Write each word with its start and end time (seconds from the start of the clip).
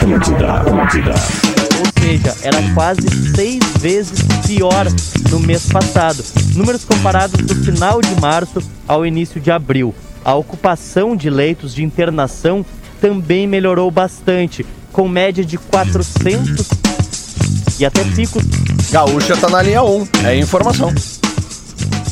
Atlântida, 0.00 0.52
Atlântida. 0.54 1.14
ou 1.78 2.02
seja, 2.02 2.34
era 2.42 2.56
quase 2.72 3.06
seis 3.34 3.60
vezes 3.78 4.18
pior 4.46 4.86
no 5.30 5.38
mês 5.40 5.66
passado. 5.66 6.24
Números 6.54 6.86
comparados 6.86 7.38
do 7.44 7.54
final 7.54 8.00
de 8.00 8.18
março 8.18 8.62
ao 8.88 9.04
início 9.04 9.38
de 9.38 9.50
abril. 9.50 9.94
A 10.24 10.34
ocupação 10.34 11.14
de 11.14 11.28
leitos 11.28 11.74
de 11.74 11.84
internação 11.84 12.64
também 12.98 13.46
melhorou 13.46 13.90
bastante, 13.90 14.64
com 14.90 15.06
média 15.06 15.44
de 15.44 15.58
400 15.58 16.66
e 17.78 17.84
até 17.84 18.02
picos 18.04 18.42
Gaúcha 18.90 19.36
tá 19.36 19.50
na 19.50 19.60
linha 19.62 19.82
1. 19.82 20.08
É 20.24 20.36
informação. 20.36 20.94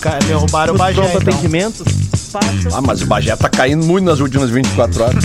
Cara, 0.00 0.18
derrubaram 0.20 0.74
o 0.74 0.76
Bagé, 0.78 1.00
pronto 1.00 1.22
então. 1.22 1.32
atendimentos. 1.34 1.86
Passam 2.30 2.70
Ah, 2.74 2.82
mas 2.82 3.00
o 3.00 3.06
Bagé 3.06 3.34
tá 3.34 3.48
caindo 3.48 3.84
muito 3.86 4.04
nas 4.04 4.20
últimas 4.20 4.50
24 4.50 5.02
horas. 5.04 5.24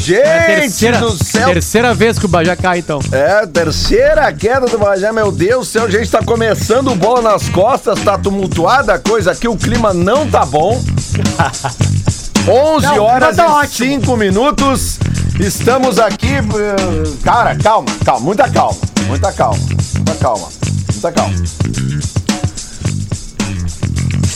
Gente 0.00 0.22
É 0.22 0.60
terceira, 0.60 0.98
do 0.98 1.24
céu! 1.24 1.52
terceira 1.52 1.92
vez 1.94 2.18
que 2.18 2.24
o 2.24 2.28
Bajá 2.28 2.56
cai, 2.56 2.78
então. 2.78 2.98
É, 3.12 3.46
terceira 3.46 4.32
queda 4.32 4.66
do 4.66 4.78
Bagé, 4.78 5.12
meu 5.12 5.30
Deus 5.30 5.68
do 5.68 5.70
céu, 5.70 5.90
gente, 5.90 6.10
tá 6.10 6.20
começando 6.24 6.90
o 6.90 6.94
bola 6.96 7.20
nas 7.20 7.48
costas, 7.50 8.00
tá 8.00 8.16
tumultuada 8.16 8.94
a 8.94 8.98
coisa 8.98 9.32
aqui, 9.32 9.46
o 9.46 9.56
clima 9.56 9.92
não 9.92 10.26
tá 10.28 10.46
bom. 10.46 10.80
11 12.48 12.86
Não, 12.86 13.04
horas 13.04 13.36
tá 13.36 13.44
e 13.44 13.48
ótimo. 13.50 14.00
5 14.00 14.16
minutos, 14.16 14.98
estamos 15.38 15.98
aqui, 15.98 16.32
eh, 16.36 17.12
cara, 17.22 17.54
calma, 17.56 17.88
calma, 18.02 18.20
muita 18.24 18.48
calma, 18.48 18.78
muita 19.06 19.30
calma, 19.32 19.58
muita 19.94 20.14
calma, 20.14 20.48
muita 20.92 21.12
calma. 21.12 21.34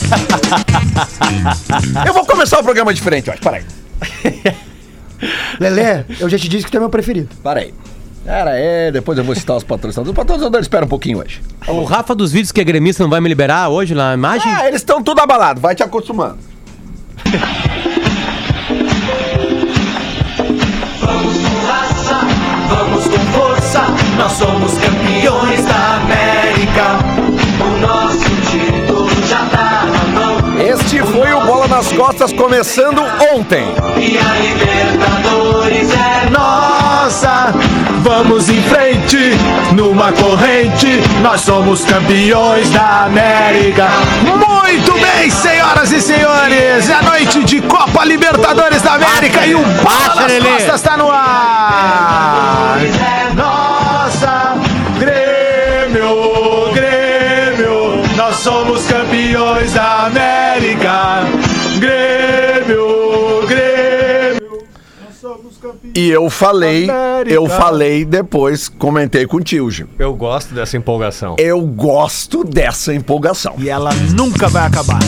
Eu 2.05 2.13
vou 2.13 2.23
começar 2.25 2.59
o 2.59 2.63
programa 2.63 2.93
diferente 2.93 3.29
hoje, 3.31 3.39
peraí. 3.41 3.63
Lelê, 5.59 6.03
eu 6.19 6.29
já 6.29 6.37
te 6.37 6.47
disse 6.47 6.65
que 6.65 6.71
tu 6.71 6.77
é 6.77 6.79
meu 6.79 6.89
preferido. 6.89 7.29
Para 7.43 7.61
aí. 7.61 7.73
Cara, 8.25 8.57
é, 8.57 8.91
depois 8.91 9.17
eu 9.17 9.23
vou 9.23 9.35
citar 9.35 9.55
os 9.55 9.63
patrocinadores. 9.63 10.09
Os 10.09 10.15
patrocinadores 10.15 10.65
esperam 10.65 10.87
um 10.87 10.89
pouquinho 10.89 11.19
hoje. 11.19 11.41
O 11.67 11.83
Rafa 11.83 12.15
dos 12.15 12.31
vídeos 12.31 12.51
que 12.51 12.59
é 12.59 12.63
gremista 12.63 13.03
não 13.03 13.09
vai 13.09 13.21
me 13.21 13.29
liberar 13.29 13.69
hoje 13.69 13.93
na 13.93 14.15
imagem? 14.15 14.51
Ah, 14.51 14.67
eles 14.67 14.81
estão 14.81 15.03
tudo 15.03 15.21
abalados, 15.21 15.61
vai 15.61 15.75
te 15.75 15.83
acostumando. 15.83 16.37
Vamos 22.67 23.07
com 23.07 23.19
força, 23.31 23.81
nós 24.17 24.31
somos 24.31 24.73
campeões 24.79 25.65
da 25.65 25.95
América. 25.97 27.14
Este 30.65 30.99
foi 31.03 31.31
o 31.31 31.41
Bola 31.41 31.67
nas 31.67 31.91
Costas 31.91 32.33
começando 32.33 32.99
ontem. 33.35 33.67
E 33.97 34.17
a 34.17 34.33
Libertadores 34.39 35.91
é 35.91 36.29
nossa. 36.31 37.53
Vamos 38.01 38.49
em 38.49 38.63
frente, 38.63 39.37
numa 39.75 40.11
corrente. 40.11 40.99
Nós 41.21 41.41
somos 41.41 41.85
campeões 41.85 42.71
da 42.71 43.03
América. 43.03 43.87
Muito 44.23 44.91
bem, 44.93 45.29
senhoras 45.29 45.91
e 45.91 46.01
senhores. 46.01 46.89
É 46.89 46.93
a 46.95 47.01
noite 47.03 47.43
de 47.43 47.61
Copa 47.61 48.03
Libertadores 48.03 48.81
da 48.81 48.93
América 48.93 49.45
e 49.45 49.53
o 49.53 49.59
Bola 49.59 50.15
nas. 50.15 50.43
Costas 50.43 50.75
está 50.81 50.97
no 50.97 51.11
ar. 51.11 52.79
É 52.81 53.33
nossa, 53.35 54.55
Grêmio, 54.97 56.71
Grêmio. 56.73 58.01
Nós 58.15 58.37
somos 58.37 58.87
campeões 58.87 59.73
da 59.73 60.05
América. 60.07 60.54
Grêmio, 61.79 63.47
Grêmio. 63.47 64.67
Nós 65.03 65.15
somos 65.19 65.57
campeões. 65.57 65.93
E 65.95 66.09
eu 66.09 66.29
falei, 66.29 66.87
América. 66.87 67.33
eu 67.33 67.47
falei 67.47 68.05
depois, 68.05 68.69
comentei 68.69 69.25
contigo, 69.25 69.71
Gil. 69.71 69.87
Eu 69.97 70.13
gosto 70.13 70.53
dessa 70.53 70.77
empolgação. 70.77 71.37
Eu 71.39 71.61
gosto 71.61 72.43
dessa 72.43 72.93
empolgação. 72.93 73.55
E 73.57 73.67
ela 73.67 73.89
nunca 74.15 74.47
vai 74.47 74.67
acabar. 74.67 74.99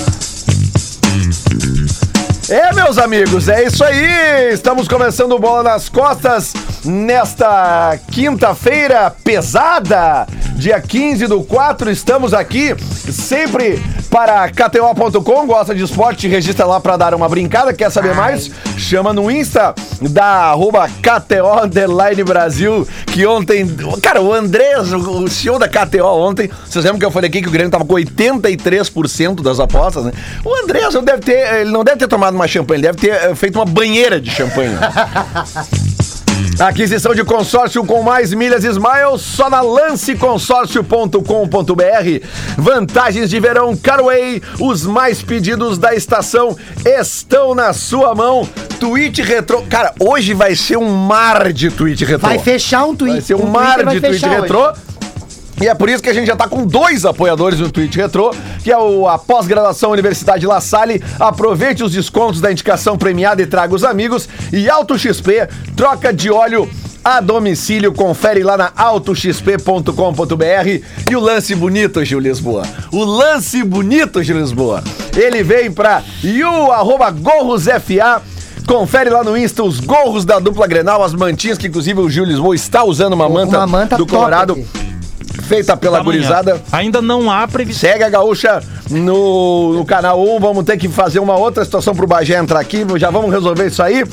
É, 2.50 2.74
meus 2.74 2.97
amigos, 2.97 3.47
é 3.47 3.66
isso 3.66 3.84
aí. 3.84 4.53
Estamos 4.53 4.88
começando 4.88 5.34
o 5.34 5.40
Bola 5.40 5.62
nas 5.62 5.90
Costas 5.90 6.53
nesta 6.84 8.00
quinta-feira 8.09 9.12
pesada, 9.24 10.25
dia 10.56 10.81
15 10.81 11.28
do 11.28 11.44
4. 11.44 11.91
Estamos 11.91 12.34
aqui 12.34 12.74
sempre 13.12 13.80
para 14.17 14.50
KTO.com. 14.50 15.45
Gosta 15.45 15.75
de 15.75 15.83
esporte? 15.83 16.28
Registra 16.28 16.66
lá 16.66 16.79
para 16.79 16.97
dar 16.97 17.13
uma 17.13 17.29
brincada. 17.29 17.72
Quer 17.72 17.91
saber 17.91 18.16
mais? 18.16 18.50
Chama 18.75 19.13
no 19.13 19.29
Insta 19.29 19.75
da 20.01 20.25
arroba 20.50 20.89
KTO 20.89 21.63
Underline 21.63 22.23
Brasil. 22.23 22.88
Que 23.06 23.27
ontem, 23.27 23.67
cara, 24.01 24.19
o 24.19 24.33
Andrés, 24.33 24.91
o 24.91 25.27
CEO 25.27 25.59
da 25.59 25.67
KTO 25.67 26.03
ontem, 26.03 26.50
vocês 26.66 26.83
lembram 26.83 26.97
que 26.97 27.06
eu 27.06 27.11
falei 27.11 27.29
aqui 27.29 27.44
que 27.44 27.47
o 27.47 27.51
Grêmio 27.51 27.69
tava 27.69 27.85
com 27.85 27.94
83% 27.94 29.44
das 29.44 29.59
apostas, 29.59 30.06
né? 30.06 30.11
O 30.44 30.63
Andrés 30.63 30.95
não 30.95 31.03
deve 31.03 31.19
ter, 31.19 31.61
ele 31.61 31.69
não 31.69 31.83
deve 31.83 31.97
ter 31.97 32.07
tomado 32.07 32.33
uma 32.33 32.47
champanhe, 32.47 32.79
ele 32.79 32.88
deve 32.88 32.97
ter 32.97 33.11
eh, 33.11 33.35
feito 33.35 33.59
uma 33.59 33.66
banheira 33.66 34.19
de 34.19 34.31
champanhe. 34.31 34.75
Aquisição 36.59 37.14
de 37.14 37.24
consórcio 37.24 37.84
com 37.86 38.02
mais 38.02 38.34
milhas 38.34 38.64
Smiles 38.64 39.22
só 39.22 39.50
na 39.50 39.62
lanceconsórcio.com.br. 39.62 42.25
Vantagens 42.58 43.30
de 43.30 43.40
verão 43.40 43.75
Carway. 43.75 44.42
Os 44.59 44.86
mais 44.86 45.22
pedidos 45.22 45.78
da 45.78 45.94
estação 45.94 46.58
estão 46.86 47.53
na 47.53 47.74
sua 47.74 48.16
mão. 48.16 48.48
Tweet 48.80 49.22
retrô. 49.22 49.62
Cara, 49.70 49.94
hoje 50.00 50.34
vai 50.34 50.56
ser 50.56 50.78
um 50.78 50.90
mar 50.90 51.52
de 51.53 51.70
tweet 51.70 52.03
retrô. 52.06 52.28
Vai 52.28 52.40
fechar 52.40 52.86
um 52.86 52.96
tweet. 52.96 53.14
Vai 53.14 53.22
ser 53.22 53.36
um 53.36 53.40
O 53.40 53.52
mar 53.52 53.78
de 53.86 54.00
tweet 54.00 54.25
hoje. 54.25 54.28
retrô. 54.28 54.74
E 55.62 55.68
é 55.68 55.73
por 55.73 55.90
isso 55.90 56.03
que 56.03 56.09
a 56.09 56.13
gente 56.13 56.28
já 56.28 56.35
tá 56.35 56.47
com 56.47 56.66
dois 56.66 57.03
apoiadores 57.03 57.59
no 57.59 57.72
Twitch 57.72 57.95
Retro, 57.95 58.31
que 58.63 58.72
é 58.72 58.78
o, 58.78 59.07
a 59.07 59.18
pós-graduação 59.18 59.91
Universidade 59.91 60.45
La 60.45 60.62
Salle. 60.62 61.01
Aproveite 61.19 61.84
os 61.84 61.91
descontos 61.91 62.40
da 62.40 62.51
indicação 62.51 62.97
premiada 62.97 63.41
e 63.41 63.47
traga 63.47 63.73
os 63.73 63.84
amigos. 63.84 64.29
E 64.53 64.69
Auto 64.69 64.97
XP, 64.97 65.47
troca 65.75 66.13
de 66.13 66.29
óleo 66.29 66.69
a 67.03 67.19
domicílio. 67.19 67.91
Confere 67.91 68.44
lá 68.44 68.56
na 68.56 68.72
autoxp.com.br. 68.75 69.91
E 71.09 71.16
o 71.16 71.19
lance 71.19 71.56
bonito, 71.56 72.06
Gil 72.06 72.19
Lisboa. 72.19 72.62
O 72.91 73.03
lance 73.03 73.63
bonito, 73.63 74.22
Gil 74.22 74.39
Lisboa. 74.39 74.84
Ele 75.16 75.41
vem 75.41 75.72
pra 75.72 76.03
you, 76.24 76.72
arroba 76.72 77.09
gorrosfa. 77.09 78.22
Confere 78.68 79.09
lá 79.09 79.24
no 79.24 79.38
Insta 79.38 79.63
os 79.63 79.79
gorros 79.79 80.25
da 80.25 80.39
dupla 80.39 80.68
Grenal, 80.68 81.01
as 81.01 81.13
mantinhas 81.13 81.57
que 81.57 81.68
inclusive 81.68 82.00
o 82.01 82.09
Gil 82.09 82.25
Lisboa 82.25 82.53
está 82.53 82.84
usando 82.84 83.13
uma 83.13 83.29
manta, 83.29 83.57
Uma 83.57 83.68
manta 83.68 83.97
do 83.97 84.06
Colorado. 84.06 84.53
aqui. 84.53 84.87
Feita 85.47 85.78
pela 85.78 86.02
gurizada. 86.02 86.62
Ainda 86.72 87.02
não 87.02 87.31
há 87.31 87.47
previsão. 87.47 87.80
Segue 87.90 88.03
a 88.03 88.09
gaúcha 88.09 88.62
no, 88.90 89.74
no 89.74 89.85
canal 89.85 90.22
1. 90.22 90.40
Vamos 90.40 90.63
ter 90.66 90.78
que 90.78 90.88
fazer 90.90 91.19
uma 91.19 91.35
outra 91.38 91.63
situação 91.63 91.96
pro 91.96 92.06
Bagé 92.08 92.38
entrar 92.38 92.59
aqui. 92.59 92.85
Já 92.97 93.09
vamos 93.09 93.31
resolver 93.31 93.68
isso 93.68 93.81
aí. 93.81 94.03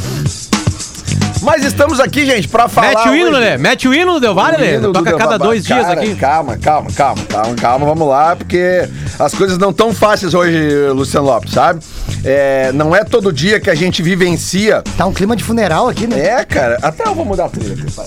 Mas 1.42 1.62
estamos 1.62 2.00
aqui, 2.00 2.24
gente, 2.24 2.48
pra 2.48 2.68
falar. 2.68 2.88
Mete 2.88 3.08
o 3.10 3.14
hino, 3.14 3.28
hoje- 3.30 3.38
Lelê. 3.38 3.58
Mete 3.58 3.86
o 3.86 3.92
hino 3.94 4.14
do 4.14 4.20
Del 4.20 4.34
Valle, 4.34 4.78
do 4.78 4.92
Toca 4.92 5.10
a 5.10 5.12
Del 5.12 5.18
cada 5.18 5.38
dois 5.38 5.62
dias 5.62 5.82
Cara, 5.86 6.00
aqui. 6.00 6.14
Calma, 6.14 6.56
calma, 6.56 6.90
calma, 6.90 7.22
calma, 7.28 7.54
calma, 7.54 7.84
vamos 7.86 8.08
lá, 8.08 8.34
porque 8.34 8.88
as 9.18 9.34
coisas 9.34 9.58
não 9.58 9.70
tão 9.70 9.92
fáceis 9.92 10.32
hoje, 10.32 10.56
Luciano 10.94 11.26
Lopes, 11.26 11.52
sabe? 11.52 11.80
É, 12.24 12.72
não 12.72 12.96
é 12.96 13.04
todo 13.04 13.30
dia 13.30 13.60
que 13.60 13.68
a 13.68 13.74
gente 13.74 14.02
vivencia. 14.02 14.82
Tá 14.96 15.04
um 15.04 15.12
clima 15.12 15.36
de 15.36 15.44
funeral 15.44 15.86
aqui, 15.86 16.06
né? 16.06 16.18
É, 16.18 16.44
cara, 16.46 16.78
até 16.80 17.06
eu 17.06 17.14
vou 17.14 17.26
mudar 17.26 17.44
a 17.44 17.48
trilha 17.50 17.74
aqui, 17.74 17.90
pai. 17.92 18.06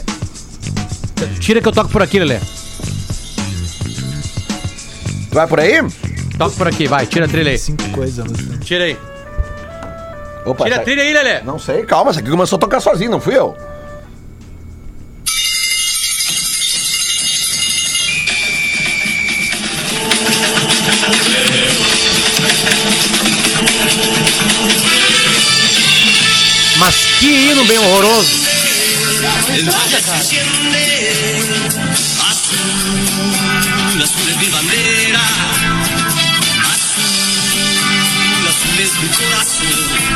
Tira 1.39 1.61
que 1.61 1.67
eu 1.67 1.71
toco 1.71 1.91
por 1.91 2.01
aqui, 2.01 2.17
Lelê. 2.17 2.39
Vai 5.31 5.47
por 5.47 5.59
aí? 5.59 5.79
Toca 6.37 6.55
por 6.55 6.67
aqui, 6.67 6.87
vai. 6.87 7.05
Tira 7.05 7.25
a 7.25 7.27
trilha 7.27 7.51
aí. 7.51 7.57
Cinco 7.57 7.87
coisas, 7.89 8.25
Luciano. 8.25 8.57
Tira 8.59 8.83
aí. 8.85 8.97
Opa, 10.45 10.63
Tira 10.63 10.75
a 10.75 10.79
tá- 10.79 10.85
trilha 10.85 11.03
aí, 11.03 11.13
Lelê. 11.13 11.41
Não 11.41 11.59
sei, 11.59 11.83
calma, 11.83 12.11
isso 12.11 12.19
aqui 12.19 12.29
começou 12.29 12.57
a 12.57 12.59
tocar 12.59 12.79
sozinho, 12.79 13.11
não 13.11 13.19
fui 13.19 13.35
eu. 13.37 13.55
Mas 26.79 26.95
que 27.19 27.27
hino 27.27 27.65
bem 27.65 27.77
horroroso. 27.79 28.47
Azul, 34.57 35.13
azul 38.49 39.09
corazón. 39.17 40.07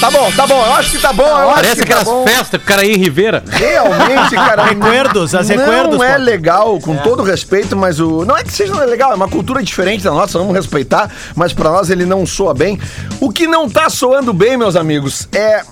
Tá 0.00 0.10
bom, 0.10 0.30
tá 0.36 0.46
bom, 0.46 0.64
eu 0.64 0.74
acho 0.74 0.90
que 0.90 0.98
tá 0.98 1.12
bom, 1.12 1.24
eu 1.26 1.48
acho 1.50 1.54
Parece 1.54 1.76
que 1.76 1.86
tá 1.88 2.00
aquelas 2.00 2.04
bom. 2.04 2.24
festas 2.24 2.48
que 2.50 2.56
o 2.56 2.60
cara 2.60 2.84
ia 2.84 2.94
em 2.94 2.98
Ribeira. 2.98 3.42
Realmente, 3.48 4.34
cara. 4.34 4.64
Recuerdos, 4.70 5.34
as 5.34 5.48
recuerdos, 5.48 5.96
Não 5.96 6.04
é 6.04 6.16
pô. 6.16 6.22
legal, 6.22 6.78
com 6.78 6.96
todo 6.98 7.22
respeito, 7.24 7.74
mas 7.76 7.98
o. 7.98 8.24
Não 8.24 8.36
é 8.36 8.44
que 8.44 8.52
seja 8.52 8.74
legal, 8.84 9.10
é 9.12 9.14
uma 9.16 9.28
cultura 9.28 9.60
diferente 9.62 10.04
da 10.04 10.12
nossa, 10.12 10.38
vamos 10.38 10.54
respeitar, 10.54 11.10
mas 11.34 11.52
pra 11.52 11.70
nós 11.70 11.90
ele 11.90 12.04
não 12.04 12.24
soa 12.24 12.54
bem. 12.54 12.78
O 13.20 13.32
que 13.32 13.48
não 13.48 13.68
tá 13.68 13.88
soando 13.90 14.32
bem, 14.32 14.56
meus 14.56 14.76
amigos, 14.76 15.26
é. 15.32 15.62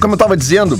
como 0.00 0.14
eu 0.14 0.18
tava 0.18 0.36
dizendo, 0.36 0.78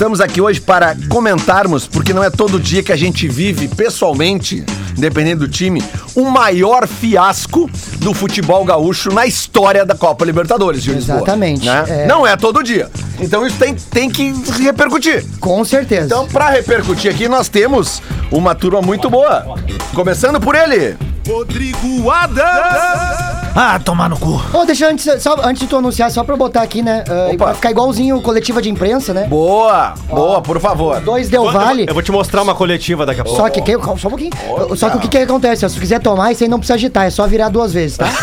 estamos 0.00 0.18
aqui 0.18 0.40
hoje 0.40 0.62
para 0.62 0.96
comentarmos, 1.10 1.86
porque 1.86 2.14
não 2.14 2.24
é 2.24 2.30
todo 2.30 2.58
dia 2.58 2.82
que 2.82 2.90
a 2.90 2.96
gente 2.96 3.28
vive 3.28 3.68
pessoalmente, 3.68 4.64
independente 4.96 5.36
do 5.36 5.46
time, 5.46 5.84
o 6.14 6.24
maior 6.24 6.88
fiasco 6.88 7.70
do 7.98 8.14
futebol 8.14 8.64
gaúcho 8.64 9.12
na 9.12 9.26
história 9.26 9.84
da 9.84 9.94
Copa 9.94 10.24
Libertadores, 10.24 10.82
de 10.82 10.94
Lisboa. 10.94 11.18
Exatamente. 11.18 11.66
né? 11.66 11.84
É. 11.86 12.06
Não 12.06 12.26
é 12.26 12.34
todo 12.34 12.62
dia. 12.62 12.88
Então 13.18 13.46
isso 13.46 13.58
tem, 13.58 13.74
tem 13.74 14.08
que 14.08 14.32
repercutir. 14.62 15.22
Com 15.38 15.62
certeza. 15.66 16.06
Então, 16.06 16.26
pra 16.26 16.48
repercutir 16.48 17.10
aqui, 17.10 17.28
nós 17.28 17.50
temos 17.50 18.00
uma 18.32 18.54
turma 18.54 18.80
muito 18.80 19.10
boa. 19.10 19.54
Começando 19.92 20.40
por 20.40 20.54
ele. 20.54 20.96
Rodrigo 21.28 22.10
Adams. 22.10 23.29
Ah, 23.54 23.78
tomar 23.84 24.08
no 24.08 24.16
cu. 24.18 24.40
Ô, 24.54 24.64
deixa 24.64 24.84
eu 24.86 24.90
antes, 24.90 25.22
só, 25.22 25.34
antes 25.42 25.60
de 25.62 25.66
tu 25.68 25.76
anunciar, 25.76 26.10
só 26.10 26.22
pra 26.22 26.36
botar 26.36 26.62
aqui, 26.62 26.82
né? 26.82 27.02
Uh, 27.08 27.34
Opa. 27.34 27.44
pra 27.46 27.54
ficar 27.54 27.70
igualzinho 27.72 28.20
coletiva 28.22 28.62
de 28.62 28.70
imprensa, 28.70 29.12
né? 29.12 29.24
Boa, 29.24 29.94
boa, 30.08 30.40
por 30.40 30.60
favor. 30.60 31.00
Dois 31.00 31.28
Del 31.28 31.50
Valle. 31.50 31.86
Eu 31.88 31.94
vou 31.94 32.02
te 32.02 32.12
mostrar 32.12 32.42
uma 32.42 32.54
coletiva 32.54 33.04
daqui 33.04 33.20
a 33.20 33.24
pouco. 33.24 33.38
Só 33.40 33.48
que, 33.50 33.60
que 33.60 33.72
só 33.72 33.92
um 33.92 34.10
pouquinho. 34.10 34.30
Só 34.76 34.88
que 34.90 34.96
o 34.98 35.00
que, 35.00 35.08
que 35.08 35.18
acontece? 35.18 35.68
Se 35.68 35.74
tu 35.74 35.80
quiser 35.80 36.00
tomar, 36.00 36.30
isso 36.32 36.44
aí 36.44 36.48
não 36.50 36.58
precisa 36.58 36.74
agitar, 36.74 37.06
é 37.06 37.10
só 37.10 37.26
virar 37.26 37.48
duas 37.48 37.72
vezes, 37.72 37.96
tá? 37.98 38.06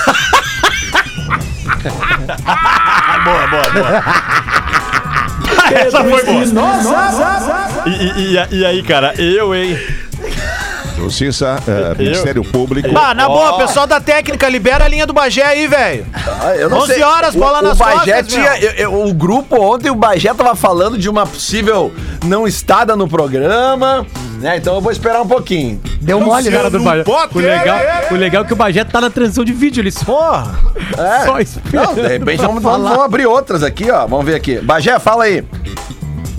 boa, 3.24 3.48
boa, 3.48 3.70
boa. 3.74 4.04
Essa 5.78 6.02
foi 6.04 6.24
boa. 6.24 6.44
E, 7.86 7.90
e- 7.90 8.38
e- 8.38 8.56
e 8.60 8.66
aí, 8.66 8.82
cara, 8.84 9.14
eu, 9.22 9.54
hein? 9.54 9.78
Justiça, 10.98 11.58
eh, 11.68 11.96
Ministério 11.98 12.44
Público. 12.44 12.92
Bah, 12.92 13.14
na 13.14 13.28
boa, 13.28 13.58
pessoal 13.58 13.86
da 13.86 14.00
técnica, 14.02 14.50
libera 14.50 14.86
a 14.86 14.88
linha 14.88 15.06
do 15.06 15.14
Bagé 15.14 15.44
aí, 15.44 15.68
velho. 15.68 16.06
Ah, 16.14 16.56
eu 16.56 16.74
11 16.74 17.02
horas, 17.04 17.36
bola 17.36 17.60
o, 17.60 17.62
nas 17.62 17.80
o 17.80 17.84
Bagé 17.84 18.24
costas, 18.24 18.28
tinha, 18.28 18.58
eu- 18.60 18.72
eu- 18.72 19.08
O 19.08 19.14
grupo 19.14 19.56
ontem, 19.62 19.90
o 19.92 19.96
Bagé 19.96 20.34
tava 20.34 20.56
falando 20.56 20.98
de 20.98 21.08
uma 21.10 21.26
possível 21.28 21.94
não 22.26 22.48
estada 22.48 22.96
no 22.96 23.08
programa, 23.08 24.06
né? 24.42 24.58
Então 24.58 24.74
eu 24.76 24.82
vou 24.82 24.92
esperar 24.92 25.22
um 25.22 25.28
pouquinho. 25.28 25.80
Deu 26.02 26.20
mole, 26.20 26.50
né? 26.50 26.58
Cara 26.58 26.70
do 26.70 26.80
Bagé. 26.80 27.04
O 27.34 27.40
legal, 27.40 27.80
o 28.12 28.16
legal 28.16 28.44
é 28.44 28.48
que 28.48 28.54
o 28.54 28.56
Bagé 28.56 28.84
tá 28.84 29.00
na 29.00 29.10
transição 29.10 29.46
de 29.46 29.54
vídeo, 29.54 29.82
ele 29.82 29.92
só. 29.92 30.52
É. 30.98 31.26
só 31.26 31.40
espera. 31.40 31.86
Não, 31.86 31.94
de 31.94 32.08
repente 32.08 32.42
vamos, 32.42 32.62
vamos- 32.64 32.90
vamos 32.90 33.04
abrir 33.04 33.28
outras 33.28 33.62
aqui, 33.64 33.90
ó. 33.92 34.08
Vamos 34.08 34.26
ver 34.26 34.36
aqui. 34.36 34.60
Bagé, 34.60 34.98
fala 35.00 35.26
aí. 35.26 35.44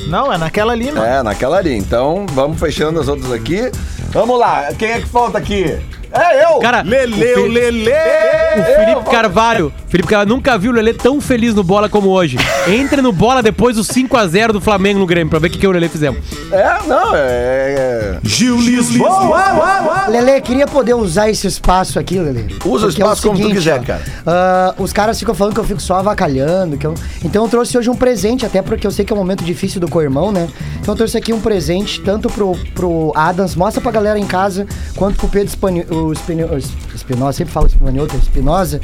Não, 0.09 0.33
é 0.33 0.39
naquela 0.39 0.73
ali, 0.73 0.91
mano. 0.91 1.05
É, 1.05 1.23
naquela 1.23 1.59
ali. 1.59 1.77
Então, 1.77 2.25
vamos 2.33 2.59
fechando 2.59 2.99
as 2.99 3.09
outras 3.09 3.31
aqui. 3.31 3.71
Vamos 4.11 4.39
lá. 4.39 4.73
Quem 4.75 4.91
é 4.91 5.01
que 5.01 5.07
falta 5.09 5.39
aqui? 5.39 5.79
É 6.13 6.45
eu! 6.45 6.59
Cara, 6.59 6.83
Leleu, 6.83 7.45
o, 7.45 7.47
Lele. 7.47 7.91
o 7.91 8.65
Felipe 8.65 9.11
Carvalho. 9.11 9.73
Felipe 9.89 10.09
Carvalho 10.09 10.29
nunca 10.29 10.57
viu 10.59 10.71
o 10.71 10.75
Lelê 10.75 10.93
tão 10.93 11.21
feliz 11.21 11.55
no 11.55 11.63
bola 11.63 11.89
como 11.89 12.09
hoje. 12.11 12.37
Entre 12.67 13.01
no 13.01 13.13
bola 13.13 13.43
depois 13.43 13.77
do 13.77 13.83
5x0 13.83 14.53
do 14.53 14.61
Flamengo 14.61 14.99
no 14.99 15.07
Grêmio, 15.07 15.31
pra 15.31 15.39
ver 15.39 15.49
o 15.49 15.51
que, 15.51 15.59
que 15.59 15.67
eu 15.67 15.71
o 15.71 15.73
Lelê 15.73 15.89
fizemos. 15.89 16.21
É, 16.53 16.79
não, 16.87 17.15
é. 17.15 17.19
é- 17.21 18.19
Gil 18.23 18.59
Lisboa. 18.61 20.09
Lele, 20.09 20.41
queria 20.41 20.67
poder 20.67 20.95
usar 20.95 21.29
esse 21.31 21.47
espaço 21.47 21.99
aqui, 21.99 22.19
Lele. 22.19 22.57
Usa 22.65 22.87
o 22.87 22.89
Porque 22.89 23.03
é 23.03 23.05
espaço 23.05 23.23
como 23.29 23.41
tu 23.41 23.51
quiser, 23.51 23.83
cara. 23.83 24.03
ah, 24.27 24.75
os 24.79 24.93
caras 24.93 25.19
ficam 25.19 25.35
falando 25.35 25.55
que 25.55 25.61
eu 25.61 25.65
fico 25.65 25.81
só 25.81 25.97
avacalhando. 25.97 26.77
Que 26.77 26.87
eu... 26.87 26.95
Então 27.25 27.45
eu 27.45 27.49
trouxe 27.51 27.77
hoje 27.77 27.89
um 27.91 27.97
presente, 27.97 28.45
até 28.47 28.61
porque 28.63 28.87
eu 28.87 28.91
sei 28.91 29.05
que 29.05 29.13
é 29.13 29.17
um 29.17 29.19
momento 29.19 29.45
difícil 29.45 29.81
do 29.81 29.89
co-irmão, 29.89 30.33
né? 30.33 30.49
Então 30.81 30.95
eu 30.95 30.97
trouxe 30.97 31.17
aqui 31.19 31.33
um 31.33 31.41
presente, 31.41 32.01
tanto 32.01 32.29
pro, 32.31 32.57
pro 32.75 33.13
Adams, 33.15 33.55
mostra 33.55 33.81
pra 33.81 33.91
galera 33.91 34.19
em 34.19 34.27
casa, 34.27 34.67
quanto 34.97 35.17
pro 35.17 35.29
Pedro 35.29 35.49
Espani... 35.49 35.87
o 36.07 36.13
Espinosa, 36.13 37.33
sempre 37.33 37.53
falo 37.53 37.67
Espinosa. 37.67 38.81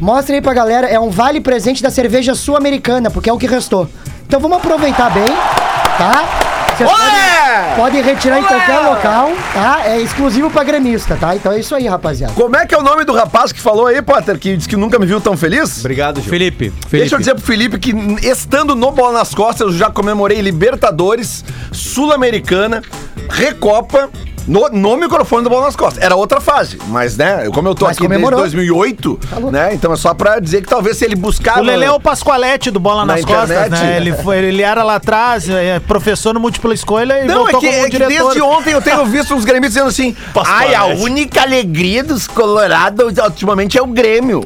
Mostra 0.00 0.34
aí 0.34 0.40
pra 0.40 0.54
galera, 0.54 0.86
é 0.86 0.98
um 0.98 1.10
vale 1.10 1.40
presente 1.40 1.82
da 1.82 1.90
cerveja 1.90 2.34
sul-americana, 2.34 3.10
porque 3.10 3.28
é 3.28 3.32
o 3.32 3.38
que 3.38 3.46
restou. 3.46 3.88
Então 4.26 4.40
vamos 4.40 4.58
aproveitar 4.58 5.10
bem, 5.10 5.28
tá? 5.98 6.48
Vocês 6.76 6.90
podem, 6.90 7.76
podem 7.76 8.02
retirar 8.02 8.38
em 8.38 8.44
qualquer 8.44 8.78
local, 8.78 9.30
tá? 9.52 9.82
É 9.84 10.00
exclusivo 10.00 10.50
pra 10.50 10.64
gremista, 10.64 11.16
tá? 11.16 11.36
Então 11.36 11.52
é 11.52 11.60
isso 11.60 11.74
aí, 11.74 11.86
rapaziada. 11.86 12.32
Como 12.32 12.56
é 12.56 12.64
que 12.66 12.74
é 12.74 12.78
o 12.78 12.82
nome 12.82 13.04
do 13.04 13.12
rapaz 13.12 13.52
que 13.52 13.60
falou 13.60 13.88
aí, 13.88 14.00
Potter, 14.00 14.38
que 14.38 14.56
disse 14.56 14.68
que 14.68 14.76
nunca 14.76 14.98
me 14.98 15.04
viu 15.04 15.20
tão 15.20 15.36
feliz? 15.36 15.80
Obrigado, 15.80 16.22
Gil. 16.22 16.30
Felipe, 16.30 16.70
Felipe. 16.70 16.98
Deixa 16.98 17.14
eu 17.14 17.18
dizer 17.18 17.34
pro 17.34 17.44
Felipe 17.44 17.78
que, 17.78 17.92
estando 18.26 18.74
no 18.74 18.90
Bola 18.90 19.18
nas 19.18 19.34
Costas, 19.34 19.66
eu 19.66 19.72
já 19.74 19.90
comemorei 19.90 20.40
Libertadores, 20.40 21.44
Sul-Americana, 21.70 22.80
Recopa, 23.28 24.08
no, 24.46 24.68
no 24.70 24.96
microfone 24.96 25.44
do 25.44 25.50
Bola 25.50 25.66
nas 25.66 25.76
Costas. 25.76 26.02
Era 26.02 26.16
outra 26.16 26.40
fase, 26.40 26.78
mas, 26.88 27.16
né, 27.16 27.48
como 27.52 27.68
eu 27.68 27.74
tô 27.74 27.84
Mas 27.86 27.96
aqui 27.96 28.06
comemorou. 28.06 28.40
desde 28.40 28.56
2008, 28.56 29.20
né, 29.52 29.74
então 29.74 29.92
é 29.92 29.96
só 29.96 30.12
pra 30.14 30.38
dizer 30.40 30.62
que 30.62 30.68
talvez 30.68 30.96
se 30.96 31.04
ele 31.04 31.14
buscar... 31.14 31.58
O 31.60 31.62
Lele 31.62 31.84
é 31.84 31.90
o 31.90 32.00
Pascoalete 32.00 32.70
do 32.70 32.80
Bola 32.80 33.04
Na 33.04 33.14
nas 33.14 33.24
costas, 33.24 33.50
internet. 33.50 33.80
né? 33.82 33.96
Ele, 33.96 34.12
foi, 34.14 34.38
ele 34.38 34.62
era 34.62 34.82
lá 34.82 34.96
atrás, 34.96 35.48
é, 35.48 35.78
professor 35.80 36.34
no 36.34 36.40
múltipla 36.40 36.74
escolha 36.74 37.20
e 37.22 37.26
Não, 37.26 37.48
é 37.48 37.52
voltou 37.52 37.60
que, 37.60 37.66
como 37.68 37.78
é 37.78 37.84
que 37.84 37.90
diretor. 37.98 38.22
desde 38.24 38.42
ontem 38.42 38.72
eu 38.72 38.82
tenho 38.82 39.04
visto 39.06 39.34
uns 39.34 39.44
gremistas 39.44 39.74
dizendo 39.74 39.88
assim: 39.88 40.16
Ai, 40.46 40.74
a 40.74 40.86
única 40.86 41.42
alegria 41.42 42.02
dos 42.02 42.26
Colorados 42.26 43.16
ultimamente 43.18 43.78
é 43.78 43.82
o 43.82 43.86
Grêmio. 43.86 44.44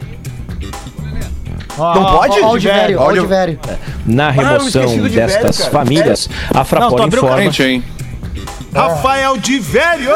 Ó, 1.78 1.94
Não 1.94 2.02
ó, 2.02 2.16
pode? 2.19 2.40
ó, 2.40 2.46
Ó, 2.46 2.52
o 2.54 2.58
de 2.58 2.69
velho, 2.69 2.98
ó, 3.00 3.08
o 3.08 3.12
de 3.12 3.26
velho. 3.26 3.58
Na 4.06 4.28
eu 4.28 4.32
remoção 4.32 4.82
esqueci 4.84 5.00
do 5.00 5.08
de 5.10 5.16
destas 5.16 5.58
cara. 5.58 5.70
famílias, 5.70 6.28
a 6.50 6.54
Não, 6.54 6.62
tu 6.64 6.69
Fraport 6.69 7.02
abriu 7.02 7.22
o 7.22 7.26
informa. 7.26 7.43
hein? 7.64 7.84
Rafael 8.76 9.37
de 9.37 9.58
Velho! 9.58 10.11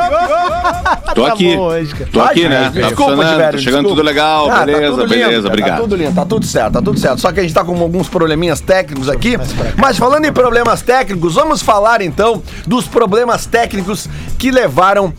Tô 1.14 1.24
aqui. 1.26 1.56
bom 1.56 1.62
hoje, 1.62 1.92
cara. 1.94 2.10
Tô 2.12 2.20
aqui, 2.20 2.48
né? 2.48 2.64
gente, 2.64 2.74
Tá 2.74 2.86
desculpa, 2.88 3.10
funcionando, 3.12 3.30
Tiverio, 3.32 3.52
tá 3.52 3.58
chegando 3.58 3.80
desculpa. 3.82 3.88
tudo 3.96 4.02
legal, 4.02 4.50
Ah, 4.50 4.64
beleza, 4.64 4.90
tudo 4.90 5.00
lindo, 5.02 5.08
beleza, 5.10 5.30
cara, 5.42 5.48
obrigado. 5.48 5.70
Tá 5.76 5.82
tudo 5.82 5.96
lindo, 5.96 6.14
tá 6.14 6.24
tudo 6.26 6.46
certo, 6.46 6.72
tá 6.74 6.82
tudo 6.82 6.98
certo. 7.00 7.20
Só 7.20 7.32
que 7.32 7.40
a 7.40 7.42
gente 7.42 7.54
tá 7.54 7.64
com 7.64 7.80
alguns 7.80 8.08
probleminhas 8.08 8.60
técnicos 8.60 9.08
aqui. 9.08 9.36
Mas 9.76 9.98
falando 9.98 10.24
em 10.24 10.32
problemas 10.32 10.82
técnicos, 10.82 11.34
vamos 11.34 11.62
falar 11.62 12.00
então 12.02 12.42
dos 12.66 12.86
problemas 12.86 13.46
técnicos 13.46 14.08
que 14.38 14.50
levaram 14.50 15.12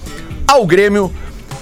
ao 0.48 0.66
Grêmio 0.66 1.12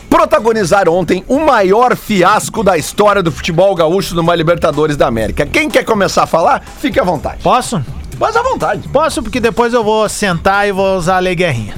protagonizar 0.10 0.90
ontem 0.90 1.24
o 1.28 1.40
maior 1.40 1.96
fiasco 1.96 2.64
da 2.64 2.78
história 2.78 3.22
do 3.22 3.32
futebol 3.32 3.74
gaúcho 3.76 4.16
numa 4.16 4.34
Libertadores 4.36 4.98
da 4.98 5.08
América. 5.08 5.46
Quem 5.46 5.70
quer 5.70 5.84
começar 5.86 6.24
a 6.24 6.28
falar, 6.28 6.64
fique 6.80 7.00
à 7.00 7.04
vontade. 7.04 7.38
Posso? 7.44 7.82
Mas 8.20 8.36
à 8.36 8.42
vontade. 8.44 8.88
Posso, 8.90 9.24
porque 9.24 9.40
depois 9.40 9.74
eu 9.74 9.84
vou 9.84 10.08
sentar 10.10 10.68
e 10.68 10.72
vou 10.72 10.98
usar 10.98 11.18
a 11.18 11.20
Lei 11.20 11.36
Guerrinha. 11.36 11.74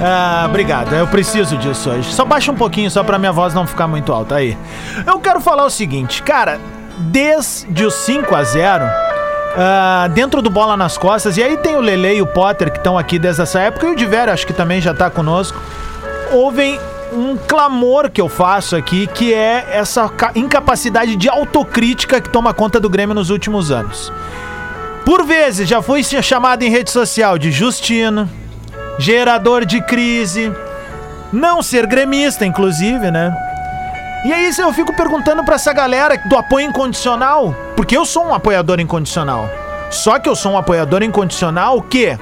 Ah, 0.00 0.44
obrigado. 0.48 0.94
Eu 0.94 1.06
preciso 1.06 1.56
disso 1.56 1.90
hoje. 1.90 2.12
Só 2.12 2.24
baixa 2.24 2.50
um 2.52 2.56
pouquinho, 2.56 2.90
só 2.90 3.02
pra 3.04 3.18
minha 3.18 3.32
voz 3.32 3.54
não 3.54 3.66
ficar 3.66 3.86
muito 3.88 4.12
alta 4.12 4.36
aí. 4.36 4.56
Eu 5.06 5.18
quero 5.20 5.40
falar 5.40 5.64
o 5.64 5.70
seguinte, 5.70 6.22
cara, 6.22 6.60
desde 6.98 7.84
o 7.84 7.90
5 7.90 8.34
a 8.34 8.42
0 8.44 8.84
ah, 9.56 10.08
dentro 10.12 10.40
do 10.42 10.50
Bola 10.50 10.76
nas 10.76 10.96
Costas, 10.98 11.36
e 11.36 11.42
aí 11.42 11.56
tem 11.56 11.76
o 11.76 11.80
Lele 11.80 12.14
e 12.16 12.22
o 12.22 12.26
Potter 12.26 12.70
que 12.70 12.78
estão 12.78 12.96
aqui 12.98 13.18
desde 13.18 13.42
essa 13.42 13.60
época, 13.60 13.86
e 13.86 13.90
o 13.90 13.96
Diver 13.96 14.28
acho 14.28 14.46
que 14.46 14.52
também 14.52 14.80
já 14.80 14.94
tá 14.94 15.10
conosco. 15.10 15.60
Houve 16.30 16.78
um 17.12 17.36
clamor 17.36 18.10
que 18.10 18.20
eu 18.20 18.28
faço 18.28 18.76
aqui, 18.76 19.06
que 19.06 19.32
é 19.32 19.66
essa 19.72 20.08
ca- 20.10 20.30
incapacidade 20.34 21.16
de 21.16 21.28
autocrítica 21.28 22.20
que 22.20 22.28
toma 22.28 22.52
conta 22.52 22.78
do 22.78 22.88
Grêmio 22.90 23.14
nos 23.14 23.30
últimos 23.30 23.70
anos. 23.72 24.12
Por 25.08 25.24
vezes 25.24 25.66
já 25.66 25.80
fui 25.80 26.04
chamado 26.04 26.62
em 26.62 26.68
rede 26.68 26.90
social 26.90 27.38
de 27.38 27.50
Justino, 27.50 28.28
gerador 28.98 29.64
de 29.64 29.80
crise, 29.80 30.52
não 31.32 31.62
ser 31.62 31.86
gremista, 31.86 32.44
inclusive, 32.44 33.10
né? 33.10 33.34
E 34.26 34.30
aí 34.34 34.50
eu 34.58 34.70
fico 34.70 34.94
perguntando 34.94 35.42
pra 35.42 35.54
essa 35.54 35.72
galera 35.72 36.18
do 36.28 36.36
apoio 36.36 36.66
incondicional, 36.66 37.56
porque 37.74 37.96
eu 37.96 38.04
sou 38.04 38.26
um 38.26 38.34
apoiador 38.34 38.80
incondicional. 38.80 39.48
Só 39.90 40.18
que 40.18 40.28
eu 40.28 40.36
sou 40.36 40.52
um 40.52 40.58
apoiador 40.58 41.02
incondicional 41.02 41.80
que 41.80 42.14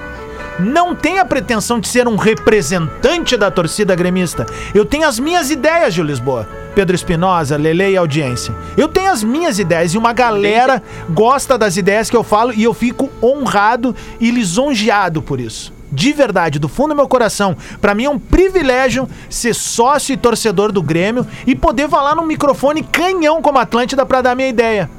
não 0.59 0.95
tem 0.95 1.19
a 1.19 1.25
pretensão 1.25 1.79
de 1.79 1.89
ser 1.89 2.09
um 2.09 2.17
representante 2.17 3.37
da 3.37 3.51
torcida 3.51 3.95
gremista. 3.95 4.47
Eu 4.75 4.85
tenho 4.85 5.07
as 5.07 5.19
minhas 5.19 5.51
ideias, 5.51 5.95
Gil 5.95 6.05
Lisboa. 6.05 6.49
Pedro 6.75 6.95
Espinosa, 6.95 7.57
Lele 7.57 7.91
e 7.91 7.97
audiência. 7.97 8.55
Eu 8.77 8.89
tenho 8.89 9.11
as 9.11 9.23
minhas 9.23 9.59
ideias 9.59 9.95
e 9.95 9.99
uma 9.99 10.13
galera 10.13 10.83
gosta 11.09 11.57
das 11.57 11.77
ideias 11.77 12.11
que 12.11 12.17
eu 12.17 12.23
falo 12.23 12.53
e 12.53 12.65
eu 12.65 12.75
fico 12.75 13.11
honrado 13.23 13.97
e 14.21 14.31
lisonjeado 14.31 15.23
por 15.23 15.41
isso. 15.41 15.73
De 15.91 16.13
verdade, 16.13 16.59
do 16.59 16.69
fundo 16.69 16.91
do 16.91 16.97
meu 16.97 17.09
coração. 17.09 17.57
Pra 17.81 17.95
mim 17.95 18.05
é 18.05 18.11
um 18.11 18.19
privilégio 18.19 19.09
ser 19.31 19.55
sócio 19.55 20.13
e 20.13 20.17
torcedor 20.17 20.71
do 20.71 20.83
Grêmio 20.83 21.27
e 21.47 21.55
poder 21.55 21.89
falar 21.89 22.15
num 22.15 22.27
microfone 22.27 22.83
canhão 22.83 23.41
como 23.41 23.59
Atlântida 23.59 24.05
pra 24.05 24.21
dar 24.21 24.35
minha 24.35 24.49
ideia 24.49 24.91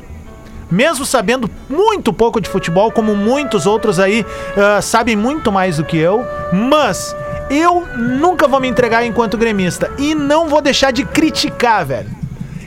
mesmo 0.70 1.06
sabendo 1.06 1.50
muito 1.70 2.12
pouco 2.12 2.42
de 2.42 2.50
futebol, 2.50 2.92
como 2.92 3.16
muitos 3.16 3.66
outros 3.66 4.00
aí 4.00 4.26
ah, 4.56 4.82
sabem 4.82 5.16
muito 5.16 5.52
mais 5.52 5.78
do 5.78 5.86
que 5.86 5.98
eu, 5.98 6.26
mas 6.52 7.16
eu 7.50 7.86
nunca 7.98 8.48
vou 8.48 8.60
me 8.60 8.68
entregar 8.68 9.06
enquanto 9.06 9.38
gremista 9.38 9.92
e 9.98 10.14
não 10.14 10.48
vou 10.48 10.62
deixar 10.62 10.92
de 10.92 11.06
criticar, 11.06 11.86
velho. 11.86 12.18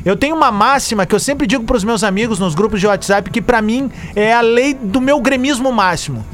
Eu 0.04 0.16
tenho 0.16 0.34
uma 0.34 0.50
máxima 0.50 1.04
que 1.04 1.14
eu 1.14 1.20
sempre 1.20 1.46
digo 1.46 1.64
pros 1.64 1.84
meus 1.84 2.02
amigos 2.02 2.38
nos 2.38 2.54
grupos 2.54 2.80
de 2.80 2.86
WhatsApp 2.86 3.30
que 3.30 3.42
pra 3.42 3.60
mim 3.60 3.90
é 4.16 4.32
a 4.32 4.40
lei 4.40 4.72
do 4.72 5.00
meu 5.00 5.20
gremismo 5.20 5.70
máximo. 5.70 6.24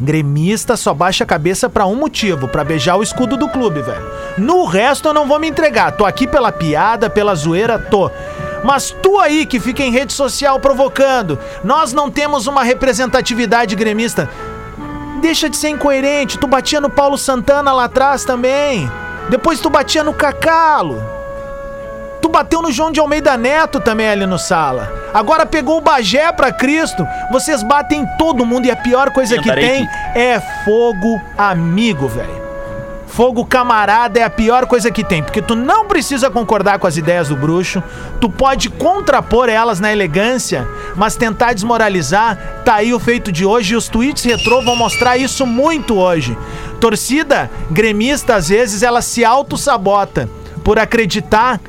Gremista 0.00 0.78
só 0.78 0.94
baixa 0.94 1.24
a 1.24 1.26
cabeça 1.26 1.68
pra 1.68 1.84
um 1.84 1.94
motivo, 1.94 2.48
pra 2.48 2.64
beijar 2.64 2.96
o 2.96 3.02
escudo 3.02 3.36
do 3.36 3.50
clube, 3.50 3.82
velho. 3.82 4.02
No 4.38 4.64
resto 4.64 5.08
eu 5.08 5.12
não 5.12 5.26
vou 5.26 5.38
me 5.38 5.46
entregar. 5.46 5.92
Tô 5.92 6.06
aqui 6.06 6.26
pela 6.26 6.50
piada, 6.50 7.10
pela 7.10 7.34
zoeira, 7.34 7.78
tô. 7.78 8.10
Mas 8.62 8.90
tu 8.90 9.18
aí 9.18 9.46
que 9.46 9.58
fica 9.58 9.82
em 9.82 9.90
rede 9.90 10.12
social 10.12 10.60
provocando, 10.60 11.38
nós 11.64 11.92
não 11.92 12.10
temos 12.10 12.46
uma 12.46 12.62
representatividade 12.62 13.74
gremista. 13.74 14.28
Deixa 15.20 15.48
de 15.48 15.56
ser 15.56 15.68
incoerente. 15.68 16.38
Tu 16.38 16.46
batia 16.46 16.80
no 16.80 16.90
Paulo 16.90 17.18
Santana 17.18 17.72
lá 17.72 17.84
atrás 17.84 18.24
também. 18.24 18.90
Depois 19.28 19.60
tu 19.60 19.68
batia 19.70 20.02
no 20.02 20.14
Cacalo. 20.14 21.02
Tu 22.20 22.28
bateu 22.28 22.60
no 22.60 22.72
João 22.72 22.90
de 22.90 23.00
Almeida 23.00 23.36
Neto 23.36 23.80
também 23.80 24.08
ali 24.08 24.26
no 24.26 24.38
sala. 24.38 24.92
Agora 25.12 25.46
pegou 25.46 25.78
o 25.78 25.80
Bagé 25.80 26.30
pra 26.32 26.52
Cristo. 26.52 27.06
Vocês 27.30 27.62
batem 27.62 28.02
em 28.02 28.06
todo 28.18 28.44
mundo 28.44 28.66
e 28.66 28.70
a 28.70 28.76
pior 28.76 29.10
coisa 29.10 29.38
que 29.38 29.52
tem 29.52 29.88
é 30.14 30.40
fogo 30.64 31.20
amigo, 31.36 32.08
velho. 32.08 32.49
Fogo 33.10 33.44
camarada 33.44 34.20
é 34.20 34.22
a 34.22 34.30
pior 34.30 34.66
coisa 34.66 34.88
que 34.88 35.02
tem, 35.02 35.20
porque 35.20 35.42
tu 35.42 35.56
não 35.56 35.86
precisa 35.86 36.30
concordar 36.30 36.78
com 36.78 36.86
as 36.86 36.96
ideias 36.96 37.28
do 37.28 37.36
bruxo, 37.36 37.82
tu 38.20 38.30
pode 38.30 38.70
contrapor 38.70 39.48
elas 39.48 39.80
na 39.80 39.92
elegância, 39.92 40.66
mas 40.94 41.16
tentar 41.16 41.52
desmoralizar, 41.52 42.62
tá 42.64 42.76
aí 42.76 42.94
o 42.94 43.00
feito 43.00 43.32
de 43.32 43.44
hoje 43.44 43.74
e 43.74 43.76
os 43.76 43.88
tweets 43.88 44.24
retrô 44.24 44.62
vão 44.62 44.76
mostrar 44.76 45.16
isso 45.16 45.44
muito 45.44 45.96
hoje. 45.96 46.38
Torcida 46.80 47.50
gremista, 47.68 48.36
às 48.36 48.48
vezes, 48.48 48.82
ela 48.82 49.02
se 49.02 49.24
auto-sabota 49.24 50.30
por 50.62 50.78
acreditar 50.78 51.60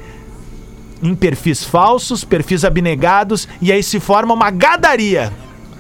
em 1.02 1.16
perfis 1.16 1.64
falsos, 1.64 2.24
perfis 2.24 2.64
abnegados, 2.64 3.48
e 3.60 3.72
aí 3.72 3.82
se 3.82 4.00
forma 4.00 4.34
uma 4.34 4.52
gadaria. 4.52 5.34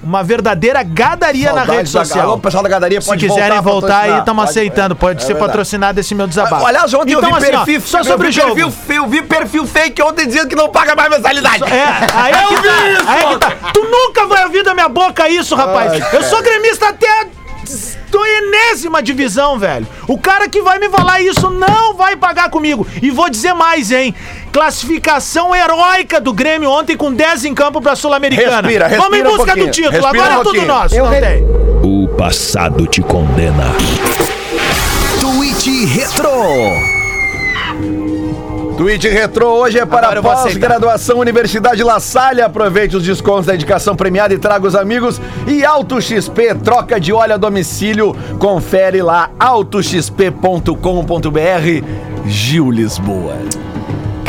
Uma 0.03 0.23
verdadeira 0.23 0.81
gadaria 0.81 1.53
na 1.53 1.59
rede 1.61 1.67
Saudades 1.67 1.91
da- 1.93 2.05
social. 2.05 2.25
Alô, 2.25 2.39
pessoal 2.39 2.63
da 2.63 2.69
gadaria, 2.69 2.99
Se 2.99 3.07
pode 3.07 3.27
quiserem 3.27 3.61
voltar 3.61 3.99
aí, 3.99 4.17
estamos 4.19 4.43
aceitando. 4.43 4.93
é, 4.93 4.97
Pode 4.97 5.19
é 5.19 5.21
ser 5.21 5.33
verdade. 5.33 5.47
patrocinado 5.51 5.99
esse 5.99 6.15
meu 6.15 6.25
desabafo. 6.27 6.65
Aliás, 6.65 6.91
ontem 6.93 7.13
Então, 7.13 7.29
eu 7.29 7.35
vi 7.35 7.45
assim, 7.45 7.55
ó, 7.55 7.65
perfil, 7.65 7.81
só 7.81 7.99
eu 7.99 8.03
sobre 8.05 8.27
o 8.27 8.31
vi 8.31 8.35
jogo. 8.35 8.55
perfil, 8.55 8.95
eu 8.95 9.07
vi 9.07 9.21
perfil 9.21 9.67
fake 9.67 10.01
ontem 10.01 10.25
dizendo 10.25 10.47
que 10.47 10.55
não 10.55 10.69
paga 10.69 10.95
mais 10.95 11.09
mensalidade. 11.09 11.63
É, 11.65 11.85
aí 12.15 12.33
é 12.33 12.47
que 12.47 12.55
tá, 12.55 13.11
aí 13.11 13.23
é 13.23 13.27
que 13.27 13.37
tá. 13.37 13.51
Tu 13.73 13.81
nunca 13.83 14.25
vai 14.25 14.43
ouvir 14.45 14.63
da 14.63 14.73
minha 14.73 14.89
boca 14.89 15.29
isso, 15.29 15.55
rapaz. 15.55 16.01
eu 16.13 16.23
sou 16.23 16.41
gremista 16.41 16.89
até 16.89 17.07
a 17.21 17.25
do 18.09 18.25
enésima 18.25 19.01
divisão, 19.01 19.57
velho. 19.57 19.87
O 20.07 20.17
cara 20.17 20.49
que 20.49 20.61
vai 20.61 20.77
me 20.79 20.89
falar 20.89 21.21
isso 21.21 21.49
não 21.49 21.93
vai 21.93 22.17
pagar 22.17 22.49
comigo. 22.49 22.85
E 23.01 23.09
vou 23.09 23.29
dizer 23.29 23.53
mais, 23.53 23.89
hein? 23.91 24.13
Classificação 24.51 25.55
heróica 25.55 26.19
do 26.19 26.33
Grêmio 26.33 26.69
ontem 26.69 26.97
com 26.97 27.13
10 27.13 27.45
em 27.45 27.53
campo 27.53 27.81
pra 27.81 27.95
Sul-Americana. 27.95 28.61
Respira, 28.61 28.87
respira 28.87 29.09
Vamos 29.09 29.17
em 29.17 29.21
um 29.21 29.37
busca 29.37 29.41
do 29.43 29.45
pouquinho. 29.45 29.71
título. 29.71 29.91
Respira 29.91 30.23
Agora 30.23 30.37
um 30.37 30.41
é 30.41 30.43
tudo 30.43 30.61
nosso. 30.65 30.95
Eu 30.95 31.05
re-. 31.07 31.43
O 31.83 32.07
passado 32.17 32.85
te 32.85 33.01
condena. 33.01 33.73
Tweet 35.19 35.85
Retro. 35.85 36.31
Tweet 38.77 39.07
Retro 39.07 39.45
hoje 39.47 39.79
é 39.79 39.85
para 39.85 40.21
pós-graduação 40.21 41.19
Universidade 41.19 41.83
La 41.83 41.99
Salle. 41.99 42.41
Aproveite 42.41 42.97
os 42.97 43.03
descontos 43.03 43.45
da 43.45 43.55
indicação 43.55 43.95
premiada 43.95 44.33
e 44.33 44.37
traga 44.37 44.67
os 44.67 44.75
amigos. 44.75 45.21
E 45.47 45.63
Auto 45.63 46.01
XP, 46.01 46.55
troca 46.63 46.99
de 46.99 47.13
óleo 47.13 47.35
a 47.35 47.37
domicílio. 47.37 48.15
Confere 48.37 49.01
lá 49.01 49.29
autoxp.com.br. 49.39 50.71
Gil 52.25 52.69
Lisboa. 52.71 53.35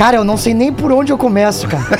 Cara, 0.02 0.16
eu 0.16 0.24
não 0.24 0.36
sei 0.36 0.52
nem 0.52 0.72
por 0.72 0.90
onde 0.90 1.12
eu 1.12 1.16
começo, 1.16 1.68
cara. 1.68 1.96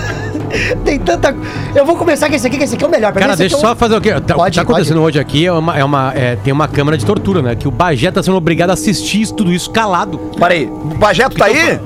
Tem 0.86 0.98
tanta. 0.98 1.36
Eu 1.74 1.84
vou 1.84 1.94
começar 1.94 2.30
com 2.30 2.34
esse 2.34 2.46
aqui, 2.46 2.56
que 2.56 2.64
esse 2.64 2.76
aqui 2.76 2.82
é 2.84 2.86
o 2.88 2.90
melhor. 2.90 3.12
Pra 3.12 3.20
Cara, 3.20 3.36
deixa 3.36 3.56
eu 3.56 3.58
é 3.58 3.62
o- 3.62 3.66
só 3.68 3.76
fazer 3.76 3.94
o 3.94 4.00
quê? 4.00 4.18
Tá, 4.22 4.34
Pode, 4.34 4.56
tá 4.56 4.62
acontecendo 4.62 4.94
pode. 5.02 5.06
hoje 5.18 5.20
aqui 5.20 5.44
é 5.44 5.52
uma, 5.52 5.78
é 5.78 5.84
uma, 5.84 6.14
é, 6.14 6.36
tem 6.36 6.50
uma 6.50 6.66
câmara 6.66 6.96
de 6.96 7.04
tortura, 7.04 7.42
né? 7.42 7.54
Que 7.54 7.68
o 7.68 7.70
Bagé 7.70 8.10
tá 8.10 8.22
sendo 8.22 8.38
obrigado 8.38 8.70
a 8.70 8.72
assistir 8.72 9.20
isso, 9.20 9.34
tudo 9.34 9.52
isso 9.52 9.68
calado. 9.70 10.16
Peraí, 10.38 10.64
o 10.64 10.94
Bajeto 10.96 11.36
tá 11.36 11.44
aí? 11.44 11.78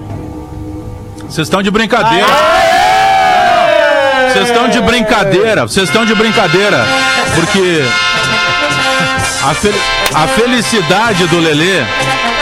Vocês 1.29 1.49
estão 1.49 1.61
de 1.65 1.71
brincadeira. 1.73 2.27
Vocês 4.33 4.47
estão 4.51 4.69
de 4.69 4.81
brincadeira. 4.83 5.63
Vocês 5.63 5.89
estão 5.89 6.07
de 6.07 6.15
brincadeira. 6.15 6.85
Porque 7.35 7.83
a, 9.43 9.53
fel- 9.53 9.73
a 10.15 10.29
felicidade 10.29 11.27
do 11.27 11.41
Lelê, 11.41 11.83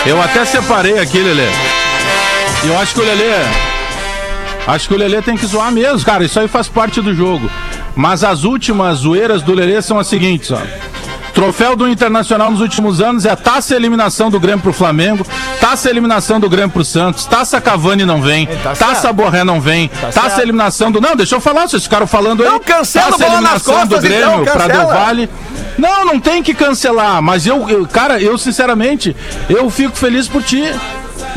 eu 0.05 0.21
até 0.21 0.45
separei 0.45 0.99
aqui, 0.99 1.17
Lelê. 1.21 1.49
Eu 2.65 2.79
acho 2.79 2.95
que 2.95 3.00
o 3.00 3.05
Lelê. 3.05 3.33
Acho 4.67 4.88
que 4.88 4.95
o 4.95 4.99
Lelê 4.99 5.23
tem 5.23 5.37
que 5.37 5.47
zoar 5.47 5.73
mesmo, 5.73 6.05
cara. 6.05 6.25
Isso 6.25 6.38
aí 6.38 6.49
faz 6.49 6.69
parte 6.69 7.00
do 7.00 7.15
jogo. 7.15 7.50
Mas 7.97 8.23
as 8.23 8.45
últimas 8.45 8.99
zoeiras 8.99 9.43
do 9.43 9.55
Lelê 9.55 9.81
são 9.81 9.99
as 9.99 10.07
seguintes, 10.07 10.50
ó. 10.50 10.59
Troféu 11.35 11.77
do 11.77 11.88
Internacional 11.88 12.50
nos 12.50 12.61
últimos 12.61 13.00
anos 13.00 13.25
é 13.25 13.31
a 13.31 13.37
taça 13.37 13.75
eliminação 13.77 14.29
do 14.29 14.41
Grêmio 14.41 14.61
pro 14.61 14.73
Flamengo, 14.73 15.25
taça 15.61 15.88
eliminação 15.88 16.41
do 16.41 16.49
Grêmio 16.50 16.71
pro 16.71 16.85
Santos, 16.85 17.27
taça 17.27 17.61
Cavani 17.61 18.05
não 18.05 18.21
vem, 18.21 18.47
tá 18.47 18.75
taça. 18.75 19.12
Borré 19.12 19.45
não 19.45 19.61
vem, 19.61 19.87
taça 19.87 20.21
certo. 20.21 20.41
eliminação 20.41 20.91
do. 20.91 21.00
Não, 21.00 21.15
deixa 21.15 21.37
eu 21.37 21.41
falar, 21.41 21.69
vocês 21.69 21.85
ficaram 21.85 22.09
falando 22.09 22.43
aí. 22.43 22.49
Não, 22.50 22.59
cancela 22.59 23.12
taça 23.12 23.25
a 23.25 23.29
bola 23.29 23.41
nas 23.41 23.50
eliminação 23.69 23.75
costas, 23.75 24.00
do 24.00 24.03
Grêmio 24.09 24.43
então, 24.43 24.53
pra. 24.57 24.67
Del 24.67 24.87
Valle. 24.88 25.31
Não, 25.79 26.05
não 26.07 26.19
tem 26.19 26.43
que 26.43 26.53
cancelar, 26.55 27.23
mas 27.23 27.47
eu, 27.47 27.69
eu- 27.71 27.87
cara, 27.87 28.21
eu 28.21 28.37
sinceramente, 28.37 29.15
eu 29.49 29.71
fico 29.71 29.97
feliz 29.97 30.27
por 30.27 30.43
ti. 30.43 30.65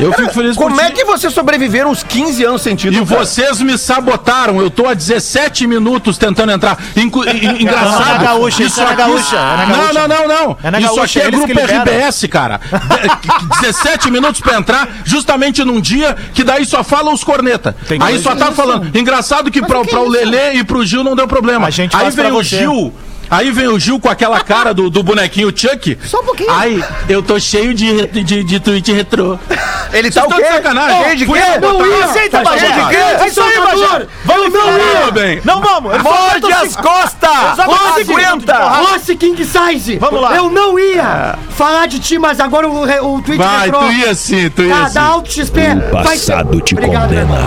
Eu 0.00 0.12
fico 0.12 0.32
feliz 0.32 0.56
por 0.56 0.64
Como 0.64 0.76
ti. 0.76 0.82
é 0.82 0.90
que 0.90 1.04
vocês 1.04 1.32
sobreviveram 1.32 1.90
uns 1.90 2.02
15 2.02 2.44
anos 2.44 2.62
sem 2.62 2.74
E 2.74 2.76
cara? 2.76 3.04
vocês 3.04 3.60
me 3.60 3.76
sabotaram. 3.78 4.60
Eu 4.60 4.70
tô 4.70 4.86
há 4.86 4.94
17 4.94 5.66
minutos 5.66 6.18
tentando 6.18 6.50
entrar. 6.52 6.78
Engraçado. 6.96 8.00
Não, 8.00 8.02
é 8.06 8.18
na 8.18 8.24
gaúcha, 8.24 8.62
isso 8.64 8.80
é 8.80 8.84
na 8.84 8.90
aqui- 8.90 8.96
gaúcha, 8.98 9.36
é 9.36 9.66
Não, 9.66 9.76
gaúcha. 9.76 9.92
não, 9.92 10.08
não, 10.08 10.28
não. 10.28 10.56
É 10.62 10.70
na 10.70 10.78
isso 10.80 10.88
gaúcha, 10.94 11.18
aqui 11.20 11.20
é 11.20 11.28
eles 11.28 11.44
grupo. 11.44 11.60
RBS, 11.60 12.26
cara. 12.28 12.58
De- 12.58 13.62
17 13.62 14.10
minutos 14.10 14.40
pra 14.40 14.56
entrar, 14.58 14.88
justamente 15.04 15.64
num 15.64 15.80
dia 15.80 16.16
que 16.34 16.42
daí 16.44 16.64
só 16.64 16.82
falam 16.82 17.12
os 17.14 17.22
corneta. 17.24 17.76
Tem 17.88 18.00
Aí 18.02 18.18
só 18.18 18.34
tá 18.34 18.50
falando. 18.52 18.96
Engraçado 18.96 19.50
que 19.50 19.60
pra, 19.60 19.80
o 19.80 19.84
que 19.84 19.90
pra 19.90 19.98
é 20.00 20.02
o? 20.02 20.08
Lelê 20.08 20.52
e 20.54 20.64
pro 20.64 20.84
Gil 20.84 21.04
não 21.04 21.14
deu 21.14 21.28
problema. 21.28 21.66
A 21.68 21.70
gente 21.70 21.94
Aí 21.94 22.10
vem 22.10 22.30
o 22.30 22.34
você. 22.34 22.58
Gil. 22.58 22.92
Aí 23.32 23.50
vem 23.50 23.66
o 23.66 23.78
Gil 23.78 23.98
com 23.98 24.10
aquela 24.10 24.40
cara 24.40 24.74
do, 24.74 24.90
do 24.90 25.02
bonequinho 25.02 25.48
Chuck. 25.56 25.98
Só 26.04 26.20
um 26.20 26.24
pouquinho. 26.24 26.50
Ai, 26.50 26.84
eu 27.08 27.22
tô 27.22 27.40
cheio 27.40 27.72
de, 27.72 28.06
de, 28.08 28.44
de 28.44 28.60
tweet 28.60 28.92
retrô. 28.92 29.38
Ele 29.90 30.10
tá 30.10 30.20
Vocês 30.24 30.32
o 30.32 30.36
quê? 30.36 30.42
de 30.42 30.54
sacanagem. 30.56 31.02
Cheio 31.04 31.16
de 31.16 31.24
quê? 31.26 31.58
botar- 31.58 31.86
ia. 31.86 32.04
Aceita, 32.04 32.42
Tá 32.42 32.58
cheio 32.58 32.72
de 32.74 32.88
quê? 32.90 32.96
É 32.96 33.26
isso 33.26 33.40
aí, 33.40 33.58
Bagé. 33.58 34.06
Vamos 34.26 34.52
não 34.52 35.12
bem. 35.12 35.40
Não 35.44 35.60
vamos. 35.62 36.02
Morde 36.02 36.52
as 36.52 36.76
costas! 36.76 37.30
Exatamente. 37.54 38.10
Aguenta! 38.12 38.58
Rossi 38.58 39.16
King 39.16 39.44
Size! 39.44 39.96
Vamos 39.96 40.20
lá. 40.20 40.36
Eu 40.36 40.50
não 40.50 40.78
ia 40.78 41.38
falar 41.50 41.86
de 41.86 41.98
ti, 42.00 42.18
mas 42.18 42.38
agora 42.38 42.68
o, 42.68 42.82
tweet 43.22 43.38
Vai, 43.42 43.64
retrô. 43.66 43.80
tu 43.80 43.92
ia 43.92 44.14
sim, 44.14 44.50
tu 44.50 44.62
ia 44.62 44.74
Tá, 44.74 44.88
sim. 44.88 44.94
da 44.94 45.02
Auto 45.02 45.32
XP. 45.32 45.60
O 45.88 45.92
vai 45.92 46.04
passado 46.04 46.60
te 46.60 46.74
Obrigado, 46.74 47.08
condena. 47.08 47.46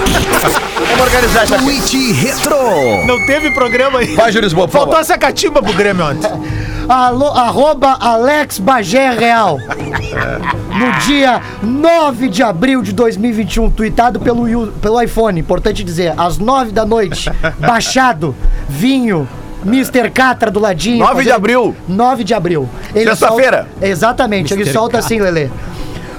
Vamos 0.89 1.01
organizar 1.05 1.43
isso 1.45 1.55
aqui. 1.55 1.63
Tweet 1.63 2.11
Retro. 2.13 3.05
Não 3.05 3.25
teve 3.25 3.51
programa 3.51 3.99
aí. 3.99 4.15
Vai, 4.15 4.31
Gil 4.31 4.41
Lisboa, 4.41 4.67
por 4.67 4.73
Faltou 4.73 4.93
favor. 4.93 5.01
essa 5.01 5.17
catimba 5.17 5.61
pro 5.61 5.73
Grêmio 5.73 6.05
ontem. 6.05 6.29
Alô, 6.87 7.27
arroba 7.29 7.97
Alex 7.99 8.59
Bagé 8.59 9.09
Real. 9.11 9.57
No 9.59 10.91
dia 11.07 11.41
9 11.63 12.29
de 12.29 12.43
abril 12.43 12.81
de 12.83 12.91
2021, 12.93 13.71
tweetado 13.71 14.19
pelo, 14.19 14.47
Yu- 14.47 14.71
pelo 14.81 15.01
iPhone, 15.01 15.39
importante 15.39 15.83
dizer, 15.83 16.13
às 16.15 16.37
9 16.37 16.71
da 16.71 16.85
noite, 16.85 17.31
baixado, 17.59 18.35
vinho, 18.69 19.27
Mr. 19.65 20.11
Catra 20.11 20.51
do 20.51 20.59
ladinho. 20.59 20.99
9 20.99 21.11
de 21.13 21.17
fazendo- 21.17 21.35
abril. 21.35 21.75
9 21.87 22.23
de 22.23 22.33
abril. 22.35 22.69
Ele 22.93 23.09
Sexta-feira. 23.09 23.67
solta- 23.71 23.87
Exatamente, 23.87 24.53
ele 24.53 24.71
solta 24.71 24.99
assim, 24.99 25.19
Lelê. 25.19 25.49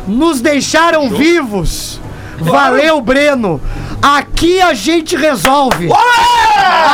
Nos 0.08 0.40
deixaram 0.40 1.08
vivos. 1.11 2.00
Valeu, 2.38 3.00
Breno. 3.00 3.61
Aqui 4.03 4.61
a 4.61 4.73
gente 4.75 5.17
resolve. 5.17 5.88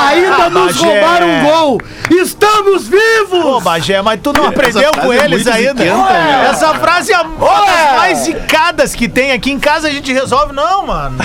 Ainda 0.09 0.49
nos 0.51 0.77
Bagé. 0.77 0.87
roubaram 1.01 1.29
um 1.29 1.45
gol. 1.45 1.81
Estamos 2.11 2.87
vivos! 2.89 3.43
Pô, 3.43 3.61
Bagé, 3.61 4.01
mas 4.03 4.21
tu 4.23 4.33
não 4.33 4.47
aprendeu 4.47 4.91
com 4.93 5.13
é 5.13 5.25
eles 5.25 5.47
ainda. 5.47 5.83
zicanta, 5.83 5.85
meu. 5.85 6.51
Essa 6.51 6.75
frase 6.75 7.13
é 7.13 7.21
uma 7.21 7.61
das 7.67 7.97
mais 7.97 8.19
zicadas 8.19 8.95
que 8.95 9.09
tem 9.09 9.33
aqui 9.33 9.51
em 9.51 9.59
casa. 9.59 9.89
A 9.89 9.91
gente 9.91 10.13
resolve. 10.13 10.53
Não, 10.55 10.87
mano. 10.87 11.17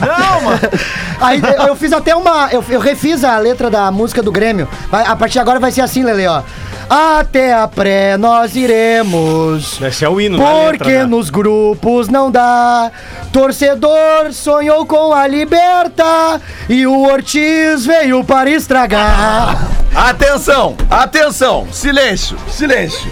Não, 0.00 0.40
mano. 0.42 0.60
Aí 1.20 1.40
eu 1.58 1.66
eu 1.68 1.76
fiz 1.76 1.92
até 1.92 2.14
uma. 2.14 2.48
Eu, 2.52 2.64
eu 2.68 2.80
refiz 2.80 3.24
a 3.24 3.36
letra 3.38 3.68
da 3.70 3.90
música 3.90 4.22
do 4.22 4.30
Grêmio. 4.30 4.68
Vai- 4.90 5.04
a 5.04 5.16
partir 5.16 5.34
de 5.34 5.38
agora 5.40 5.58
vai 5.58 5.72
ser 5.72 5.80
assim, 5.80 6.02
Lele, 6.04 6.26
ó. 6.26 6.42
Até 6.88 7.52
a 7.52 7.68
pré 7.68 8.16
nós 8.16 8.56
iremos. 8.56 9.78
Esse 9.82 10.04
é 10.04 10.08
o 10.08 10.18
hino 10.20 10.38
Porque 10.38 11.04
nos 11.04 11.28
grupos 11.28 12.08
não 12.08 12.30
dá. 12.30 12.90
Torcedor 13.30 14.32
sonhou 14.32 14.86
com 14.86 15.12
a 15.12 15.26
liberta. 15.26 16.40
E 16.68 16.86
o 16.86 17.02
Ortiz 17.02 17.84
veio 17.84 18.24
para 18.24 18.48
estragar. 18.50 19.68
Atenção, 19.94 20.76
atenção, 20.90 21.66
silêncio, 21.70 22.38
silêncio. 22.48 23.10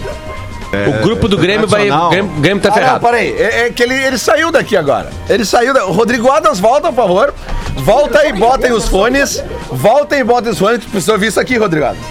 O 0.87 1.03
grupo 1.03 1.27
do 1.27 1.37
Grêmio 1.37 1.67
vai. 1.67 1.89
O 1.89 2.09
Grêmio, 2.09 2.31
Grêmio 2.41 2.61
tá 2.61 2.69
Ah, 2.69 2.71
não, 2.71 2.77
ferrado. 2.77 3.05
peraí, 3.05 3.31
é, 3.37 3.67
é 3.67 3.69
que 3.69 3.83
ele, 3.83 3.93
ele 3.93 4.17
saiu 4.17 4.51
daqui 4.51 4.75
agora. 4.75 5.09
Ele 5.29 5.45
saiu. 5.45 5.73
Da... 5.73 5.83
Rodrigo 5.83 6.29
Adams, 6.31 6.59
volta, 6.59 6.89
por 6.89 6.95
favor. 6.95 7.33
Volta 7.75 8.25
e 8.27 8.33
botem 8.33 8.73
os 8.73 8.87
fones. 8.87 9.41
Voltem 9.71 10.19
e 10.19 10.23
botem 10.23 10.51
os 10.51 10.59
fones, 10.59 10.83
precisa 10.83 11.13
ouvir 11.13 11.27
isso 11.27 11.39
aqui, 11.39 11.57
Rodrigo 11.57 11.85
Adams. 11.85 12.05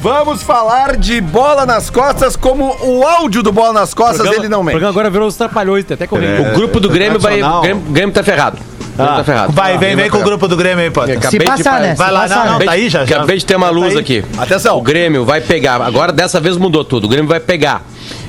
Vamos 0.00 0.42
falar 0.42 0.96
de 0.96 1.20
bola 1.20 1.66
nas 1.66 1.90
costas, 1.90 2.36
como 2.36 2.76
o 2.82 3.04
áudio 3.04 3.42
do 3.42 3.50
bola 3.50 3.72
nas 3.72 3.92
costas 3.92 4.26
ele 4.30 4.48
não 4.48 4.60
O 4.60 4.64
mente. 4.64 4.72
programa 4.74 4.90
agora 4.92 5.10
virou 5.10 5.26
os 5.26 5.36
trapalhões, 5.36 5.84
tem 5.84 5.94
até 5.96 6.06
correndo. 6.06 6.50
O 6.52 6.54
grupo 6.54 6.78
do 6.78 6.88
Grêmio 6.88 7.18
vai. 7.18 7.42
O. 7.42 7.60
Grêmio, 7.60 7.82
o 7.88 7.92
Grêmio 7.92 8.14
tá 8.14 8.22
ferrado. 8.22 8.58
Grêmio 8.96 9.14
tá 9.16 9.24
ferrado. 9.24 9.52
Vai, 9.52 9.76
vem, 9.76 9.96
vem 9.96 10.08
com 10.08 10.18
o 10.18 10.22
grupo 10.22 10.46
do 10.46 10.56
Grêmio 10.56 10.84
aí. 10.84 10.88
Acabei 10.88 11.30
Se 11.30 11.40
passar, 11.40 11.80
né? 11.80 11.94
Vai 11.96 12.08
Se 12.08 12.12
lá, 12.14 12.20
passar, 12.22 12.46
não, 12.46 12.52
não, 12.58 12.64
tá 12.64 12.70
aí 12.72 12.88
já. 12.88 13.04
já. 13.04 13.16
Acabei 13.16 13.38
de 13.38 13.44
ter 13.46 13.56
uma 13.56 13.66
Tá 13.66 13.72
luz 13.72 13.94
aí. 13.94 13.98
aqui. 14.00 14.24
Atenção. 14.38 14.76
O 14.78 14.82
Grêmio 14.82 15.24
vai 15.24 15.40
pegar. 15.40 15.80
Agora 15.82 16.12
dessa 16.12 16.38
vez 16.40 16.56
mudou 16.56 16.84
tudo. 16.84 17.04
O 17.04 17.08
Grêmio 17.08 17.28
vai 17.28 17.40
pegar. 17.40 17.82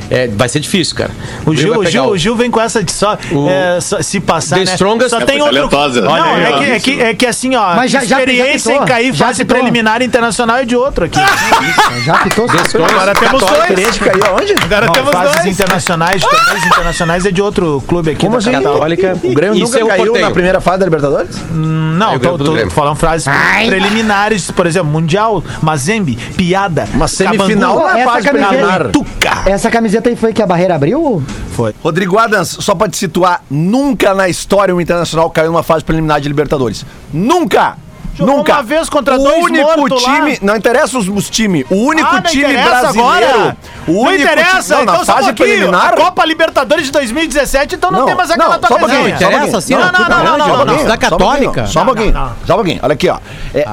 É, 0.09 0.27
vai 0.27 0.49
ser 0.49 0.59
difícil, 0.59 0.95
cara. 0.95 1.11
O 1.45 1.55
Gil, 1.55 1.77
o, 1.77 1.85
Gil, 1.85 2.03
o 2.05 2.17
Gil 2.17 2.35
vem 2.35 2.49
com 2.49 2.59
essa 2.59 2.83
de 2.83 2.91
só, 2.91 3.17
O- 3.31 3.49
é, 3.49 3.79
só- 3.79 4.01
se 4.01 4.19
passar, 4.19 4.57
The 4.59 4.65
né? 4.65 4.73
Strongest- 4.73 5.09
Só 5.11 5.19
É 5.19 5.25
tem 5.25 5.39
outro... 5.41 5.55
talentosa. 5.55 6.01
Não, 6.01 6.11
Olha 6.11 6.23
aí, 6.23 6.43
é 6.43 6.49
ó. 6.51 6.57
que, 6.57 6.63
é, 6.71 6.79
que, 6.79 7.01
é 7.01 7.13
que 7.13 7.25
assim, 7.25 7.55
ó, 7.55 7.75
Mas 7.75 7.91
já- 7.91 7.99
já- 8.03 8.17
experiência 8.17 8.73
já 8.75 8.81
em 8.81 8.85
cair 8.85 9.13
Já 9.13 9.25
fase 9.27 9.43
pitou? 9.45 9.57
preliminar 9.57 10.01
internacional 10.01 10.57
é 10.57 10.65
de 10.65 10.75
outro 10.75 11.05
aqui. 11.05 11.19
Já 12.05 12.17
pitou? 12.19 12.45
Agora 12.49 13.13
temos 13.13 13.39
dois. 13.41 13.97
Caiu 13.97 14.25
aonde? 14.27 14.53
Agora 14.63 14.85
Não, 14.87 14.93
temos 14.93 15.11
fases 15.11 15.35
dois. 15.43 15.45
internacionais, 15.47 16.21
torneios 16.25 16.65
internacionais 16.65 17.25
é 17.25 17.31
de 17.31 17.41
outro 17.41 17.83
clube 17.87 18.11
aqui 18.11 18.19
Como 18.21 18.31
da 18.31 18.37
assim? 18.37 18.51
Católica. 18.51 19.17
O 19.23 19.33
Grêmio 19.33 19.59
nunca 19.59 19.77
seu 19.77 19.87
caiu 19.87 20.13
na 20.19 20.31
primeira 20.31 20.61
fase 20.61 20.79
da 20.79 20.85
Libertadores? 20.85 21.35
Não, 21.51 22.11
Aí 22.11 22.17
o 22.17 22.19
tô, 22.37 22.69
falando 22.69 22.95
frases 22.95 23.27
preliminares, 23.67 24.49
por 24.51 24.65
exemplo, 24.65 24.89
Mundial, 24.89 25.43
Mazembe, 25.61 26.15
Piada, 26.37 26.87
Uma 26.93 27.07
semifinal 27.07 27.79
camiseta-. 27.81 28.89
Tuca. 28.91 29.43
Essa 29.45 29.69
camiseta 29.69 29.98
aí 30.07 30.15
foi 30.15 30.31
que 30.31 30.41
a 30.41 30.47
barreira 30.47 30.75
abriu? 30.75 31.21
Foi. 31.51 31.73
Rodrigo 31.83 32.17
Adams, 32.17 32.47
só 32.61 32.73
pra 32.73 32.87
te 32.87 32.95
situar, 32.95 33.43
nunca 33.49 34.13
na 34.13 34.29
história 34.29 34.73
o 34.73 34.79
Internacional 34.79 35.29
caiu 35.29 35.51
numa 35.51 35.63
fase 35.63 35.83
preliminar 35.83 36.21
de 36.21 36.27
Libertadores. 36.29 36.85
Nunca! 37.11 37.75
Jogou 38.19 38.37
nunca! 38.37 38.53
uma 38.53 38.63
vez 38.63 38.89
contra 38.89 39.15
o 39.15 39.23
dois 39.23 39.43
único 39.45 39.77
mortos 39.77 40.03
lá. 40.03 40.13
time, 40.15 40.37
não 40.41 40.55
interessa 40.55 40.97
os, 40.97 41.07
os 41.07 41.29
times, 41.29 41.65
o 41.69 41.75
único 41.75 42.07
Ah, 42.07 42.13
não 42.15 42.21
time 42.21 42.53
brasileiro, 42.57 43.07
agora? 43.33 43.57
o 43.87 43.91
não 43.91 43.99
único 44.01 44.21
interessa, 44.23 44.61
time, 44.61 44.75
não, 44.75 44.81
então 44.83 44.93
na 44.99 45.05
só 45.05 45.11
um 45.11 45.15
fase 45.15 45.27
pouquinho. 45.27 45.47
preliminar, 45.47 45.93
A 45.93 45.95
Copa 45.95 46.25
Libertadores 46.25 46.85
de 46.85 46.91
2017, 46.91 47.75
então 47.75 47.91
não, 47.91 47.99
Não, 47.99 48.05
tem 48.05 48.15
mais 48.15 48.29
aquela 48.31 48.49
não, 48.49 48.59
tua 48.59 48.67
só 48.79 48.85
resenha. 48.85 49.15
Interessa, 49.15 49.75
Não, 49.75 49.79
não, 49.79 49.91
não, 49.91 50.37
não, 50.37 50.65
não, 50.65 50.77
Só 50.79 50.93
um 50.93 50.97
Católica. 50.97 51.67
Só 51.67 51.81
um 51.81 51.85
pouquinho, 51.85 52.13
só 52.45 52.53
um 52.53 52.55
pouquinho. 52.55 52.79
Olha 52.83 52.93
aqui, 52.93 53.09
ó. 53.09 53.17
É, 53.53 53.65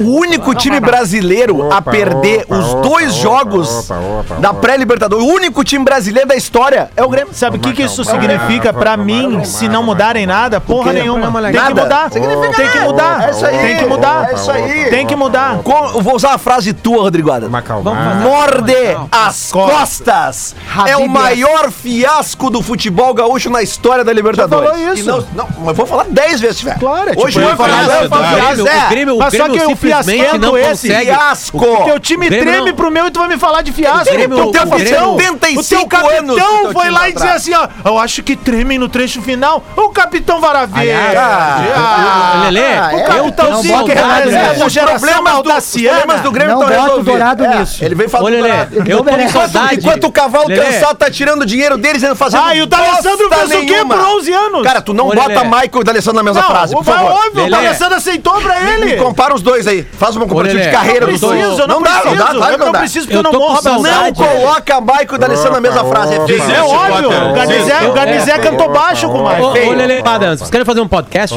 o 0.00 0.10
único 0.18 0.54
time 0.54 0.78
brasileiro 0.80 1.72
a 1.72 1.80
perder 1.82 2.44
os 2.48 2.74
dois 2.74 3.14
jogos 3.14 3.88
da 4.38 4.52
pré-Libertadores, 4.54 5.24
o 5.24 5.28
único 5.28 5.64
time 5.64 5.84
brasileiro 5.84 6.28
da 6.28 6.36
história 6.36 6.90
é 6.96 7.02
o 7.02 7.08
Grêmio. 7.08 7.32
Sabe 7.32 7.56
o 7.56 7.60
que, 7.60 7.72
que 7.72 7.82
isso 7.82 8.04
significa 8.04 8.72
pra 8.72 8.96
mim, 8.96 9.44
se 9.44 9.68
não 9.68 9.82
mudarem 9.82 10.26
nada? 10.26 10.60
Porra 10.60 10.92
nenhuma. 10.92 11.30
Tem 11.42 11.50
que 11.52 11.56
Nada. 11.56 11.82
mudar. 11.82 12.10
Tem 12.10 12.22
que 12.70 12.80
mudar. 12.80 13.26
É 13.26 13.30
isso 13.30 13.46
aí. 13.46 13.58
Tem 13.58 13.76
que 13.78 13.85
mudar. 13.86 14.30
É 14.30 14.34
isso 14.34 14.50
aí. 14.50 14.90
Tem 14.90 15.06
que 15.06 15.16
mudar. 15.16 15.58
Com- 15.62 15.92
eu 15.94 16.00
vou 16.02 16.14
usar 16.16 16.30
uma 16.30 16.38
frase 16.38 16.72
tua, 16.72 17.02
Rodrigo 17.02 17.30
Adams. 17.30 17.52
Morde 18.22 18.74
as 19.10 19.50
costas. 19.52 20.54
É 20.86 20.96
o 20.96 21.08
maior 21.08 21.70
fiasco 21.70 22.50
do 22.50 22.62
futebol 22.62 23.12
gaúcho 23.14 23.50
na 23.50 23.62
história 23.62 24.04
da 24.04 24.12
Libertadores. 24.12 24.70
Falou 24.70 24.92
isso. 24.92 25.02
E 25.02 25.04
não, 25.04 25.20
não, 25.34 25.48
mas 25.58 25.68
eu 25.68 25.74
vou 25.74 25.86
falar 25.86 26.04
10 26.08 26.40
vezes 26.40 26.58
tiver. 26.58 26.78
Claro, 26.78 27.08
é 27.10 27.14
tipo 27.14 27.26
Hoje 27.26 27.40
eu 27.40 27.46
vou 27.48 27.56
falar, 27.56 27.82
eu 27.84 28.00
vou 28.00 28.08
falar 28.08 28.32
O 28.32 28.36
10 28.36 28.46
Grêmio, 28.56 28.68
é. 28.68 28.84
o 28.86 28.88
Grêmio, 28.88 29.14
o 29.14 29.18
Mas 29.18 29.34
só 29.34 29.44
Grêmio 29.44 29.52
que 29.60 29.64
o 29.66 29.68
simplesmente 29.70 30.18
fiasquento 30.20 30.40
não 30.40 30.56
esse, 30.58 30.88
consegue. 30.88 31.06
Fiasco. 31.06 31.84
Teu 31.84 32.00
time 32.00 32.28
Grêmio 32.28 32.46
treme 32.52 32.68
não- 32.70 32.76
pro 32.76 32.90
meu 32.90 33.06
e 33.06 33.10
tu 33.10 33.18
vai 33.20 33.28
me 33.28 33.38
falar 33.38 33.62
de 33.62 33.72
fiasco. 33.72 34.12
Grêmio- 34.12 34.36
o 34.48 34.52
teu 34.52 34.62
o 34.62 34.70
capitão, 34.70 35.16
Grêmio- 35.16 35.34
o 35.34 35.36
teu 35.38 35.62
75 35.62 35.88
capitão 35.88 36.18
anos 36.18 36.36
teu 36.36 36.72
foi 36.72 36.82
time 36.82 36.90
lá 36.90 37.08
e 37.08 37.12
dizer 37.12 37.24
trás. 37.26 37.42
assim, 37.42 37.54
ó, 37.54 37.68
eu 37.88 37.98
acho 37.98 38.22
que 38.22 38.36
tremem 38.36 38.78
no 38.78 38.88
trecho 38.88 39.20
final. 39.22 39.62
O 39.76 39.88
capitão 39.90 40.40
Varaveira. 40.40 40.96
Ah, 41.18 42.40
Lelê, 42.44 42.60
ah, 42.76 42.90
o 42.94 42.98
é. 42.98 43.50
não 43.50 43.62
Zico, 43.62 43.75
é, 43.82 44.48
nisso. 44.50 44.62
a 44.62 44.66
Os 44.66 44.72
geração 44.72 44.98
problemas, 45.08 45.42
do, 45.42 45.52
os 45.52 45.70
problemas 45.72 46.20
do 46.22 46.30
Grêmio 46.32 46.54
Não 46.54 46.62
estão 46.62 46.76
o 46.76 46.80
resolvidos. 46.82 47.04
Dourado 47.12 47.44
É, 47.44 47.58
nisso. 47.58 47.84
Ele 47.84 47.94
vem 47.94 48.08
falando 48.08 48.26
Ô, 48.26 48.36
do 48.36 48.42
Lelê, 48.42 48.48
Dourado. 48.66 48.90
eu 48.90 48.98
tô 48.98 49.04
com 49.16 49.28
saudade. 49.28 49.74
Enquanto 49.76 50.04
o 50.04 50.12
cavalo 50.12 50.48
Lelê, 50.48 50.62
cansado 50.64 50.96
tá 50.96 51.10
tirando 51.10 51.42
o 51.42 51.46
dinheiro 51.46 51.76
deles 51.78 52.02
e 52.02 52.08
não 52.08 52.16
fazendo 52.16 52.42
Ah, 52.46 52.54
e 52.54 52.62
o 52.62 52.66
D'Alessandro 52.66 53.28
fez 53.28 53.54
o 53.62 53.66
quê 53.66 53.84
por 53.84 53.98
11 53.98 54.32
anos? 54.32 54.62
Cara, 54.62 54.80
tu 54.80 54.94
não 54.94 55.08
Ô, 55.08 55.14
bota 55.14 55.28
Lelê. 55.28 55.44
Michael 55.44 55.80
e 55.80 55.84
D'Alessandro 55.84 56.16
na 56.16 56.22
mesma 56.22 56.40
não, 56.42 56.48
frase, 56.50 56.74
o 56.74 56.78
por 56.78 56.84
favor. 56.84 57.10
óbvio, 57.12 57.30
o 57.44 57.48
Lelê. 57.48 57.50
D'Alessandro 57.50 57.96
aceitou 57.96 58.40
pra 58.40 58.60
Me 58.60 58.70
ele. 58.70 58.96
compara 58.96 59.34
os 59.34 59.42
dois 59.42 59.66
aí. 59.66 59.82
Faz 59.98 60.16
uma 60.16 60.26
comparativa 60.26 60.62
de 60.62 60.70
carreira 60.70 61.06
dos 61.06 61.20
não 61.20 61.28
dois. 61.28 61.40
preciso, 61.40 61.62
eu 61.62 61.68
não, 61.68 61.82
dá, 61.82 61.90
preciso. 61.90 62.14
não 62.16 62.26
eu 62.26 62.58
não 62.58 62.66
não 62.66 62.72
dá. 62.72 62.78
preciso 62.78 63.06
porque 63.06 63.16
Eu 63.18 63.22
não 63.22 63.32
morro 63.32 63.60
Não 63.62 64.12
coloca 64.14 64.80
Michael 64.80 65.14
e 65.14 65.18
D'Alessandro 65.18 65.52
na 65.52 65.60
mesma 65.60 65.84
frase. 65.84 66.14
É. 66.14 66.16
É 66.56 66.62
óbvio, 66.62 67.08
o 67.08 67.32
Garnizé, 67.34 67.88
o 67.88 67.92
Garnizé 67.92 68.38
cantou 68.38 68.68
baixo 68.70 69.08
com 69.08 69.18
o 69.18 69.28
Michael. 69.28 69.68
ô, 69.70 69.72
Lelê 69.72 70.02
vocês 70.36 70.50
querem 70.50 70.64
fazer 70.64 70.80
um 70.80 70.88
podcast? 70.88 71.36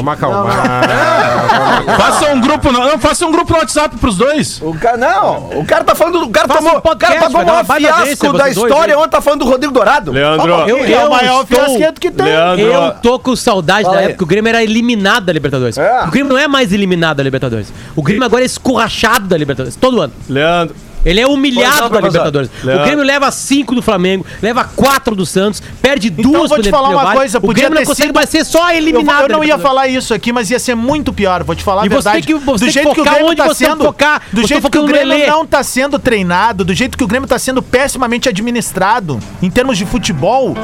Faça 1.96 2.29
um 2.32 2.40
grupo, 2.40 2.72
no- 2.72 2.78
não, 2.84 2.98
faça 2.98 3.26
um 3.26 3.32
grupo 3.32 3.52
no 3.52 3.58
WhatsApp 3.58 3.96
pros 3.96 4.16
dois. 4.16 4.60
O 4.62 4.74
cara, 4.78 4.96
não, 4.96 5.50
o 5.60 5.64
cara 5.64 5.84
tá 5.84 5.94
falando. 5.94 6.22
O 6.24 6.30
cara 6.30 6.48
Faça 6.48 6.60
tomou. 6.60 6.74
um 6.74 6.78
o 6.78 6.82
cara 6.82 6.96
podcast, 6.96 7.20
pagou 7.20 7.32
vai 7.36 7.44
dar 7.44 7.52
o 7.52 7.54
uma 7.56 7.62
maior 7.64 7.92
audiência, 7.92 8.16
fiasco 8.16 8.32
da 8.38 8.44
vocês 8.44 8.54
dois 8.56 8.70
história. 8.70 8.94
aí. 8.94 9.00
Ontem 9.00 9.10
tá 9.10 9.20
falando 9.20 9.40
do 9.40 9.50
Rodrigo 9.50 9.72
Dourado. 9.72 10.12
Leandro, 10.12 10.50
Eu, 10.68 10.78
Que 10.84 10.92
é 10.94 11.02
eu 11.02 11.06
o 11.06 11.10
maior 11.10 11.42
estou- 11.42 11.58
fiasquento 11.64 12.00
que 12.00 12.10
tem. 12.10 12.26
Leandro, 12.26 12.64
Eu 12.66 12.90
tô 13.02 13.18
com 13.18 13.34
saudade 13.36 13.84
da 13.84 13.88
Fala 13.90 13.98
aí. 14.00 14.04
época 14.06 14.18
que 14.18 14.24
o 14.24 14.26
Grêmio 14.26 14.48
era 14.48 14.62
eliminado 14.62 15.24
da 15.24 15.32
Libertadores. 15.32 15.76
É. 15.78 16.04
O 16.04 16.10
Grêmio 16.10 16.32
não 16.32 16.38
é 16.40 16.46
mais 16.48 16.72
eliminado 16.72 17.16
da 17.18 17.22
Libertadores. 17.22 17.72
O 17.96 18.02
Grêmio 18.02 18.24
agora 18.24 18.42
é 18.42 18.46
escorrachado 18.46 19.26
da 19.26 19.36
Libertadores. 19.36 19.76
Todo 19.76 20.00
ano. 20.00 20.12
Leandro, 20.28 20.74
Ele 21.04 21.20
é 21.20 21.26
humilhado 21.26 21.88
professor. 21.88 22.02
Libertadores. 22.06 22.50
O 22.62 22.84
Grêmio 22.84 23.04
leva 23.04 23.30
5 23.30 23.74
do 23.74 23.82
Flamengo, 23.82 24.24
leva 24.42 24.64
4 24.64 25.14
do 25.16 25.24
Santos, 25.24 25.62
perde 25.80 26.10
duas 26.10 26.26
Então 26.26 26.40
vou 26.48 26.54
pro 26.56 26.62
te 26.62 26.70
falar 26.70 26.88
uma 26.90 27.12
coisa, 27.14 27.38
O 27.38 27.48
Grêmio 27.48 27.74
não 27.78 27.84
consegue 27.84 28.08
sido- 28.08 28.14
mais 28.14 28.28
ser 28.28 28.44
só 28.44 28.70
Eu, 28.70 28.76
eliminado. 28.76 29.22
eu 29.22 29.28
da 29.28 29.34
não 29.36 29.44
ia 29.44 29.58
falar 29.58 29.88
isso 29.88 30.12
aqui, 30.12 30.32
mas 30.32 30.50
ia 30.50 30.58
ser 30.58 30.74
muito 30.74 31.12
pior. 31.12 31.42
Vou 31.42 31.54
te 31.54 31.62
falar 31.62 31.82
a 31.82 31.88
verdade. 31.88 32.26
que- 32.26 32.34
você 32.34 32.42
do 32.42 32.58
tem 32.58 32.66
que 32.68 32.72
jeito 32.72 32.94
que 32.94 33.00
o 33.00 33.04
Grêmio 33.04 33.26
onde 33.26 33.36
tá 33.36 33.54
sendo, 33.54 33.84
focar. 33.84 34.22
do 34.32 34.40
Eu 34.42 34.46
jeito 34.48 34.70
que 34.70 34.78
o 34.78 34.84
Grêmio 34.84 35.26
não 35.26 35.46
tá 35.46 35.62
sendo 35.62 35.98
treinado, 35.98 36.64
do 36.64 36.74
jeito 36.74 36.96
que 36.98 37.04
o 37.04 37.06
Grêmio 37.06 37.28
tá 37.28 37.38
sendo 37.38 37.62
pessimamente 37.62 38.28
administrado 38.28 39.18
em 39.42 39.50
termos 39.50 39.78
de 39.78 39.86
futebol, 39.86 40.54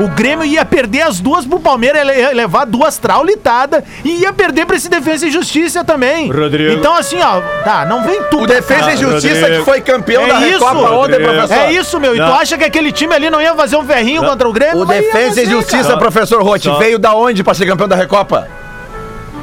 o 0.00 0.08
Grêmio 0.08 0.44
ia 0.44 0.64
perder 0.64 1.02
as 1.02 1.20
duas 1.20 1.44
pro 1.46 1.58
Palmeiras, 1.60 2.02
ia 2.06 2.14
ia 2.16 2.30
levar 2.32 2.64
duas 2.64 2.98
traulitadas 2.98 3.82
e 4.04 4.20
ia 4.22 4.32
perder 4.32 4.66
pra 4.66 4.76
esse 4.76 4.88
Defesa 4.88 5.26
e 5.26 5.30
Justiça 5.30 5.84
também. 5.84 6.30
Rodrigo. 6.30 6.72
Então 6.74 6.94
assim, 6.94 7.18
ó, 7.20 7.40
tá, 7.64 7.84
não 7.86 8.02
vem 8.04 8.22
tudo. 8.30 8.44
O 8.44 8.46
Defesa 8.46 8.92
e 8.92 8.96
Justiça 8.96 9.40
Rodrigo. 9.40 9.58
que 9.58 9.64
foi 9.64 9.80
campeão 9.80 10.24
É 10.24 10.28
da 10.28 10.40
isso, 10.48 10.64
Recopa 10.64 10.90
ontem, 10.90 11.20
professor. 11.20 11.54
É 11.56 11.72
isso, 11.72 12.00
meu. 12.00 12.14
E 12.14 12.18
tu 12.18 12.24
Não. 12.24 12.34
acha 12.34 12.56
que 12.58 12.64
aquele 12.64 12.92
time 12.92 13.14
ali 13.14 13.30
não 13.30 13.40
ia 13.40 13.54
fazer 13.54 13.76
um 13.76 13.84
ferrinho 13.84 14.22
contra 14.24 14.48
o 14.48 14.52
Grêmio? 14.52 14.82
O 14.82 14.86
Mas 14.86 15.04
Defesa 15.04 15.42
e 15.42 15.46
Justiça, 15.46 15.84
cara. 15.84 15.98
professor 15.98 16.42
Rotti, 16.42 16.70
veio 16.78 16.98
da 16.98 17.14
onde 17.14 17.42
pra 17.44 17.54
ser 17.54 17.66
campeão 17.66 17.88
da 17.88 17.96
Recopa? 17.96 18.48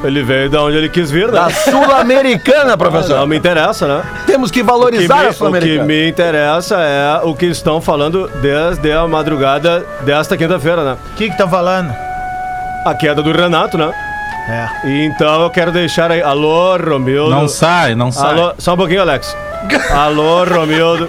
Ele 0.06 0.22
veio 0.22 0.50
da 0.50 0.62
onde 0.62 0.76
ele 0.76 0.88
quis 0.88 1.10
vir, 1.10 1.30
Da 1.30 1.46
né? 1.46 1.50
Sul-Americana, 1.50 2.76
professor. 2.76 3.18
Não 3.18 3.26
me 3.26 3.36
interessa, 3.36 3.86
né? 3.86 4.02
Temos 4.26 4.50
que 4.50 4.60
O 4.60 4.64
que, 4.64 4.70
valorizar 4.70 5.16
me, 5.16 5.20
a 5.22 5.24
o 5.26 5.28
que 5.30 5.34
Sul-Americana. 5.38 5.84
me 5.84 6.08
interessa 6.08 6.76
é 6.76 7.20
o 7.22 7.34
que 7.34 7.46
estão 7.46 7.80
falando 7.80 8.30
desde 8.40 8.92
a 8.92 9.06
madrugada 9.06 9.84
desta 10.02 10.36
quinta-feira, 10.36 10.84
né? 10.84 10.96
O 11.12 11.16
que 11.16 11.30
que 11.30 11.36
tá 11.38 11.48
falando? 11.48 11.92
A 12.84 12.94
queda 12.94 13.22
do 13.22 13.32
Renato, 13.32 13.78
né? 13.78 13.90
É. 14.48 14.68
Então 15.04 15.42
eu 15.42 15.50
quero 15.50 15.72
deixar 15.72 16.10
aí. 16.10 16.20
Alô, 16.22 16.76
Romildo. 16.76 17.30
Não 17.30 17.48
sai, 17.48 17.94
não 17.94 18.12
sai. 18.12 18.30
Alô, 18.38 18.52
só 18.58 18.74
um 18.74 18.76
pouquinho, 18.76 19.00
Alex. 19.00 19.34
Alô, 19.90 20.44
Romildo. 20.44 21.08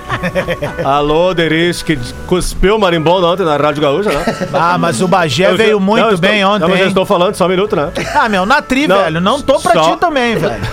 Alô, 0.85 1.33
Deris, 1.33 1.83
que 1.83 1.97
cuspiu 2.25 2.77
o 2.77 2.79
marimbondo 2.79 3.27
ontem 3.27 3.43
na 3.45 3.57
Rádio 3.57 3.81
Gaúcha, 3.81 4.09
né? 4.11 4.23
Ah, 4.53 4.77
mas 4.77 5.01
o 5.01 5.07
Bagé 5.09 5.51
Eu- 5.51 5.57
veio 5.57 5.71
não, 5.79 5.85
muito 5.85 6.03
estou- 6.05 6.17
bem 6.19 6.45
ontem. 6.45 6.61
Não, 6.61 6.69
mas 6.69 6.79
eu 6.79 6.87
estou 6.87 7.05
falando 7.05 7.35
só 7.35 7.45
um 7.45 7.49
minuto, 7.49 7.75
né? 7.75 7.91
Ah, 8.15 8.29
meu, 8.29 8.45
na 8.45 8.61
tri, 8.61 8.87
Não, 8.87 8.97
velho. 8.97 9.19
Não 9.19 9.41
tô 9.41 9.59
pra 9.59 9.73
só- 9.73 9.91
ti 9.95 9.99
também, 9.99 10.37
velho. 10.37 10.63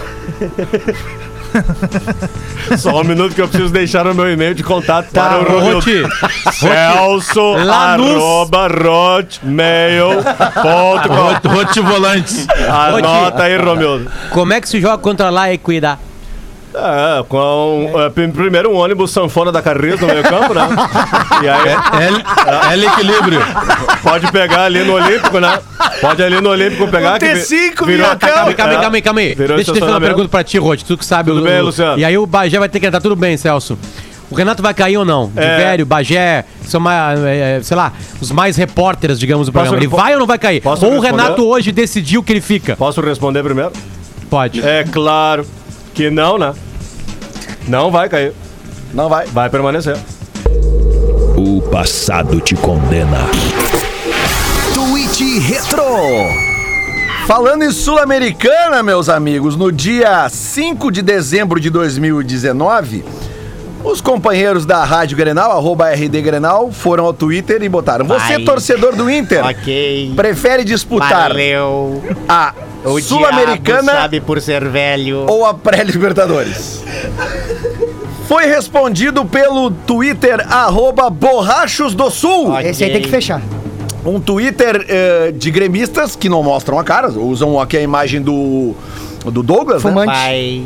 Só 2.79 3.01
um 3.01 3.05
minuto 3.05 3.35
que 3.35 3.41
eu 3.43 3.49
preciso 3.49 3.73
deixar 3.73 4.07
o 4.07 4.15
meu 4.15 4.31
e-mail 4.31 4.55
de 4.55 4.63
contato 4.63 5.11
Tá, 5.13 5.39
para 5.39 5.53
o. 5.53 5.75
Rote. 5.75 6.03
Celso 6.53 7.55
arroba 7.71 8.67
hotmail.com 8.67 11.49
Rote 11.49 11.81
volantes. 11.81 12.47
Anota 12.69 13.45
aí, 13.45 13.57
Romildo. 13.57 14.11
Como 14.31 14.53
é 14.53 14.61
que 14.61 14.69
se 14.69 14.81
joga 14.81 14.99
contra 14.99 15.31
lá 15.31 15.53
e 15.53 15.59
cuidar? 15.59 15.99
É, 16.75 17.23
com 17.29 17.91
é, 17.97 18.09
prim- 18.09 18.31
primeiro 18.31 18.71
um 18.71 18.77
ônibus 18.77 19.11
sanfona 19.11 19.53
da 19.53 19.61
Carris 19.61 20.01
no 20.01 20.07
meio 20.07 20.23
campo, 20.23 20.55
né? 20.55 20.69
E 21.43 21.49
aí 21.49 21.69
É, 21.69 22.83
é 22.83 22.87
equilíbrio. 22.87 23.41
pode 24.03 24.33
pegar 24.33 24.63
ali 24.65 24.83
no 24.83 24.95
Olímpico, 24.95 25.39
né? 25.39 25.59
Pode 26.01 26.23
ali 26.23 26.41
no 26.41 26.49
Olímpico 26.49 26.89
pegar 26.89 27.19
vi- 27.21 27.27
T5, 27.27 27.85
virou 27.85 28.07
minhacão. 28.07 28.29
Calma 28.31 28.49
aí, 28.49 28.55
calma 28.55 28.73
aí, 28.73 28.77
É. 28.77 28.81
calma 28.81 28.97
aí, 28.97 29.03
calma 29.03 29.21
aí. 29.21 29.35
Virou 29.35 29.57
Deixa 29.57 29.71
eu 29.71 29.75
fazer 29.77 29.93
uma 29.93 30.01
pergunta 30.01 30.29
pra 30.29 30.43
ti, 30.43 30.57
Rod. 30.59 30.81
Tu 30.83 30.97
que 30.97 31.05
sabe. 31.05 31.31
Tudo 31.31 31.43
o- 31.43 31.45
bem, 31.45 31.61
o- 31.61 31.65
Luciano? 31.65 31.99
E 31.99 32.05
aí 32.05 32.17
o 32.17 32.27
Bagé 32.27 32.59
vai 32.59 32.69
ter 32.71 32.81
que 32.81 32.87
entrar 32.87 33.01
tudo 33.01 33.17
bem, 33.17 33.37
Celso. 33.37 33.79
O 34.31 34.35
Renato 34.35 34.63
vai 34.63 34.73
cair 34.73 34.97
ou 34.97 35.05
não? 35.05 35.29
De 35.29 35.41
É. 35.41 35.57
velho, 35.59 35.85
Bagé, 35.85 36.47
são 36.65 36.81
mais, 36.81 37.21
é, 37.23 37.59
é, 37.59 37.63
sei 37.63 37.77
lá, 37.77 37.93
os 38.19 38.31
mais 38.31 38.57
repórteres, 38.57 39.19
digamos, 39.19 39.47
do 39.47 39.53
Posso 39.53 39.67
programa. 39.67 39.85
Ele 39.85 39.95
vai 40.03 40.15
ou 40.15 40.21
não 40.21 40.27
vai 40.27 40.39
cair? 40.39 40.63
Posso 40.63 40.87
ou 40.87 40.93
o 40.93 41.01
responder? 41.01 41.23
Renato 41.23 41.47
hoje 41.47 41.71
decidiu 41.71 42.23
que 42.23 42.33
ele 42.33 42.41
fica? 42.41 42.75
Posso 42.77 43.03
responder 43.03 43.43
primeiro? 43.43 43.73
Pode. 44.31 44.67
É 44.67 44.85
claro 44.91 45.45
que 45.95 46.11
não, 46.11 46.39
né? 46.39 46.55
Não 47.69 47.91
vai 47.91 48.09
cair. 48.09 48.33
Não 48.93 49.09
vai. 49.09 49.27
Vai 49.27 49.49
permanecer. 49.51 49.97
O 51.37 51.63
passado 51.71 52.41
te 52.41 52.55
condena. 52.55 53.19
Tweet 54.75 55.39
Retro. 55.41 55.85
Falando 57.27 57.63
em 57.63 57.71
Sul-Americana, 57.71 58.83
meus 58.83 59.09
amigos, 59.09 59.57
no 59.57 59.71
dia 59.71 60.29
5 60.29 60.91
de 60.91 61.03
dezembro 61.03 61.61
de 61.61 61.71
2019, 61.71 63.05
Os 63.85 64.01
companheiros 64.01 64.65
da 64.65 64.85
Rádio 64.85 65.17
Grenal, 65.17 65.51
arroba 65.51 65.91
RD 65.91 66.23
Grenal, 66.23 66.71
foram 66.71 67.05
ao 67.05 67.13
Twitter 67.13 67.61
e 67.65 67.69
botaram. 67.69 68.07
Você, 68.07 68.35
Vai. 68.35 68.45
torcedor 68.45 68.95
do 68.95 69.11
Inter, 69.11 69.45
Ok. 69.45 70.13
prefere 70.15 70.63
disputar 70.63 71.31
Valeu. 71.31 72.01
a 72.29 72.55
O 72.85 73.01
Sul-Americana 73.01 73.93
sabe 73.93 74.21
por 74.21 74.41
ser 74.41 74.69
velho. 74.69 75.25
ou 75.29 75.47
a 75.47 75.55
pré-Libertadores? 75.55 76.83
Foi 78.27 78.47
respondido 78.47 79.25
pelo 79.25 79.71
Twitter, 79.71 80.45
arroba 80.53 81.09
Borrachos 81.11 81.95
do 81.95 82.11
Sul. 82.11 82.59
Esse 82.61 82.85
aí 82.85 82.93
tem 82.93 83.03
que 83.03 83.09
fechar. 83.09 83.43
Um 84.05 84.19
Twitter 84.19 84.85
eh, 84.89 85.33
de 85.37 85.51
gremistas 85.51 86.17
que 86.17 86.29
não 86.29 86.43
mostram 86.43 86.79
a 86.79 86.83
cara, 86.83 87.09
usam 87.11 87.61
aqui 87.61 87.77
a 87.77 87.81
imagem 87.81 88.21
do, 88.21 88.75
do 89.25 89.43
Douglas, 89.45 89.85
né? 89.85 89.91
Fumante. 89.91 90.13
Vai. 90.13 90.63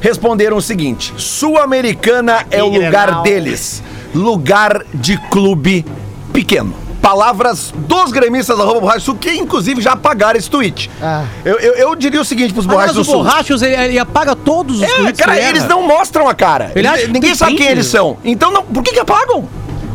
Responderam 0.00 0.56
o 0.56 0.62
seguinte: 0.62 1.12
Sul-Americana 1.18 2.46
é 2.50 2.62
o 2.62 2.68
lugar 2.68 3.22
deles. 3.22 3.82
Lugar 4.14 4.82
de 4.94 5.18
clube 5.30 5.84
pequeno. 6.32 6.74
Palavras 7.00 7.72
dos 7.76 8.12
gremistas 8.12 8.56
da 8.58 8.62
Arroba 8.64 8.80
Borracha 8.80 9.00
Sul, 9.00 9.16
que 9.16 9.30
inclusive 9.32 9.80
já 9.80 9.92
apagaram 9.92 10.38
esse 10.38 10.50
tweet. 10.50 10.90
Ah. 11.02 11.24
Eu, 11.44 11.58
eu, 11.58 11.74
eu 11.74 11.94
diria 11.96 12.20
o 12.20 12.24
seguinte 12.24 12.52
pros 12.52 12.66
Borrachos 12.66 12.94
do 12.94 13.00
o 13.00 13.04
Sul. 13.04 13.14
Borrachos, 13.24 13.62
ele, 13.62 13.74
ele 13.74 13.98
apaga 13.98 14.36
todos 14.36 14.76
os 14.76 14.82
É, 14.82 14.86
tweets 14.96 15.20
cara, 15.20 15.36
ele 15.38 15.46
eles 15.48 15.60
erra. 15.62 15.68
não 15.70 15.86
mostram 15.86 16.28
a 16.28 16.34
cara. 16.34 16.72
Ele 16.74 16.88
que 16.88 17.08
Ninguém 17.08 17.34
sabe 17.34 17.54
quem 17.56 17.68
eles 17.68 17.86
são. 17.86 18.18
Então, 18.24 18.52
não, 18.52 18.62
por 18.62 18.82
que, 18.82 18.92
que 18.92 19.00
apagam? 19.00 19.48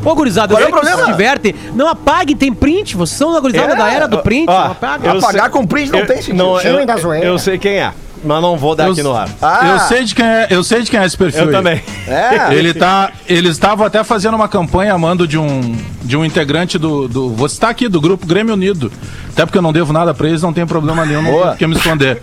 Ô, 0.04 0.14
gurizada, 0.14 0.54
Qual 0.54 0.62
é 0.62 0.66
eu 0.66 0.68
o 0.68 0.72
problema? 0.72 1.04
se 1.04 1.12
divertem. 1.12 1.56
Não 1.74 1.88
apague, 1.88 2.36
tem 2.36 2.54
print. 2.54 2.96
Vocês 2.96 3.18
são 3.18 3.34
da 3.34 3.40
gurizada 3.40 3.74
É, 3.74 3.76
da 3.76 3.92
era 3.92 4.08
do 4.08 4.20
print. 4.20 4.48
ó, 4.50 4.54
não 4.66 4.72
apaga. 4.72 5.08
Eu 5.10 5.18
Apagar 5.18 5.42
sei- 5.44 5.52
com 5.52 5.66
print 5.66 5.92
não 5.92 6.00
Eu- 6.00 6.06
tem 6.08 6.18
sentido. 6.18 6.36
Não, 6.38 6.62
eu, 6.62 6.86
da 6.86 6.96
zoeira. 6.98 7.26
eu 7.26 7.40
sei 7.40 7.58
quem 7.58 7.78
é, 7.80 7.92
mas 8.26 8.42
não 8.42 8.58
vou 8.58 8.76
dar 8.76 8.86
Eu- 8.88 8.92
aqui 8.94 9.04
no 9.04 9.14
ar. 9.16 9.30
Ah, 9.42 9.70
Eu 9.74 9.80
sei 9.88 10.04
de 10.04 10.16
quem 10.16 10.26
é, 10.26 10.48
eu 10.50 10.64
sei 10.64 10.82
de 10.82 10.90
quem 10.92 11.00
é 11.00 11.06
esse 11.06 11.18
perfil. 11.18 11.44
Eu 11.44 11.48
aí. 11.50 11.54
também. 11.54 11.84
É. 12.08 12.54
Ele 12.56 12.74
tá, 12.74 13.12
eles 13.28 13.52
estavam 13.52 13.86
até 13.86 14.04
fazendo 14.04 14.36
uma 14.36 14.48
campanha 14.48 14.94
amando 14.94 15.28
de 15.28 15.38
um, 15.38 15.76
de 16.04 16.18
um 16.18 16.26
integrante 16.26 16.78
do, 16.78 17.08
do. 17.08 17.30
Vou 17.30 17.48
citar 17.48 17.70
aqui, 17.70 17.88
do 17.88 18.02
grupo 18.02 18.26
Grêmio 18.26 18.54
Unido. 18.54 18.92
Até 19.32 19.46
porque 19.46 19.58
eu 19.58 19.62
não 19.62 19.74
devo 19.74 19.92
nada 19.94 20.14
pra 20.14 20.28
eles, 20.28 20.42
não 20.42 20.54
tem 20.54 20.66
problema 20.66 21.06
nenhum, 21.06 21.22
não 21.22 21.32
Boa. 21.32 21.42
tem 21.44 21.52
por 21.52 21.58
que 21.58 21.68
me 21.68 21.76
esconder. 21.76 22.22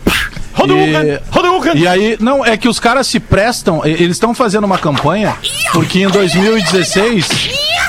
Hadouken! 0.55 1.77
E 1.77 1.87
aí, 1.87 2.17
não, 2.21 2.45
é 2.45 2.57
que 2.57 2.69
os 2.69 2.79
caras 2.79 3.07
se 3.07 3.19
prestam, 3.19 3.83
e- 3.85 3.91
eles 3.91 4.17
estão 4.17 4.35
fazendo 4.35 4.65
uma 4.65 4.79
campanha, 4.79 5.35
porque 5.73 6.01
em 6.03 6.09
2016 6.09 7.29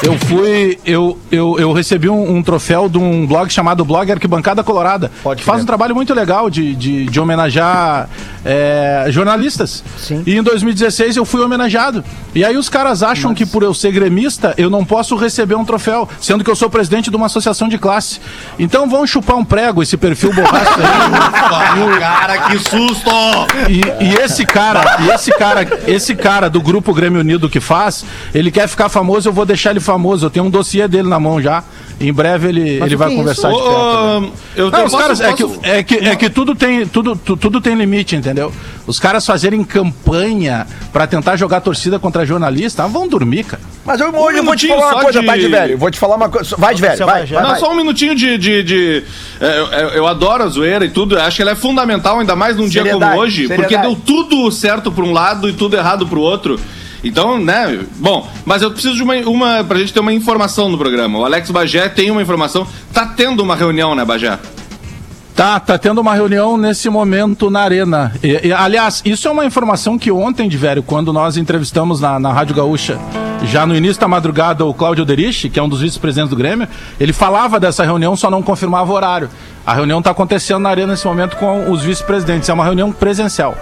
eu 0.04 0.18
fui, 0.20 0.78
eu, 0.86 1.18
eu, 1.32 1.56
eu 1.58 1.72
recebi 1.72 2.10
um, 2.10 2.38
um 2.38 2.44
troféu 2.44 2.90
de 2.90 2.98
um 2.98 3.26
blog 3.26 3.50
chamado 3.50 3.86
Blog 3.86 4.12
Arquibancada 4.12 4.62
Colorada, 4.64 5.10
Pode 5.24 5.40
que 5.40 5.46
faz 5.46 5.64
um 5.64 5.66
trabalho 5.66 5.96
muito 5.96 6.14
legal 6.14 6.50
de, 6.50 6.76
de, 6.76 7.06
de 7.06 7.20
homenagear 7.20 8.10
é, 8.44 9.06
jornalistas. 9.10 9.84
Sim. 9.98 10.22
E 10.26 10.36
em 10.36 10.44
2016 10.44 11.16
eu 11.16 11.24
fui 11.24 11.42
homenageado. 11.42 12.04
E 12.36 12.44
aí 12.44 12.58
os 12.58 12.68
caras 12.68 13.02
acham 13.02 13.34
que 13.34 13.46
por 13.46 13.64
eu 13.64 13.74
ser 13.74 13.92
gremista, 13.92 14.54
eu 14.58 14.70
não 14.70 14.84
posso 14.84 15.16
receber 15.16 15.56
um 15.56 15.64
troféu, 15.64 16.10
sendo 16.20 16.44
que 16.44 16.52
eu 16.52 16.56
sou 16.56 16.70
presidente 16.70 17.10
de 17.10 17.16
uma 17.16 17.28
associação 17.28 17.70
de 17.70 17.78
classe. 17.78 18.20
Então 18.60 18.90
vão 18.90 19.08
chupar 19.08 19.38
um 19.38 19.46
prego 19.46 19.82
esse 19.82 19.96
perfil 19.96 20.34
borracho 20.34 20.80
aí. 20.80 22.00
Cara, 22.00 22.38
que 22.50 22.60
susto! 22.60 23.10
E, 23.70 24.04
e 24.04 24.16
esse 24.16 24.46
cara, 24.46 24.98
e 25.02 25.10
esse 25.10 25.32
cara, 25.32 25.68
esse 25.88 26.16
cara 26.16 26.50
do 26.50 26.62
grupo 26.62 26.94
Grêmio 26.94 27.22
Unido 27.22 27.50
que 27.50 27.60
faz, 27.60 28.04
ele 28.34 28.52
quer 28.52 28.68
ficar 28.68 28.90
famoso, 28.90 29.30
eu 29.30 29.34
vou 29.34 29.46
deixar 29.46 29.72
ele 29.72 29.80
famoso. 29.80 29.93
Eu 30.24 30.30
tenho 30.30 30.46
um 30.46 30.50
dossiê 30.50 30.88
dele 30.88 31.08
na 31.08 31.20
mão 31.20 31.42
já. 31.42 31.64
Em 32.02 32.12
breve 32.12 32.50
ele, 32.50 32.80
Mas 32.80 32.88
ele 32.88 32.96
vai 32.98 33.14
é 33.14 33.16
conversar 33.16 33.50
Ô, 33.50 33.56
de 33.56 33.62
perto. 33.62 34.22
né? 34.22 34.32
eu 34.58 34.66
Não, 34.66 34.72
tenho- 34.72 34.86
os 34.86 34.92
posso- 34.92 34.98
caras, 35.04 35.22
é, 35.22 35.34
que, 35.34 35.44
posso- 35.44 35.60
é, 35.64 35.84
que, 35.84 35.96
é 35.96 36.16
que 36.16 36.30
tudo 36.30 36.56
tem, 36.56 36.86
tudo, 36.88 37.16
tu- 37.16 37.38
tudo 37.38 37.62
tem 37.62 37.76
limite, 37.76 38.16
entendeu? 38.16 38.52
Os 38.86 39.00
caras 39.00 39.26
fazerem 39.26 39.64
campanha 39.64 40.68
pra 40.92 41.08
tentar 41.08 41.36
jogar 41.38 41.62
torcida 41.62 41.98
contra 42.00 42.26
jornalista, 42.26 42.84
ah, 42.84 42.88
vão 42.88 43.08
dormir, 43.08 43.46
cara. 43.46 43.62
Mas 43.86 44.02
eu, 44.02 44.10
hoje 44.14 44.40
eu 44.40 44.44
vou 44.44 44.56
te 44.56 44.68
falar 44.68 44.82
uma 44.88 44.94
só 44.94 45.02
coisa, 45.02 45.20
de- 45.22 45.26
vai 45.26 45.40
de 45.40 45.48
velho. 45.48 45.78
Vou 45.78 45.92
te 45.92 46.00
falar 46.00 46.16
uma 46.16 46.30
coisa. 46.30 46.56
Vai 46.58 46.74
de 46.76 46.82
velho, 46.82 47.06
vai. 47.06 47.20
Bagé. 47.22 47.34
vai, 47.36 47.44
Não, 47.44 47.52
vai. 47.52 47.60
só 47.60 47.72
um 47.72 47.76
minutinho 47.76 48.16
de. 48.16 48.38
de, 48.38 48.64
de- 48.64 49.04
é, 49.40 49.60
eu, 49.60 49.66
eu- 49.68 49.90
eu 49.90 50.08
adoro 50.08 50.44
a 50.44 50.48
zoeira 50.48 50.84
e 50.86 50.90
tudo. 50.90 51.18
Acho 51.18 51.38
que 51.38 51.42
ela 51.42 51.52
é 51.52 51.56
fundamental, 51.56 52.20
ainda 52.20 52.36
mais 52.36 52.58
num 52.58 52.68
dia 52.68 52.82
Seriedade, 52.82 53.12
como 53.12 53.22
hoje, 53.24 53.48
porque 53.48 53.62
seriedade. 53.64 53.88
deu 53.88 53.96
tudo 54.06 54.52
certo 54.52 54.92
pra 54.92 55.04
um 55.06 55.12
lado 55.14 55.48
e 55.48 55.54
tudo 55.54 55.76
errado 55.78 56.06
pro 56.08 56.20
outro. 56.20 56.60
Então, 57.04 57.38
né? 57.38 57.80
Bom, 57.98 58.28
mas 58.46 58.62
eu 58.62 58.72
preciso 58.72 58.96
de 58.96 59.04
uma, 59.04 59.16
uma. 59.16 59.64
pra 59.64 59.78
gente 59.80 59.92
ter 59.94 60.00
uma 60.00 60.14
informação 60.14 60.70
no 60.70 60.78
programa. 60.78 61.20
O 61.20 61.26
Alex 61.26 61.52
Bagé 61.52 61.90
tem 61.90 62.10
uma 62.12 62.22
informação. 62.22 62.66
Tá 62.94 63.06
tendo 63.06 63.44
uma 63.44 63.56
reunião, 63.56 63.94
né, 63.94 64.06
Bagé? 64.06 64.40
Tá, 65.36 65.60
tá 65.60 65.78
tendo 65.80 66.00
uma 66.00 66.14
reunião 66.14 66.58
nesse 66.58 66.88
momento 66.90 67.50
na 67.50 67.62
Arena. 67.62 68.14
E- 68.24 68.48
e, 68.50 68.54
aliás, 68.54 69.02
isso 69.04 69.28
é 69.28 69.32
uma 69.32 69.44
informação 69.46 69.98
que 69.98 70.12
ontem, 70.12 70.48
de 70.48 70.56
velho, 70.58 70.84
quando 70.84 71.12
nós 71.12 71.38
entrevistamos 71.38 72.00
na, 72.00 72.20
na 72.20 72.32
Rádio 72.32 72.56
Gaúcha, 72.56 73.00
já 73.44 73.66
no 73.66 73.76
início 73.76 74.00
da 74.00 74.08
madrugada, 74.08 74.64
o 74.64 74.74
Cláudio 74.76 75.04
Derich, 75.04 75.50
que 75.50 75.60
é 75.60 75.64
um 75.64 75.68
dos 75.68 75.82
vice-presidentes 75.82 76.30
do 76.30 76.36
Grêmio, 76.36 76.68
ele 77.00 77.12
falava 77.12 77.60
dessa 77.60 77.84
reunião, 77.84 78.16
só 78.16 78.30
não 78.30 78.44
confirmava 78.44 78.92
o 78.92 78.96
horário. 78.96 79.28
A 79.66 79.74
reunião 79.74 80.00
está 80.00 80.12
acontecendo 80.12 80.60
na 80.60 80.70
Arena 80.70 80.92
nesse 80.94 81.06
momento 81.08 81.36
com 81.38 81.70
os 81.72 81.82
vice-presidentes. 81.82 82.48
É 82.48 82.54
uma 82.54 82.64
reunião 82.64 82.92
presencial. 82.92 83.58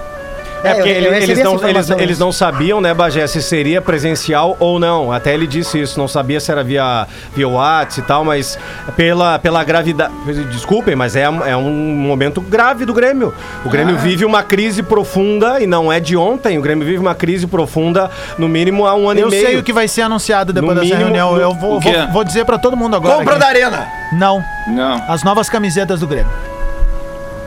É 0.64 0.74
porque 0.76 0.90
eu- 0.90 0.94
eu 0.94 1.14
ele- 1.14 1.24
eles, 1.24 1.40
não, 1.44 1.54
eles, 1.54 1.62
informação 1.62 2.00
eles 2.00 2.20
não 2.20 2.32
sabiam, 2.32 2.80
né, 2.82 2.94
Bagé, 2.94 3.26
se 3.28 3.42
seria 3.42 3.82
presencial 3.82 4.56
ou 4.60 4.80
não. 4.80 5.12
Até 5.12 5.34
ele 5.34 5.48
disse 5.48 5.80
isso, 5.82 6.00
não 6.00 6.08
sabia 6.08 6.40
se 6.40 6.52
era 6.52 6.64
via, 6.64 7.08
via 7.36 7.48
WhatsApp 7.48 8.00
e 8.00 8.04
tal, 8.08 8.24
mas 8.24 8.60
pela, 8.96 9.40
pela 9.40 9.64
gravidade. 9.64 10.14
Desculpem, 10.52 10.96
mas 10.96 11.16
é, 11.16 11.24
é 11.24 11.58
um 11.58 11.72
momento 11.72 12.40
grave 12.42 12.86
do 12.86 12.94
Grêmio. 12.94 13.34
O 13.66 13.70
Grêmio 13.70 13.98
vive 13.98 14.24
uma 14.26 14.44
crise 14.44 14.84
profunda, 14.84 15.60
e 15.60 15.66
não 15.68 15.92
é 15.92 16.00
de 16.00 16.16
ontem, 16.16 16.58
o 16.58 16.62
Grêmio 16.62 16.86
vive 16.86 17.00
uma 17.00 17.16
crise 17.16 17.48
profunda, 17.48 18.10
no 18.38 18.48
mínimo 18.48 18.86
há 18.86 18.94
um 18.96 19.10
ano 19.10 19.20
Eu 19.20 19.28
e 19.28 19.32
meio. 19.32 19.48
sei 19.48 19.58
o 19.58 19.64
que 19.64 19.74
vai 19.74 19.88
ser 19.88 20.02
anunciado 20.04 20.54
depois 20.54 20.76
No 20.76 20.82
dessa 20.82 20.94
mínimo, 20.96 21.06
reunião. 21.16 21.34
no- 21.36 21.42
Eu 21.42 21.54
vou, 21.56 21.80
vou, 21.80 21.94
vou 22.12 22.24
dizer 22.24 22.46
pra 22.46 22.58
todo 22.60 22.78
mundo 22.78 22.96
agora. 22.96 23.16
Compra 23.16 23.32
aqui. 23.34 23.40
da 23.42 23.48
arena. 23.48 23.88
Não. 24.14 24.44
Não. 24.68 25.04
As 25.08 25.24
novas 25.24 25.50
camisetas 25.50 26.00
do 26.02 26.08
Grêmio. 26.08 26.32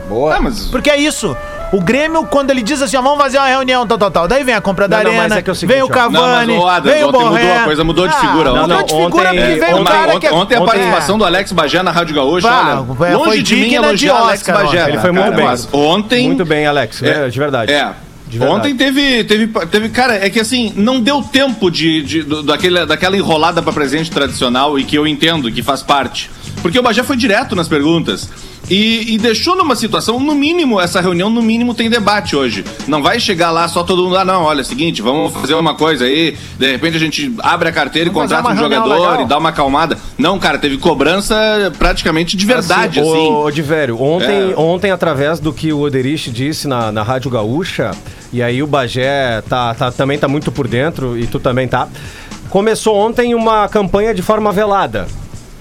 Boa. 0.09 0.35
Ah, 0.35 0.41
mas. 0.41 0.65
Porque 0.67 0.89
é 0.89 0.97
isso. 0.97 1.35
O 1.71 1.81
Grêmio, 1.81 2.23
quando 2.25 2.51
ele 2.51 2.61
diz 2.61 2.81
assim, 2.81 2.95
ó, 2.95 3.01
vamos 3.01 3.17
fazer 3.17 3.37
uma 3.37 3.47
reunião, 3.47 3.85
tal, 3.85 3.97
tal, 3.97 4.09
tal. 4.11 4.27
Daí 4.27 4.43
vem 4.43 4.55
a 4.55 4.61
compra 4.61 4.87
da 4.87 4.97
Não, 4.97 5.03
não, 5.05 5.11
mas 5.13 5.19
arena, 5.23 5.39
é 5.39 5.41
que 5.41 5.49
é 5.49 5.53
o 5.53 5.55
seguinte, 5.55 5.73
vem 5.75 5.83
o. 5.83 5.89
Cavani, 5.89 6.55
Não, 6.55 6.63
mas 6.65 6.83
vem 6.83 7.03
o 7.03 7.07
ontem 7.09 7.19
Borré. 7.19 7.41
mudou 7.43 7.55
a 7.57 7.63
coisa, 7.63 7.83
mudou 7.83 8.07
de 8.07 8.15
figura. 8.15 8.49
Ah, 8.49 8.53
Não, 8.53 8.61
mudou 8.61 8.77
não, 8.77 8.85
de 8.85 8.93
figura 8.93 9.29
ontem- 9.29 9.39
porque 9.41 9.59
veio 9.65 9.77
um 9.77 9.83
cara 9.83 10.07
ontem- 10.07 10.19
que... 10.19 10.27
é- 10.27 10.31
ontem 10.33 10.55
a 10.55 10.61
participação 10.61 11.17
do 11.17 11.25
Alex 11.25 11.51
Bagé 11.51 11.83
na 11.83 11.91
Rádio 11.91 12.15
Gaúcha, 12.15 12.47
Bah, 12.47 12.83
olha, 12.87 12.95
foi 12.95 13.11
longe 13.13 13.41
de 13.43 13.55
mim 13.55 13.69
de 13.69 13.75
elogiar 13.75 14.15
Alex 14.15 14.43
Bagé. 14.47 14.89
Ele 14.89 14.99
foi 14.99 15.11
muito 15.11 15.23
cara, 15.25 15.35
bem. 15.35 15.45
mas 15.45 15.67
Ontem... 15.73 16.27
Muito 16.27 16.45
bem, 16.45 16.65
Alex, 16.65 17.01
É, 17.03 17.27
de 17.29 17.39
verdade. 17.39 17.71
É. 17.73 17.91
De 18.27 18.39
verdade. 18.39 18.59
Ontem 18.59 18.75
teve, 18.75 19.23
teve, 19.23 19.47
teve. 19.67 19.89
Cara, 19.89 20.15
é 20.15 20.29
que 20.31 20.39
assim, 20.39 20.73
não 20.75 20.99
deu 20.99 21.21
tempo 21.21 21.69
de, 21.69 22.01
de- 22.01 22.23
do- 22.23 22.41
daquele, 22.41 22.83
daquela 22.85 23.15
enrolada 23.15 23.61
pra 23.61 23.71
presente 23.71 24.09
tradicional 24.09 24.79
e 24.79 24.83
que 24.83 24.95
eu 24.97 25.05
entendo, 25.05 25.51
que 25.51 25.61
faz 25.61 25.83
parte. 25.83 26.31
Porque 26.65 26.79
o 26.79 26.81
Bagé 26.81 27.03
foi 27.03 27.15
direto 27.15 27.55
nas 27.55 27.67
perguntas. 27.67 28.27
E, 28.67 29.13
e 29.13 29.17
deixou 29.19 29.55
numa 29.55 29.75
situação, 29.75 30.19
no 30.19 30.33
mínimo, 30.33 30.81
essa 30.81 30.99
reunião, 30.99 31.29
no 31.29 31.39
mínimo, 31.39 31.75
tem 31.75 31.91
debate 31.91 32.35
hoje. 32.35 32.65
Não 32.87 33.03
vai 33.03 33.19
chegar 33.19 33.51
lá 33.51 33.67
só 33.67 33.83
todo 33.83 34.01
mundo, 34.01 34.17
ah, 34.17 34.25
não, 34.25 34.41
olha, 34.41 34.61
é 34.61 34.63
o 34.63 34.65
seguinte, 34.65 34.99
vamos 34.99 35.31
fazer 35.31 35.53
uma 35.53 35.75
coisa 35.75 36.05
aí, 36.05 36.35
de 36.57 36.71
repente 36.71 36.97
a 36.97 36.99
gente 36.99 37.31
abre 37.43 37.69
a 37.69 37.71
carteira 37.71 38.09
Vamos 38.09 38.31
e 38.31 38.33
contrata 38.35 38.55
um 38.55 38.57
jogador 38.57 38.95
legal. 38.95 39.21
e 39.21 39.25
dá 39.27 39.37
uma 39.37 39.49
acalmada. 39.49 39.95
Não, 40.17 40.39
cara, 40.39 40.57
teve 40.57 40.79
cobrança 40.79 41.35
praticamente 41.77 42.35
de 42.35 42.43
verdade, 42.47 42.99
assim. 42.99 43.09
Ô, 43.11 43.43
ô, 43.43 43.51
de 43.51 43.61
velho, 43.61 44.01
ontem, 44.01 44.53
É. 44.53 44.59
ontem, 44.59 44.89
através 44.89 45.39
do 45.39 45.53
que 45.53 45.71
o 45.71 45.81
Oderich 45.81 46.31
disse 46.31 46.67
na, 46.67 46.91
na 46.91 47.03
Rádio 47.03 47.29
Gaúcha, 47.29 47.91
e 48.33 48.41
aí 48.41 48.63
o 48.63 48.65
Bagé 48.67 49.43
tá, 49.47 49.75
tá- 49.75 49.91
também 49.91 50.17
tá 50.17 50.27
muito 50.27 50.51
por 50.51 50.67
dentro, 50.67 51.15
e 51.15 51.27
tu 51.27 51.39
também 51.39 51.67
tá. 51.67 51.87
Começou 52.49 52.95
ontem 52.95 53.35
uma 53.35 53.67
campanha 53.67 54.11
de 54.15 54.23
forma 54.23 54.51
velada. 54.51 55.05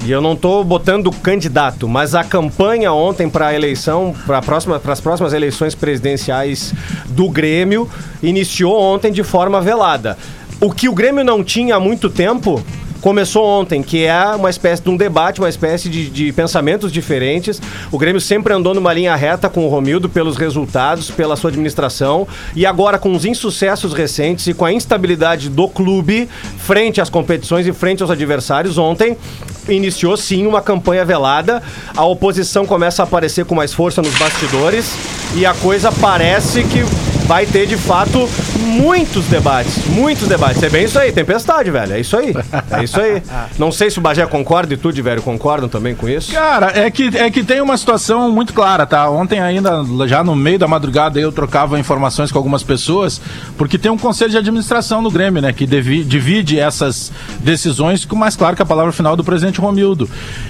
E 0.05 0.13
eu 0.13 0.21
não 0.21 0.37
tô 0.37 0.63
botando 0.63 1.11
candidato, 1.11 1.89
mas 1.89 2.15
a 2.15 2.23
campanha 2.23 2.93
ontem 2.93 3.31
para 3.31 3.47
a 3.47 3.55
eleição, 3.55 4.15
para 4.27 4.43
próxima, 4.43 4.79
as 4.87 5.01
próximas 5.01 5.33
eleições 5.33 5.75
presidenciais 5.75 6.75
do 7.07 7.27
Grêmio, 7.31 7.89
iniciou 8.23 8.79
ontem 8.79 9.11
de 9.11 9.23
forma 9.23 9.63
velada. 9.63 10.19
O 10.61 10.71
que 10.71 10.91
o 10.91 10.95
Grêmio 10.95 11.25
não 11.25 11.43
tinha 11.43 11.77
há 11.77 11.81
muito 11.81 12.11
tempo 12.11 12.63
começou 13.01 13.45
ontem, 13.45 13.83
que 13.83 14.05
é 14.05 14.27
uma 14.35 14.49
espécie 14.49 14.83
de 14.83 14.89
um 14.89 14.97
debate, 14.97 15.39
uma 15.39 15.49
espécie 15.49 15.91
de, 15.91 16.09
de 16.09 16.33
pensamentos 16.33 16.91
diferentes. 16.91 17.61
O 17.93 17.99
Grêmio 17.99 18.21
sempre 18.21 18.55
andou 18.55 18.73
numa 18.73 18.95
linha 18.95 19.15
reta 19.15 19.49
com 19.49 19.67
o 19.67 19.69
Romildo 19.69 20.09
pelos 20.09 20.39
resultados, 20.39 21.11
pela 21.11 21.37
sua 21.37 21.51
administração, 21.51 22.27
e 22.57 22.65
agora 22.65 22.99
com 22.99 23.13
os 23.13 23.27
insucessos 23.27 23.93
recentes 23.93 24.47
e 24.47 24.55
com 24.55 24.65
a 24.65 24.73
instabilidade 24.73 25.51
do 25.51 25.69
clube 25.69 26.29
frente 26.59 26.99
às 26.99 27.11
competições 27.11 27.67
e 27.67 27.73
frente 27.75 28.03
aos 28.03 28.11
adversários, 28.11 28.79
ontem 28.79 29.19
iniciou 29.69 30.17
sim 30.17 30.47
uma 30.47 30.61
campanha 30.61 31.05
velada. 31.05 31.63
A 31.97 32.05
oposição 32.05 32.67
começa 32.67 33.03
a 33.03 33.05
aparecer 33.05 33.45
com 33.45 33.55
mais 33.55 33.73
força 33.73 34.03
nos 34.03 34.15
bastidores 34.17 34.93
e 35.35 35.45
a 35.47 35.55
coisa 35.55 35.91
parece 35.91 36.63
que 36.65 36.85
vai 37.27 37.47
ter 37.47 37.67
de 37.67 37.77
fato 37.77 38.29
muitos 38.59 39.25
debates. 39.27 39.87
Muitos 39.89 40.29
debates. 40.29 40.63
É 40.63 40.69
bem 40.69 40.85
isso 40.85 40.99
aí, 40.99 41.11
tempestade, 41.13 41.71
velho. 41.71 41.93
É 41.95 42.01
isso 42.01 42.17
aí. 42.17 42.35
É 42.71 42.85
isso 42.85 43.01
aí. 43.01 43.23
Não 43.59 43.73
sei 43.73 43.91
se 43.91 43.99
o 43.99 44.03
Bagé 44.03 44.27
concorda 44.27 44.75
e 44.75 44.77
tu, 44.77 44.93
de 44.93 45.01
velho, 45.01 45.23
concordam 45.23 45.69
também 45.69 45.95
com 45.95 46.09
isso? 46.09 46.33
Cara, 46.33 46.73
é 46.79 46.91
que, 46.91 47.11
é 47.17 47.31
que 47.31 47.43
tem 47.43 47.61
uma 47.61 47.77
situação 47.77 48.31
muito 48.31 48.53
clara, 48.53 48.85
tá? 48.87 49.09
Ontem 49.09 49.41
ainda, 49.41 49.83
já 50.07 50.23
no 50.23 50.35
meio 50.37 50.59
da 50.59 50.67
madrugada, 50.69 51.19
eu 51.19 51.33
trocava 51.33 51.79
informações 51.79 52.31
com 52.31 52.39
algumas 52.39 52.63
pessoas, 52.63 53.21
porque 53.57 53.79
tem 53.79 53.91
um 53.91 53.99
conselho 53.99 54.31
de 54.31 54.39
administração 54.39 55.01
no 55.01 55.11
Grêmio, 55.11 55.41
né? 55.41 55.53
Que 55.53 55.67
devi- 55.67 56.05
divide 56.05 56.59
essas 56.59 57.11
decisões 57.41 58.05
com 58.05 58.17
mais 58.17 58.37
claro 58.37 58.57
que 58.57 58.63
a 58.63 58.67
palavra 58.67 58.93
final 58.93 59.17
do 59.17 59.25
presidente 59.25 59.61
Romildo. 59.61 60.09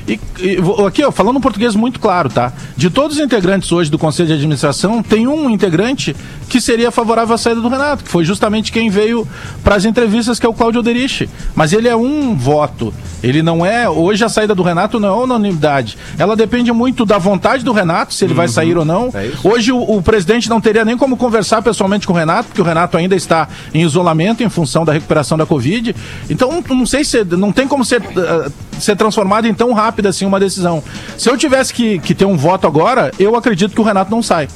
E, 0.09 0.19
e 0.41 0.59
aqui, 0.87 1.05
ó, 1.05 1.13
falando 1.13 1.37
um 1.37 1.41
português 1.41 1.75
muito 1.77 2.01
claro, 2.01 2.29
tá? 2.29 2.53
De 2.77 2.91
todos 2.91 3.17
os 3.19 3.23
integrantes 3.23 3.71
hoje 3.71 3.91
do 3.91 3.99
conselho 3.99 4.29
de 4.29 4.35
administração, 4.35 5.03
tem 5.03 5.27
um 5.29 5.49
integrante 5.51 6.17
que 6.49 6.61
seria 6.65 6.91
favorável 6.91 7.35
à 7.35 7.39
saída 7.39 7.61
do 7.61 7.69
Renato, 7.69 8.05
que 8.05 8.11
foi 8.11 8.25
justamente 8.25 8.73
quem 8.73 8.91
veio 8.91 9.27
para 9.63 9.77
as 9.77 9.85
entrevistas, 9.85 10.39
que 10.39 10.47
é 10.47 10.49
o 10.49 10.55
Cláudio 10.55 10.81
Oderich. 10.81 11.29
Mas 11.55 11.73
ele 11.73 11.89
é 11.89 11.97
um 11.97 12.35
voto. 12.35 12.93
Ele 13.23 13.43
não 13.43 13.65
é. 13.65 13.89
Hoje 13.89 14.25
a 14.25 14.29
saída 14.29 14.55
do 14.55 14.63
Renato 14.63 14.99
não 15.01 15.09
é 15.09 15.25
unanimidade. 15.25 15.97
Ela 16.19 16.37
depende 16.37 16.73
muito 16.73 17.07
da 17.07 17.19
vontade 17.19 17.65
do 17.65 17.73
Renato, 17.73 18.13
se 18.13 18.25
ele 18.25 18.35
vai 18.35 18.49
sair 18.49 18.77
ou 18.77 18.85
não. 18.85 19.11
Hoje 19.43 19.73
o, 19.73 19.79
o 19.79 20.03
presidente 20.03 20.49
não 20.49 20.61
teria 20.61 20.85
nem 20.85 20.97
como 20.97 21.17
conversar 21.17 21.63
pessoalmente 21.63 22.07
com 22.07 22.13
o 22.13 22.17
Renato, 22.17 22.49
porque 22.49 22.61
o 22.61 22.65
Renato 22.65 22.97
ainda 22.97 23.15
está 23.15 23.49
em 23.73 23.83
isolamento 23.83 24.43
em 24.43 24.49
função 24.49 24.85
da 24.85 24.93
recuperação 24.93 25.39
da 25.39 25.47
Covid. 25.47 25.95
Então 26.29 26.63
não, 26.69 26.87
sei 26.87 27.05
se 27.05 27.25
não 27.25 27.53
tem 27.53 27.67
como 27.67 27.85
ser, 27.85 28.03
eh, 28.03 28.51
ser 28.79 28.97
transformado 28.97 29.47
em 29.47 29.55
tão 29.55 29.73
rápido 29.73 30.07
assim 30.07 30.27
uma 30.27 30.41
decisão. 30.41 30.83
Se 31.17 31.29
eu 31.29 31.37
tivesse 31.37 31.73
que, 31.73 31.99
que 31.99 32.15
ter 32.15 32.25
um 32.25 32.37
voto 32.37 32.67
agora, 32.67 33.11
eu 33.19 33.37
acredito 33.37 33.75
que 33.75 33.81
o 33.81 33.85
Renato 33.85 34.11
não 34.11 34.23
sai. 34.23 34.49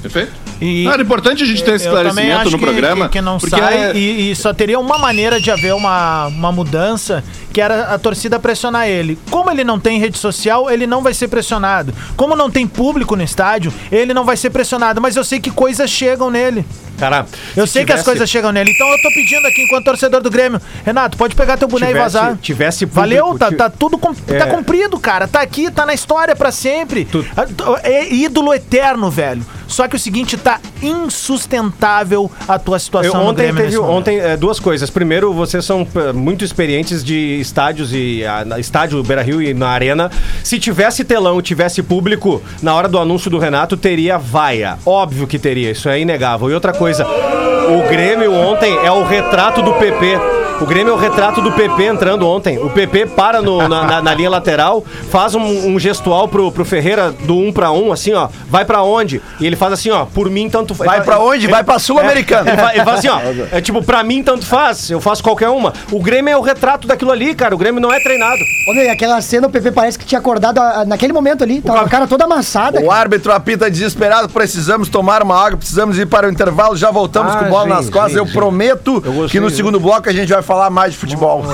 Perfeito? 0.00 0.47
E 0.60 0.84
Não, 0.84 0.92
era 0.92 1.02
importante 1.02 1.42
a 1.42 1.46
gente 1.46 1.62
ter 1.62 1.74
esse 1.74 1.84
esclarecimento 1.86 2.50
no 2.50 2.58
que, 2.58 2.64
programa. 2.64 3.06
Que, 3.06 3.18
que 3.18 3.20
não 3.20 3.38
sai 3.38 3.90
é- 3.90 3.96
e, 3.96 4.30
e 4.30 4.36
só 4.36 4.52
teria 4.52 4.78
uma 4.78 4.98
maneira 4.98 5.40
de 5.40 5.50
haver 5.50 5.74
uma, 5.74 6.26
uma 6.26 6.50
mudança, 6.52 7.22
que 7.58 7.62
era 7.62 7.92
a 7.92 7.98
torcida 7.98 8.38
pressionar 8.38 8.86
ele. 8.86 9.18
Como 9.32 9.50
ele 9.50 9.64
não 9.64 9.80
tem 9.80 9.98
rede 9.98 10.16
social, 10.16 10.70
ele 10.70 10.86
não 10.86 11.02
vai 11.02 11.12
ser 11.12 11.26
pressionado. 11.26 11.92
Como 12.16 12.36
não 12.36 12.48
tem 12.48 12.68
público 12.68 13.16
no 13.16 13.22
estádio, 13.24 13.74
ele 13.90 14.14
não 14.14 14.24
vai 14.24 14.36
ser 14.36 14.50
pressionado. 14.50 15.00
Mas 15.00 15.16
eu 15.16 15.24
sei 15.24 15.40
que 15.40 15.50
coisas 15.50 15.90
chegam 15.90 16.30
nele. 16.30 16.64
Cara, 16.98 17.26
Eu 17.56 17.64
se 17.66 17.74
sei 17.74 17.84
que 17.84 17.92
as 17.92 17.98
tivesse- 18.00 18.04
coisas 18.04 18.30
chegam 18.30 18.50
nele. 18.52 18.70
Então 18.72 18.86
eu 18.88 18.96
tô 19.02 19.08
pedindo 19.10 19.46
aqui, 19.46 19.62
enquanto 19.62 19.84
torcedor 19.86 20.20
do 20.20 20.30
Grêmio, 20.30 20.60
Renato, 20.84 21.16
pode 21.16 21.34
pegar 21.34 21.56
teu 21.56 21.66
boné 21.68 21.86
e 21.86 21.88
Tivesse- 21.88 22.02
vazar. 22.16 22.36
tivesse 22.40 22.86
público, 22.86 23.00
Valeu, 23.24 23.38
tá, 23.38 23.50
tá 23.52 23.70
tudo 23.70 23.98
com- 23.98 24.14
É. 24.28 24.36
tá 24.38 24.46
cumprido, 24.46 24.98
cara. 24.98 25.26
Tá 25.28 25.40
aqui, 25.40 25.68
tá 25.70 25.84
na 25.86 25.94
história 25.94 26.34
pra 26.36 26.52
sempre. 26.52 27.06
Ah, 27.36 27.44
t- 27.44 27.54
É 27.88 28.12
ídolo 28.12 28.52
eterno, 28.54 29.10
velho. 29.10 29.44
Só 29.68 29.86
que 29.86 29.94
o 29.94 29.98
seguinte, 29.98 30.36
tá 30.36 30.58
insustentável 30.82 32.30
a 32.48 32.58
tua 32.58 32.76
Eu, 32.76 32.80
situação 32.80 33.14
no 33.22 33.30
ontem 33.30 33.42
Grêmio 33.42 33.62
teve 33.62 33.78
ontem 33.78 34.18
é, 34.18 34.36
duas 34.36 34.58
coisas. 34.58 34.88
Primeiro, 34.90 35.32
vocês 35.32 35.64
são 35.64 35.86
é, 35.94 36.12
muito 36.12 36.44
experientes 36.44 37.04
de 37.04 37.38
estádios 37.48 37.92
e 37.92 38.24
a, 38.24 38.58
estádio 38.58 39.02
Beira 39.02 39.22
Rio 39.22 39.42
e 39.42 39.52
na 39.52 39.68
Arena. 39.68 40.10
Se 40.44 40.58
tivesse 40.58 41.02
telão, 41.04 41.40
tivesse 41.42 41.82
público, 41.82 42.42
na 42.62 42.74
hora 42.74 42.86
do 42.88 42.98
anúncio 42.98 43.30
do 43.30 43.38
Renato, 43.38 43.76
teria 43.76 44.16
vaia. 44.18 44.78
Óbvio 44.86 45.26
que 45.26 45.38
teria, 45.38 45.70
isso 45.70 45.88
é 45.88 45.98
inegável. 46.00 46.50
E 46.50 46.54
outra 46.54 46.72
coisa, 46.72 47.04
o 47.06 47.88
Grêmio 47.88 48.32
ontem 48.32 48.72
é 48.84 48.92
o 48.92 49.02
retrato 49.04 49.62
do 49.62 49.72
PP. 49.74 50.18
O 50.60 50.66
Grêmio 50.66 50.90
é 50.90 50.94
o 50.96 50.98
retrato 50.98 51.40
do 51.40 51.52
PP 51.52 51.84
entrando 51.84 52.26
ontem. 52.26 52.58
O 52.58 52.68
PP 52.68 53.06
para 53.14 53.40
no- 53.40 53.68
na, 53.68 53.84
na- 53.84 54.02
na 54.02 54.12
linha 54.12 54.28
lateral, 54.28 54.84
faz 55.08 55.32
um, 55.36 55.40
um 55.40 55.78
gestual 55.78 56.26
pro, 56.26 56.50
pro 56.50 56.64
Ferreira 56.64 57.12
do 57.12 57.36
um 57.38 57.52
pra 57.52 57.70
um, 57.70 57.92
assim, 57.92 58.12
ó. 58.12 58.28
Vai 58.50 58.64
pra 58.64 58.82
onde? 58.82 59.22
E 59.38 59.46
ele 59.46 59.54
faz 59.54 59.72
assim, 59.74 59.90
ó. 59.90 60.04
Por 60.06 60.28
mim, 60.28 60.50
tanto 60.50 60.74
faz. 60.74 60.90
Vai 60.90 61.00
pra 61.02 61.20
onde? 61.20 61.46
Vai 61.46 61.62
pra 61.62 61.78
Sul-Americana. 61.78 62.50
É, 62.50 62.54
ele, 62.54 62.62
ele 62.74 62.84
fala 62.84 62.98
assim, 62.98 63.06
ó. 63.08 63.20
É 63.56 63.60
tipo, 63.60 63.84
pra 63.84 64.02
mim 64.02 64.20
tanto 64.20 64.44
faz, 64.44 64.90
eu 64.90 65.00
faço 65.00 65.22
qualquer 65.22 65.48
uma. 65.48 65.72
O 65.92 66.00
Grêmio 66.02 66.32
é 66.32 66.36
o 66.36 66.40
retrato 66.40 66.88
daquilo 66.88 67.12
ali, 67.12 67.27
cara. 67.34 67.54
O 67.54 67.58
Grêmio 67.58 67.80
não 67.80 67.92
é 67.92 68.00
treinado. 68.00 68.38
Ô, 68.68 68.74
meu, 68.74 68.84
e 68.84 68.88
aquela 68.88 69.20
cena 69.20 69.46
o 69.46 69.50
PP 69.50 69.72
parece 69.72 69.98
que 69.98 70.04
tinha 70.04 70.18
acordado 70.18 70.58
ah, 70.58 70.84
naquele 70.86 71.12
momento 71.12 71.42
ali. 71.44 71.60
Tava 71.60 71.80
com 71.80 71.84
a 71.86 71.88
cara 71.88 72.06
toda 72.06 72.24
amassada. 72.24 72.80
O 72.80 72.90
árbitro 72.90 73.32
apita 73.32 73.70
desesperado, 73.70 74.28
precisamos 74.28 74.88
tomar 74.88 75.22
uma 75.22 75.36
água, 75.36 75.56
precisamos 75.58 75.98
ir 75.98 76.06
para 76.06 76.26
o 76.28 76.30
intervalo, 76.30 76.76
já 76.76 76.90
voltamos 76.90 77.34
Ah, 77.34 77.38
com 77.38 77.50
bola 77.50 77.66
nas 77.66 77.88
costas. 77.90 78.12
gente, 78.12 78.18
Eu 78.18 78.24
gente. 78.26 78.34
prometo 78.34 79.02
Eu 79.04 79.12
gostei, 79.12 79.28
que 79.28 79.40
no 79.40 79.50
segundo 79.50 79.78
bloco 79.80 80.08
a 80.08 80.12
gente 80.12 80.32
vai 80.32 80.42
falar 80.42 80.70
mais 80.70 80.92
de 80.92 80.98
futebol. 80.98 81.44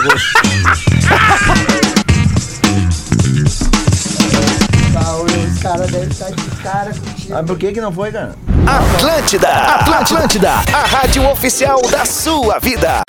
Os 5.25 5.59
caras 5.63 5.91
devem 5.91 6.09
estar 6.09 6.31
de 6.31 6.43
cara 6.63 6.91
contigo. 6.93 7.35
Ah, 7.37 7.43
por 7.43 7.59
que 7.59 7.73
que 7.73 7.81
não 7.81 7.93
foi, 7.93 8.11
cara? 8.13 8.35
Atlântida, 8.67 9.49
Atlântida, 9.49 10.51
a 10.51 10.87
rádio 10.87 11.29
oficial 11.31 11.81
da 11.91 12.05
sua 12.05 12.59
vida. 12.59 13.01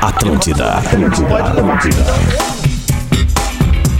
Atlântida. 0.00 0.80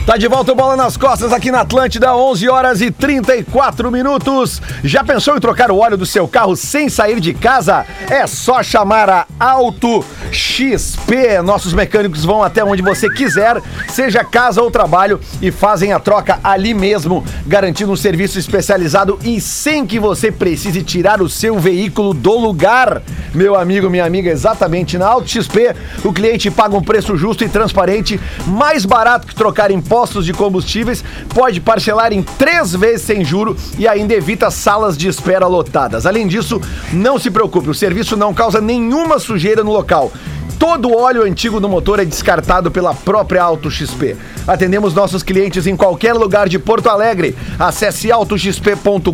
Tá 0.08 0.16
de 0.16 0.26
volta 0.26 0.52
o 0.52 0.54
Bola 0.54 0.74
nas 0.74 0.96
Costas 0.96 1.34
aqui 1.34 1.50
na 1.50 1.60
Atlântida, 1.60 2.16
11 2.16 2.48
horas 2.48 2.80
e 2.80 2.90
34 2.90 3.92
minutos. 3.92 4.62
Já 4.82 5.04
pensou 5.04 5.36
em 5.36 5.38
trocar 5.38 5.70
o 5.70 5.76
óleo 5.76 5.98
do 5.98 6.06
seu 6.06 6.26
carro 6.26 6.56
sem 6.56 6.88
sair 6.88 7.20
de 7.20 7.34
casa? 7.34 7.84
É 8.08 8.26
só 8.26 8.62
chamar 8.62 9.10
a 9.10 9.26
Auto 9.38 10.02
XP. 10.32 11.42
Nossos 11.42 11.74
mecânicos 11.74 12.24
vão 12.24 12.42
até 12.42 12.64
onde 12.64 12.80
você 12.80 13.10
quiser, 13.10 13.60
seja 13.88 14.24
casa 14.24 14.62
ou 14.62 14.70
trabalho, 14.70 15.20
e 15.42 15.50
fazem 15.50 15.92
a 15.92 16.00
troca 16.00 16.40
ali 16.42 16.72
mesmo, 16.72 17.22
garantindo 17.46 17.92
um 17.92 17.96
serviço 17.96 18.38
especializado 18.38 19.18
e 19.22 19.38
sem 19.42 19.86
que 19.86 20.00
você 20.00 20.32
precise 20.32 20.82
tirar 20.82 21.20
o 21.20 21.28
seu 21.28 21.58
veículo 21.58 22.14
do 22.14 22.34
lugar. 22.34 23.02
Meu 23.34 23.54
amigo, 23.54 23.90
minha 23.90 24.06
amiga, 24.06 24.30
exatamente 24.30 24.96
na 24.96 25.06
Auto 25.06 25.28
XP, 25.28 25.74
o 26.02 26.14
cliente 26.14 26.50
paga 26.50 26.74
um 26.74 26.82
preço 26.82 27.14
justo 27.14 27.44
e 27.44 27.48
transparente, 27.48 28.18
mais 28.46 28.86
barato 28.86 29.26
que 29.26 29.34
trocar 29.34 29.70
impostos 29.98 30.24
de 30.24 30.32
combustíveis, 30.32 31.02
pode 31.34 31.60
parcelar 31.60 32.12
em 32.12 32.22
três 32.22 32.72
vezes 32.72 33.02
sem 33.02 33.24
juro 33.24 33.56
e 33.76 33.88
ainda 33.88 34.14
evita 34.14 34.48
salas 34.48 34.96
de 34.96 35.08
espera 35.08 35.48
lotadas. 35.48 36.06
Além 36.06 36.28
disso, 36.28 36.60
não 36.92 37.18
se 37.18 37.32
preocupe, 37.32 37.68
o 37.68 37.74
serviço 37.74 38.16
não 38.16 38.32
causa 38.32 38.60
nenhuma 38.60 39.18
sujeira 39.18 39.64
no 39.64 39.72
local. 39.72 40.12
Todo 40.56 40.96
óleo 40.96 41.24
antigo 41.24 41.58
do 41.58 41.68
motor 41.68 41.98
é 41.98 42.04
descartado 42.04 42.70
pela 42.70 42.94
própria 42.94 43.42
Auto 43.42 43.68
XP. 43.68 44.16
Atendemos 44.46 44.94
nossos 44.94 45.24
clientes 45.24 45.66
em 45.66 45.76
qualquer 45.76 46.14
lugar 46.14 46.48
de 46.48 46.60
Porto 46.60 46.88
Alegre. 46.88 47.36
Acesse 47.58 48.12
autoxp.com.br 48.12 49.12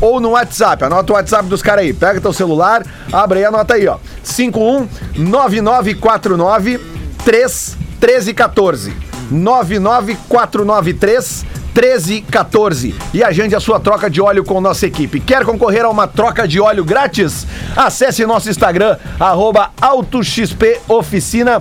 ou 0.00 0.20
no 0.20 0.30
WhatsApp. 0.30 0.84
Anota 0.84 1.12
o 1.12 1.16
WhatsApp 1.16 1.48
dos 1.48 1.62
caras 1.62 1.84
aí. 1.84 1.92
Pega 1.92 2.20
teu 2.20 2.32
celular, 2.32 2.84
abre 3.12 3.40
aí 3.40 3.44
anota 3.44 3.74
aí, 3.74 3.88
ó. 3.88 3.98
51 4.22 4.88
9949 5.16 6.80
3 7.24 7.76
1314. 8.00 9.13
99493 9.30 11.44
1314 11.74 12.94
e 13.12 13.22
agende 13.22 13.54
a 13.56 13.60
sua 13.60 13.80
troca 13.80 14.08
de 14.08 14.22
óleo 14.22 14.44
com 14.44 14.60
nossa 14.60 14.86
equipe. 14.86 15.18
Quer 15.18 15.44
concorrer 15.44 15.84
a 15.84 15.90
uma 15.90 16.06
troca 16.06 16.46
de 16.46 16.60
óleo 16.60 16.84
grátis? 16.84 17.46
Acesse 17.76 18.24
nosso 18.24 18.48
Instagram, 18.48 18.96
arroba 19.18 19.70
AutoXP 19.80 20.80
Oficina. 20.88 21.60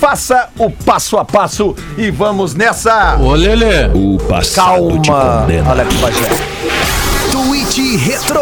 Faça 0.00 0.48
o 0.58 0.70
passo 0.70 1.16
a 1.16 1.24
passo 1.24 1.74
e 1.96 2.10
vamos 2.10 2.54
nessa. 2.54 3.16
Ô, 3.20 3.34
Lelê. 3.34 3.86
O 3.94 4.18
passado 4.28 5.00
te 5.00 5.10
Calma. 5.10 5.46
Alex 5.68 5.94
Bagé. 5.94 6.28
Tweet 7.32 7.96
Retro. 7.96 8.40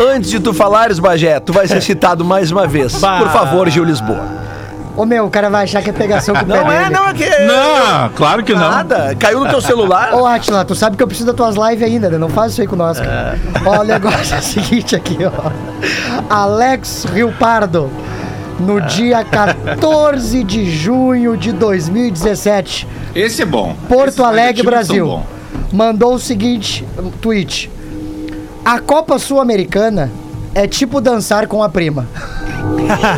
Antes 0.00 0.30
de 0.30 0.40
tu 0.40 0.54
falares, 0.54 0.98
Bagé, 0.98 1.38
tu 1.40 1.52
vai 1.52 1.66
ser 1.66 1.82
citado 1.82 2.24
mais 2.24 2.52
uma 2.52 2.66
vez. 2.66 2.92
Por 2.94 3.28
favor, 3.30 3.68
Gil 3.68 3.84
Lisboa. 3.84 4.49
Ô, 4.96 5.04
meu, 5.06 5.24
o 5.26 5.30
cara 5.30 5.48
vai 5.48 5.64
achar 5.64 5.82
que 5.82 5.90
é 5.90 5.92
pegação 5.92 6.34
com 6.34 6.42
o 6.42 6.46
pé 6.46 6.52
Não 6.62 6.70
é, 6.70 6.78
nele. 6.80 6.90
não 6.94 7.08
é 7.08 7.14
que. 7.14 7.28
Não, 7.28 8.08
claro 8.16 8.42
que 8.42 8.52
não. 8.52 8.60
Nada. 8.70 9.14
Caiu 9.18 9.40
no 9.40 9.48
teu 9.48 9.60
celular. 9.60 10.12
Ô, 10.14 10.26
Atila, 10.26 10.64
tu 10.64 10.74
sabe 10.74 10.96
que 10.96 11.02
eu 11.02 11.06
preciso 11.06 11.26
das 11.32 11.36
tuas 11.36 11.54
lives 11.70 11.82
ainda, 11.86 12.10
né? 12.10 12.18
Não 12.18 12.28
faz 12.28 12.52
isso 12.52 12.60
aí 12.60 12.66
com 12.66 12.76
nós, 12.76 12.98
cara. 12.98 13.38
Ó, 13.64 13.80
o 13.80 13.84
negócio 13.84 14.34
é 14.34 14.38
o 14.38 14.42
seguinte 14.42 14.94
aqui, 14.96 15.18
ó. 15.24 15.50
Alex 16.28 17.04
Rio 17.14 17.32
Pardo, 17.38 17.90
no 18.58 18.80
dia 18.82 19.24
14 19.24 20.44
de 20.44 20.70
junho 20.70 21.36
de 21.36 21.52
2017, 21.52 22.86
Esse 23.14 23.42
é 23.42 23.46
bom. 23.46 23.74
Porto 23.88 24.08
Esses 24.08 24.20
Alegre, 24.20 24.60
adjetivos 24.68 24.86
são 24.86 24.96
Brasil, 24.96 25.06
bons. 25.06 25.72
mandou 25.72 26.14
o 26.14 26.18
seguinte 26.18 26.84
tweet. 27.20 27.70
A 28.64 28.78
Copa 28.78 29.18
Sul-Americana 29.18 30.10
é 30.54 30.66
tipo 30.66 31.00
dançar 31.00 31.46
com 31.46 31.62
a 31.62 31.68
prima. 31.68 32.06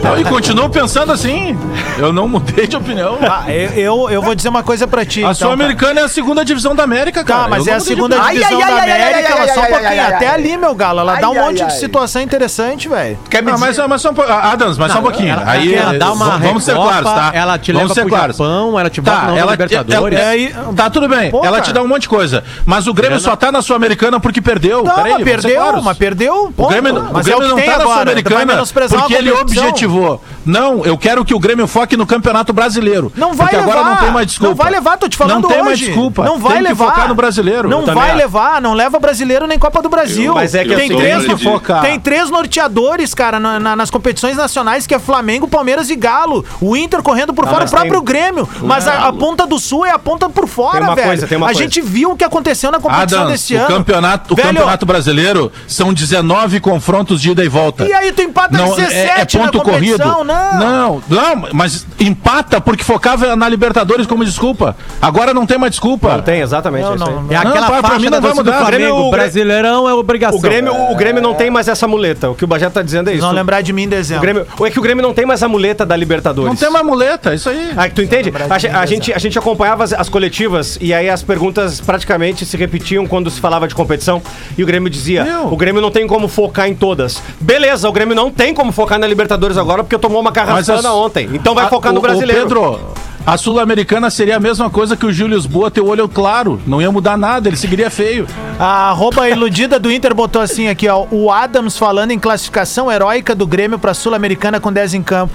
Não, 0.03 0.19
e 0.19 0.25
continuo 0.25 0.69
pensando 0.71 1.13
assim. 1.13 1.59
Eu 1.99 2.13
não 2.13 2.29
mudei 2.29 2.67
de 2.67 2.77
opinião. 2.77 3.19
Ah, 3.23 3.45
eu, 3.53 3.71
eu, 3.71 4.11
eu 4.11 4.23
vou 4.23 4.35
dizer 4.35 4.49
uma 4.49 4.63
coisa 4.63 4.87
pra 4.87 5.05
ti. 5.05 5.19
A 5.21 5.23
então, 5.23 5.35
Sul-Americana 5.35 6.01
é 6.01 6.05
a 6.05 6.09
segunda 6.09 6.45
divisão 6.45 6.75
da 6.75 6.85
América, 6.85 7.25
cara. 7.25 7.43
Tá, 7.45 7.49
mas 7.49 7.67
Eu 7.67 7.73
é 7.73 7.77
não 7.77 7.77
a 7.77 7.79
de 7.81 7.85
segunda 7.87 8.17
opinião. 8.17 8.35
divisão 8.49 8.59
ai, 8.63 8.67
da 8.67 8.75
ai, 8.75 9.03
América, 9.03 9.35
ai, 9.41 9.49
só 9.49 9.61
um 9.61 9.67
pouquinho. 9.67 10.07
Até 10.07 10.27
ai. 10.29 10.35
ali, 10.35 10.57
meu 10.57 10.75
galo, 10.75 11.01
ela 11.01 11.17
dá 11.17 11.31
um 11.31 11.33
Ai, 11.39 11.47
monte 11.47 11.63
ai, 11.63 11.69
de 11.69 11.75
situação 11.79 12.23
interessante, 12.23 12.89
velho. 12.89 13.19
Quer 13.29 13.43
me 13.43 13.51
Ah, 13.51 13.55
dizer... 13.55 13.67
mas, 13.67 13.89
mas 13.89 14.03
só 14.03 14.11
um 14.11 14.15
pouco. 14.15 14.31
Adams, 14.33 14.79
mas 14.79 14.93
só 14.93 14.99
um 14.99 15.03
pouquinho. 15.03 15.33
Ela, 15.33 15.51
Aí, 15.51 15.75
ela 15.75 15.99
dá 15.99 16.13
uma 16.13 16.39
vamos 16.39 16.65
ser 16.65 16.73
recopa, 16.73 16.89
claros, 17.03 17.11
tá? 17.13 17.31
Ela 17.35 17.59
te 17.59 17.73
vamos 17.73 17.83
leva 17.89 17.95
ser 17.95 18.01
pro 18.03 18.11
claros. 18.11 18.37
Japão, 18.37 18.79
ela 18.79 18.91
te 18.91 19.01
bota 19.01 19.17
Tá, 19.21 19.27
na 19.27 19.37
ela, 19.39 19.51
Libertadores. 19.53 20.19
ela- 20.19 20.31
aí- 20.31 20.55
tá 20.77 20.91
tudo 20.91 21.09
bem. 21.09 21.31
Pô, 21.31 21.39
ela 21.45 21.53
cara. 21.59 21.63
te 21.63 21.73
dá 21.73 21.83
um 21.83 21.89
monte 21.89 22.03
de 22.03 22.09
coisa. 22.09 22.45
Mas 22.65 22.87
o 22.87 22.95
Grêmio 22.95 23.19
só 23.21 23.35
tá 23.37 23.51
na 23.53 23.61
Sul-Americana 23.63 24.19
porque 24.21 24.41
perdeu. 24.41 24.83
Não, 24.85 24.95
Peraí, 24.95 25.13
mas 25.13 25.19
ser 25.19 25.25
perdeu, 25.25 25.83
mas 25.83 25.97
perdeu. 25.99 26.53
O. 26.57 26.69
Grêmio, 26.69 26.95
o 27.13 27.22
mas 27.23 27.37
Grêmio 27.37 27.43
é 27.43 27.47
o 27.47 27.57
não 27.57 27.65
tá. 27.65 27.73
Vai 27.73 27.81
Sul-Americana 27.83 28.63
porque 29.03 29.15
ele 29.15 29.31
competição. 29.33 29.65
objetivou. 29.69 30.23
Não, 30.45 30.85
eu 30.85 30.99
quero 30.99 31.25
que 31.25 31.35
o 31.35 31.39
Grêmio 31.39 31.67
foque 31.67 31.97
no 31.97 32.05
Campeonato 32.07 32.53
Brasileiro. 32.53 33.13
Não 33.17 33.33
vai 33.33 33.49
porque 33.49 33.57
levar. 33.57 33.73
agora 33.73 33.91
não 33.91 33.97
tem 34.03 34.11
mais 34.11 34.27
desculpa. 34.27 34.49
Não 34.51 34.57
vai 34.57 34.71
levar, 34.73 34.97
tô 34.99 35.09
te 35.09 35.17
falando 35.17 35.43
Não 35.43 35.49
tem 35.49 35.59
hoje. 35.59 35.67
mais 35.67 35.79
desculpa. 35.79 36.25
Não 36.25 36.39
vai 36.39 36.55
tem 36.55 36.63
levar. 36.63 36.85
que 36.87 36.91
focar 36.93 37.09
no 37.09 37.15
Brasileiro. 37.15 37.69
Não 37.69 37.81
Eu 37.87 37.95
vai 37.95 38.09
acho. 38.09 38.19
levar, 38.19 38.61
não 38.61 38.75
leva 38.75 38.99
brasileiro 38.99 39.47
nem 39.47 39.59
Copa 39.59 39.81
do 39.81 39.89
Brasil. 39.89 40.35
Mas 40.35 40.55
é 40.55 40.65
que 40.65 40.75
tem 40.75 40.91
eu 40.91 40.97
três, 40.99 41.25
que 41.27 41.37
focar. 41.37 41.81
tem 41.83 41.99
três 42.01 42.29
norteadores, 42.31 43.15
cara, 43.15 43.39
na- 43.39 43.59
na- 43.61 43.77
nas 43.77 43.91
competições 43.91 44.37
nacionais, 44.37 44.87
que 44.87 44.95
é 44.95 44.99
Flamengo, 44.99 45.47
Palmeiras 45.49 45.91
e 45.91 45.97
Galo. 45.97 46.45
O 46.61 46.77
Inter 46.77 47.03
correndo 47.03 47.33
por 47.33 47.45
Não, 47.45 47.53
fora, 47.53 47.65
o 47.67 47.71
próprio 47.71 47.93
tem- 47.95 48.05
Grêmio. 48.05 48.49
Mas 48.63 48.87
a, 48.89 49.09
a 49.09 49.13
ponta 49.13 49.47
do 49.47 49.59
Sul 49.59 49.87
é 49.87 49.91
a 49.91 49.99
ponta 49.99 50.29
por 50.29 50.47
fora, 50.49 50.79
Tem 50.79 50.83
uma 50.89 50.95
velho. 50.95 51.07
coisa, 51.09 51.27
tem 51.27 51.39
uma 51.39 51.47
a 51.47 51.51
coisa. 51.51 51.63
gente 51.63 51.81
viu 51.81 52.11
o 52.13 52.17
que 52.17 52.25
aconteceu 52.25 52.71
na 52.71 52.81
competição 52.81 53.21
Adams, 53.23 53.41
desse 53.41 53.55
o 53.55 53.59
ano. 53.59 53.67
campeonato, 53.69 54.33
o 54.35 54.37
Velho, 54.37 54.49
campeonato 54.49 54.87
brasileiro 54.87 55.53
são 55.69 55.93
19 55.93 56.59
confrontos 56.61 57.12
de 57.21 57.31
ida 57.31 57.45
e 57.45 57.49
volta. 57.49 57.85
E 57.87 57.93
aí 57.93 58.13
tu 58.13 58.23
empata 58.23 58.57
não, 58.57 58.75
17 58.75 58.97
é, 58.97 59.21
é 59.21 59.25
ponto 59.45 59.61
corrido. 59.63 59.99
não. 60.05 60.25
não, 60.25 61.03
não, 61.09 61.49
mas 61.53 61.87
empata 61.99 62.61
porque 62.61 62.83
focava 62.85 63.35
na 63.37 63.49
Libertadores 63.49 64.07
como 64.07 64.25
desculpa. 64.25 64.77
Agora 65.01 65.33
não 65.35 65.47
tem 65.47 65.59
mais 65.59 65.73
desculpa. 65.73 66.15
Não 66.17 66.23
tem, 66.23 66.41
exatamente. 66.41 66.85
Não, 66.85 66.93
é 66.93 66.95
isso 66.97 67.05
aí. 67.05 67.11
não, 67.15 67.21
É 67.31 67.45
Não, 67.45 67.51
aquela 67.51 67.67
pra 67.67 67.83
faixa 67.83 67.99
mim 67.99 68.11
da 68.11 68.21
não 68.21 68.23
vai 68.29 68.35
mudar. 68.35 68.59
Flamengo. 68.59 68.85
O 68.85 68.93
Grêmio- 68.93 69.11
Brasileirão 69.11 69.89
é 69.89 69.95
obrigação. 69.95 70.39
O 70.39 70.43
Grêmio, 70.43 70.75
o 70.91 70.95
Grêmio 70.97 71.23
não 71.23 71.35
tem 71.35 71.51
mais 71.51 71.69
essa 71.69 71.87
muleta. 71.89 72.31
O 72.31 72.35
que 72.35 72.45
o 72.45 72.47
Bajé 72.47 72.69
tá 72.71 72.83
dizendo 72.83 73.11
é 73.11 73.15
isso. 73.15 73.23
Não 73.23 73.33
lembrar 73.33 73.61
de 73.63 73.73
mim 73.73 73.83
em 73.83 73.87
O 73.87 73.91
dezembro. 73.91 74.23
Grêmio, 74.23 74.47
ou 74.59 74.67
é 74.67 74.71
que 74.71 74.79
o 74.79 74.83
Grêmio 74.83 75.03
não 75.03 75.13
tem 75.15 75.27
mais 75.27 75.43
a 75.43 75.49
muleta 75.49 75.85
da 75.87 75.97
Libertadores. 75.97 76.49
Não 76.49 76.57
tem 76.57 76.71
mais 76.71 76.85
muleta, 76.85 77.33
é 77.33 77.35
isso 77.35 77.49
aí. 77.49 77.73
Ah, 77.77 77.89
tu 77.89 78.03
entende? 78.03 78.33
A, 78.49 78.81
a 78.81 78.87
gente, 78.87 79.13
a 79.13 79.19
gente 79.19 79.39
acompanhava 79.39 79.85
as, 79.85 79.93
as 79.93 80.09
coletivas 80.09 80.79
e 80.81 80.93
aí 80.95 81.09
as 81.09 81.23
perguntas 81.23 81.81
praticamente 81.81 82.45
se 82.45 82.57
repetiam 82.57 83.07
quando 83.07 83.31
se 83.31 83.41
falava 83.41 83.67
de 83.69 83.75
competição 83.75 84.23
e 84.57 84.63
o 84.63 84.67
Grêmio 84.67 84.89
dizia: 84.91 85.25
Meu. 85.25 85.53
o 85.53 85.57
Grêmio 85.57 85.81
não 85.83 85.91
tem 85.91 86.07
como 86.07 86.29
focar 86.29 86.69
em 86.69 86.75
todas. 86.75 87.02
Beleza, 87.41 87.89
o 87.89 87.93
Grêmio 87.93 88.15
não 88.15 88.31
tem 88.31 88.53
como 88.55 88.73
focar 88.73 88.99
na 88.99 89.07
Libertadores 89.07 89.57
agora 89.57 89.83
porque 89.83 89.99
tomou 89.99 90.21
uma 90.21 90.31
Mas 90.31 90.35
carraçada 90.35 90.79
as- 90.89 90.95
ontem. 90.95 91.29
Então 91.33 91.55
vai 91.55 91.65
a- 91.67 91.69
focar 91.69 91.93
no 91.93 91.99
o- 91.99 92.01
o 92.01 92.03
brasileiro. 92.03 92.43
Pedro, 92.43 92.81
a 93.27 93.37
Sul-Americana 93.37 94.11
seria 94.11 94.37
a 94.37 94.41
mesma 94.41 94.69
coisa 94.71 94.97
que 94.97 95.07
o 95.07 95.13
Júlio 95.13 95.37
Lisboa 95.37 95.71
ter 95.71 95.81
o 95.81 95.87
olho 95.89 96.09
claro. 96.09 96.61
Não 96.67 96.81
ia 96.83 96.91
mudar 96.91 97.17
nada, 97.17 97.49
ele 97.49 97.57
seguiria 97.57 97.91
feio. 97.91 98.27
A 98.59 98.91
arroba 98.91 99.29
iludida 99.29 99.79
do 99.79 99.91
Inter 99.93 100.15
botou 100.15 100.41
assim 100.43 100.69
aqui, 100.69 100.89
ó. 100.89 101.07
O 101.11 101.31
Adams 101.31 101.77
falando 101.79 102.11
em 102.11 102.19
classificação 102.19 102.91
heróica 102.91 103.35
do 103.35 103.47
Grêmio 103.47 103.79
pra 103.79 103.95
Sul-Americana 103.95 104.59
com 104.61 104.73
10 104.73 104.95
em 104.95 105.03
campo. 105.03 105.33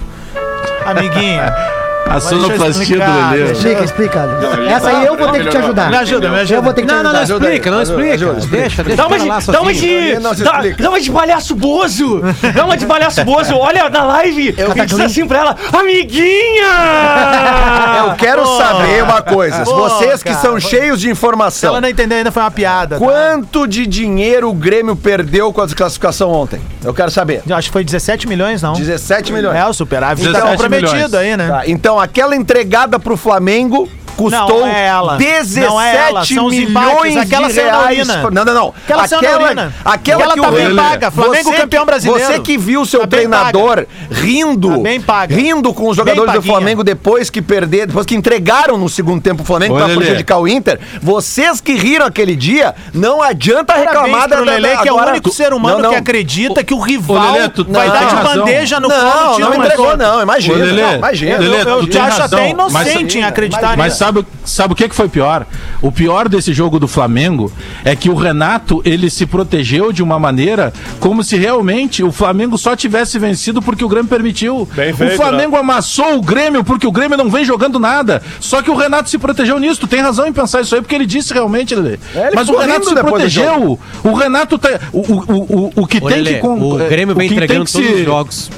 Amiguinho. 0.84 1.40
A 2.10 2.20
sonoplastia 2.20 2.96
do 2.98 3.30
Lelê. 3.36 3.52
Explica, 3.52 3.84
explica. 3.84 4.28
Essa 4.68 4.88
aí 4.90 5.06
eu 5.06 5.16
vou 5.16 5.28
ter 5.30 5.44
que 5.44 5.48
te 5.50 5.56
ajudar. 5.58 5.90
Me 5.90 5.96
ajuda, 5.96 6.28
me 6.30 6.38
ajuda. 6.40 6.54
Eu 6.54 6.62
vou 6.62 6.72
ter 6.72 6.82
que 6.82 6.88
te 6.88 6.94
Não, 6.94 7.02
não, 7.02 7.12
não 7.12 7.20
ajudar. 7.20 7.44
explica, 7.46 7.70
não 7.70 7.82
explica. 7.82 8.16
Deixa, 8.48 8.82
deixa 8.82 8.96
Dá 8.96 9.06
uma, 9.06 9.18
de, 9.18 9.26
dá 9.26 9.32
uma 9.34 9.40
sozinho. 9.42 10.16
de. 10.16 10.18
Não 10.20 10.34
Dá, 10.34 10.88
uma 10.90 11.00
de 11.00 11.10
palhaço 11.10 11.54
bozo! 11.54 12.20
Dá 12.54 12.64
uma 12.64 12.76
de 12.76 12.86
palhaço 12.86 13.24
bozo! 13.24 13.56
Olha 13.56 13.88
na 13.90 14.04
live! 14.04 14.54
Eu 14.56 14.74
disse 14.86 15.02
assim 15.02 15.26
pra 15.26 15.38
ela: 15.38 15.56
Amiguinha! 15.72 16.68
Eu 18.08 18.14
quero 18.16 18.44
saber 18.56 19.02
uma 19.02 19.22
coisa. 19.22 19.64
Vocês 19.64 20.22
que 20.22 20.30
cara. 20.30 20.40
são 20.40 20.58
cheios 20.60 21.00
de 21.00 21.06
Se 21.06 21.12
informação. 21.12 21.70
ela 21.70 21.80
não 21.80 21.88
entendeu 21.88 22.18
ainda, 22.18 22.30
foi 22.32 22.42
uma 22.42 22.50
piada. 22.50 22.98
tá? 22.98 23.04
Quanto 23.04 23.66
de 23.66 23.86
dinheiro 23.86 24.48
o 24.48 24.54
Grêmio 24.54 24.96
perdeu 24.96 25.52
com 25.52 25.60
a 25.60 25.64
desclassificação 25.66 26.30
ontem? 26.30 26.60
Eu 26.84 26.94
quero 26.94 27.10
saber. 27.10 27.42
Eu 27.46 27.56
Acho 27.56 27.68
que 27.68 27.72
foi 27.72 27.84
17 27.84 28.28
milhões, 28.28 28.62
não? 28.62 28.72
17 28.72 29.32
milhões. 29.32 29.56
É, 29.56 29.64
o 29.66 29.72
superávit 29.72 30.24
tá 30.24 30.32
17 30.32 30.52
comprometido 30.52 30.92
milhões. 30.94 31.14
aí, 31.14 31.36
né? 31.36 31.48
Tá, 31.48 31.62
então, 31.66 31.97
aquela 32.00 32.36
entregada 32.36 32.98
pro 32.98 33.16
Flamengo 33.16 33.88
custou 34.18 34.60
Não 34.60 34.66
é 34.66 34.86
ela. 34.86 35.16
17 35.16 35.66
Não 35.68 35.80
é 35.80 35.96
ela, 36.08 36.24
são 36.24 36.48
milhões 36.48 37.16
aquela 37.16 37.48
de 37.48 37.54
reais. 37.54 38.06
Não, 38.08 38.30
não, 38.44 38.44
não. 38.54 38.74
Aquela 38.88 39.04
urina. 39.44 39.72
aquela 39.84 40.24
Aquela 40.24 40.34
que 40.34 40.40
tá 40.40 40.48
o 40.48 40.52
bem 40.52 40.74
paga, 40.76 41.10
Flamengo 41.10 41.50
você 41.50 41.56
campeão 41.56 41.82
que- 41.84 41.86
brasileiro. 41.86 42.24
Você 42.32 42.38
que 42.40 42.58
viu 42.58 42.84
seu 42.84 43.00
Tá 43.00 43.06
treinador 43.06 43.86
rindo, 44.10 44.70
Tá 44.70 44.78
bem 44.78 45.00
paga. 45.00 45.34
rindo 45.34 45.72
com 45.72 45.88
os 45.88 45.96
jogadores 45.96 46.32
do. 46.34 46.42
Flamengo 46.42 46.82
depois 46.82 47.30
que 47.30 47.40
perder, 47.40 47.86
depois 47.86 48.04
que 48.06 48.14
entregaram 48.14 48.76
no 48.76 48.88
segundo 48.88 49.20
tempo 49.22 49.42
o 49.42 49.46
Flamengo 49.46 49.74
Lelê. 49.76 49.94
prejudicar 49.96 50.38
o 50.38 50.48
Inter, 50.48 50.80
vocês 51.00 51.60
que 51.60 51.74
riram 51.74 52.06
aquele 52.06 52.34
dia, 52.34 52.74
não 52.92 53.22
adianta 53.22 53.74
reclamar 53.74 54.28
da- 54.28 54.40
Lelê, 54.40 54.76
que 54.78 54.88
é 54.88 54.92
o 54.92 54.96
único 54.96 55.30
ser 55.30 55.52
humano 55.52 55.76
Não, 55.76 55.82
não. 55.84 55.90
que 55.90 55.96
acredita 55.96 56.64
que 56.64 56.72
o 56.74 56.78
rival 56.80 57.32
Lelê, 57.32 57.48
tu- 57.50 57.66
vai 57.68 57.86
não, 57.86 57.94
dar 57.94 58.04
de 58.06 58.16
bandeja 58.38 58.80
no 58.80 58.88
Não, 58.88 58.96
colo 59.12 59.38
não, 59.38 59.50
time 59.52 59.56
entregou, 59.64 59.96
não, 59.96 60.22
imagina. 60.22 60.56
Lelê, 60.64 60.82
não, 60.82 60.94
imagina. 60.96 61.38
Lelê, 61.38 61.60
Eu, 61.62 61.68
eu 61.80 61.86
te 61.86 61.98
acho 61.98 62.22
até 62.22 62.48
inocente 62.50 63.18
em 63.18 63.22
acreditar 63.24 63.76
nisso. 63.76 64.04
Sabe, 64.08 64.26
sabe 64.44 64.72
o 64.72 64.76
que, 64.76 64.88
que 64.88 64.94
foi 64.94 65.08
pior? 65.08 65.46
O 65.82 65.92
pior 65.92 66.28
desse 66.28 66.52
jogo 66.52 66.78
do 66.78 66.88
Flamengo 66.88 67.52
é 67.84 67.94
que 67.94 68.08
o 68.08 68.14
Renato 68.14 68.80
ele 68.84 69.10
se 69.10 69.26
protegeu 69.26 69.92
de 69.92 70.02
uma 70.02 70.18
maneira 70.18 70.72
como 70.98 71.22
se 71.22 71.36
realmente 71.36 72.02
o 72.02 72.10
Flamengo 72.10 72.56
só 72.56 72.74
tivesse 72.74 73.18
vencido 73.18 73.60
porque 73.60 73.84
o 73.84 73.88
Grêmio 73.88 74.08
permitiu. 74.08 74.68
Bem 74.74 74.92
feito, 74.92 75.12
o 75.12 75.16
Flamengo 75.16 75.56
amassou 75.56 76.16
o 76.16 76.22
Grêmio 76.22 76.64
porque 76.64 76.86
o 76.86 76.92
Grêmio 76.92 77.16
não 77.16 77.30
vem 77.30 77.44
jogando 77.44 77.78
nada. 77.78 78.22
Só 78.40 78.62
que 78.62 78.70
o 78.70 78.76
Renato 78.76 79.10
se 79.10 79.18
protegeu 79.18 79.58
nisso. 79.58 79.80
Tu 79.80 79.86
tem 79.86 80.00
razão 80.00 80.26
em 80.26 80.32
pensar 80.32 80.60
isso 80.62 80.74
aí 80.74 80.80
porque 80.80 80.94
ele 80.94 81.06
disse 81.06 81.32
realmente, 81.32 81.74
Lelê. 81.74 81.98
É, 82.14 82.26
ele 82.28 82.36
Mas 82.36 82.48
o 82.48 82.56
Renato 82.56 82.88
se 82.88 82.94
protegeu. 82.94 83.78
O 84.02 84.12
Renato 84.14 84.58
tá. 84.58 84.68
O, 84.92 84.98
o, 85.00 85.12
o, 85.32 85.72
o, 85.82 85.86
que 85.86 85.98
Ô, 85.98 86.08
tem 86.08 86.18
Lelê, 86.22 86.34
que. 86.34 86.40
con- 86.40 86.58
o 86.58 86.80
é, 86.80 86.88
Grêmio 86.88 87.14
vem 87.14 87.30
entregando 87.30 87.64
que 87.64 87.72
todos 87.72 87.86
se- 87.88 87.94
os 87.94 88.04
jogos. 88.04 88.50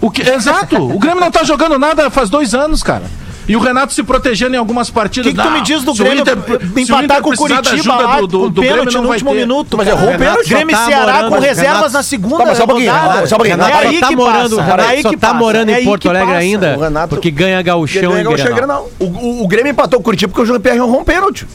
o 0.00 0.10
que, 0.10 0.22
exato. 0.22 0.76
O 0.76 0.98
Grêmio 0.98 1.20
não 1.20 1.30
tá 1.30 1.44
jogando 1.44 1.78
nada 1.78 2.10
faz 2.10 2.28
dois 2.28 2.54
anos, 2.54 2.82
cara. 2.82 3.04
E 3.48 3.56
o 3.56 3.60
Renato 3.60 3.92
se 3.92 4.02
protegendo 4.04 4.54
em 4.54 4.58
algumas 4.58 4.88
O 4.88 4.92
partidas. 4.92 5.30
que, 5.32 5.36
que 5.36 5.42
tu 5.44 5.50
me 5.50 5.60
diz 5.62 5.82
do 5.82 5.90
o 5.90 5.94
Grêmio 5.94 6.20
Inter- 6.20 6.36
o 6.38 6.78
empatar 6.80 7.20
com 7.20 7.30
o 7.30 7.36
Curitiba 7.36 7.94
lá, 7.96 8.20
do- 8.20 8.26
do- 8.28 8.38
com 8.40 8.50
do 8.50 8.60
pênalti 8.62 8.94
no 8.94 9.08
último 9.08 9.30
ter. 9.32 9.36
minuto? 9.36 9.76
Mas 9.76 9.88
errou 9.88 10.02
o 10.02 10.06
cara. 10.06 10.18
pênalti. 10.18 10.48
Grêmio 10.48 10.76
Só 10.76 10.82
tá 10.82 10.86
Ceará 10.88 11.12
morando, 11.14 11.28
com 11.30 11.40
reservas 11.40 11.76
Renato. 11.76 11.92
na 11.92 12.02
segunda 12.02 12.36
Tá, 12.38 12.44
mas 12.46 12.56
só 12.58 12.64
um 12.64 12.66
pouquinho, 12.68 12.92
rodada. 12.92 13.26
só 13.26 13.34
um 13.34 13.38
pouquinho, 13.38 13.60
É 13.60 13.64
Renato 13.64 13.86
aí 13.88 14.00
tá 14.00 14.08
que 14.08 14.16
morando, 14.16 14.56
passa. 14.56 14.62
Renato 14.70 14.82
É 14.82 14.86
aí 14.92 15.02
só 15.02 15.10
que 15.10 15.16
tá 15.16 15.26
passa. 15.28 15.38
morando 15.40 15.70
É 15.70 15.80
em 15.80 15.84
Porto 15.84 16.08
Alegre 16.08 16.34
ainda, 16.34 16.76
O 16.76 16.80
Renato- 16.80 17.08
porque 17.08 17.30
ganha 17.30 17.60
gauchão 17.62 18.18
e 18.18 18.26
o 18.26 18.54
Grenal. 18.54 18.90
O, 19.00 19.04
o, 19.04 19.44
o 19.44 19.48
Grêmio 19.48 19.70
empatou 19.70 19.98
o 19.98 20.02
Curitiba 20.02 20.30
porque 20.32 20.42
o 20.42 20.46
Jean-Pierre 20.46 20.78
errou 20.78 21.00
um 21.00 21.04
pênalti. 21.04 21.46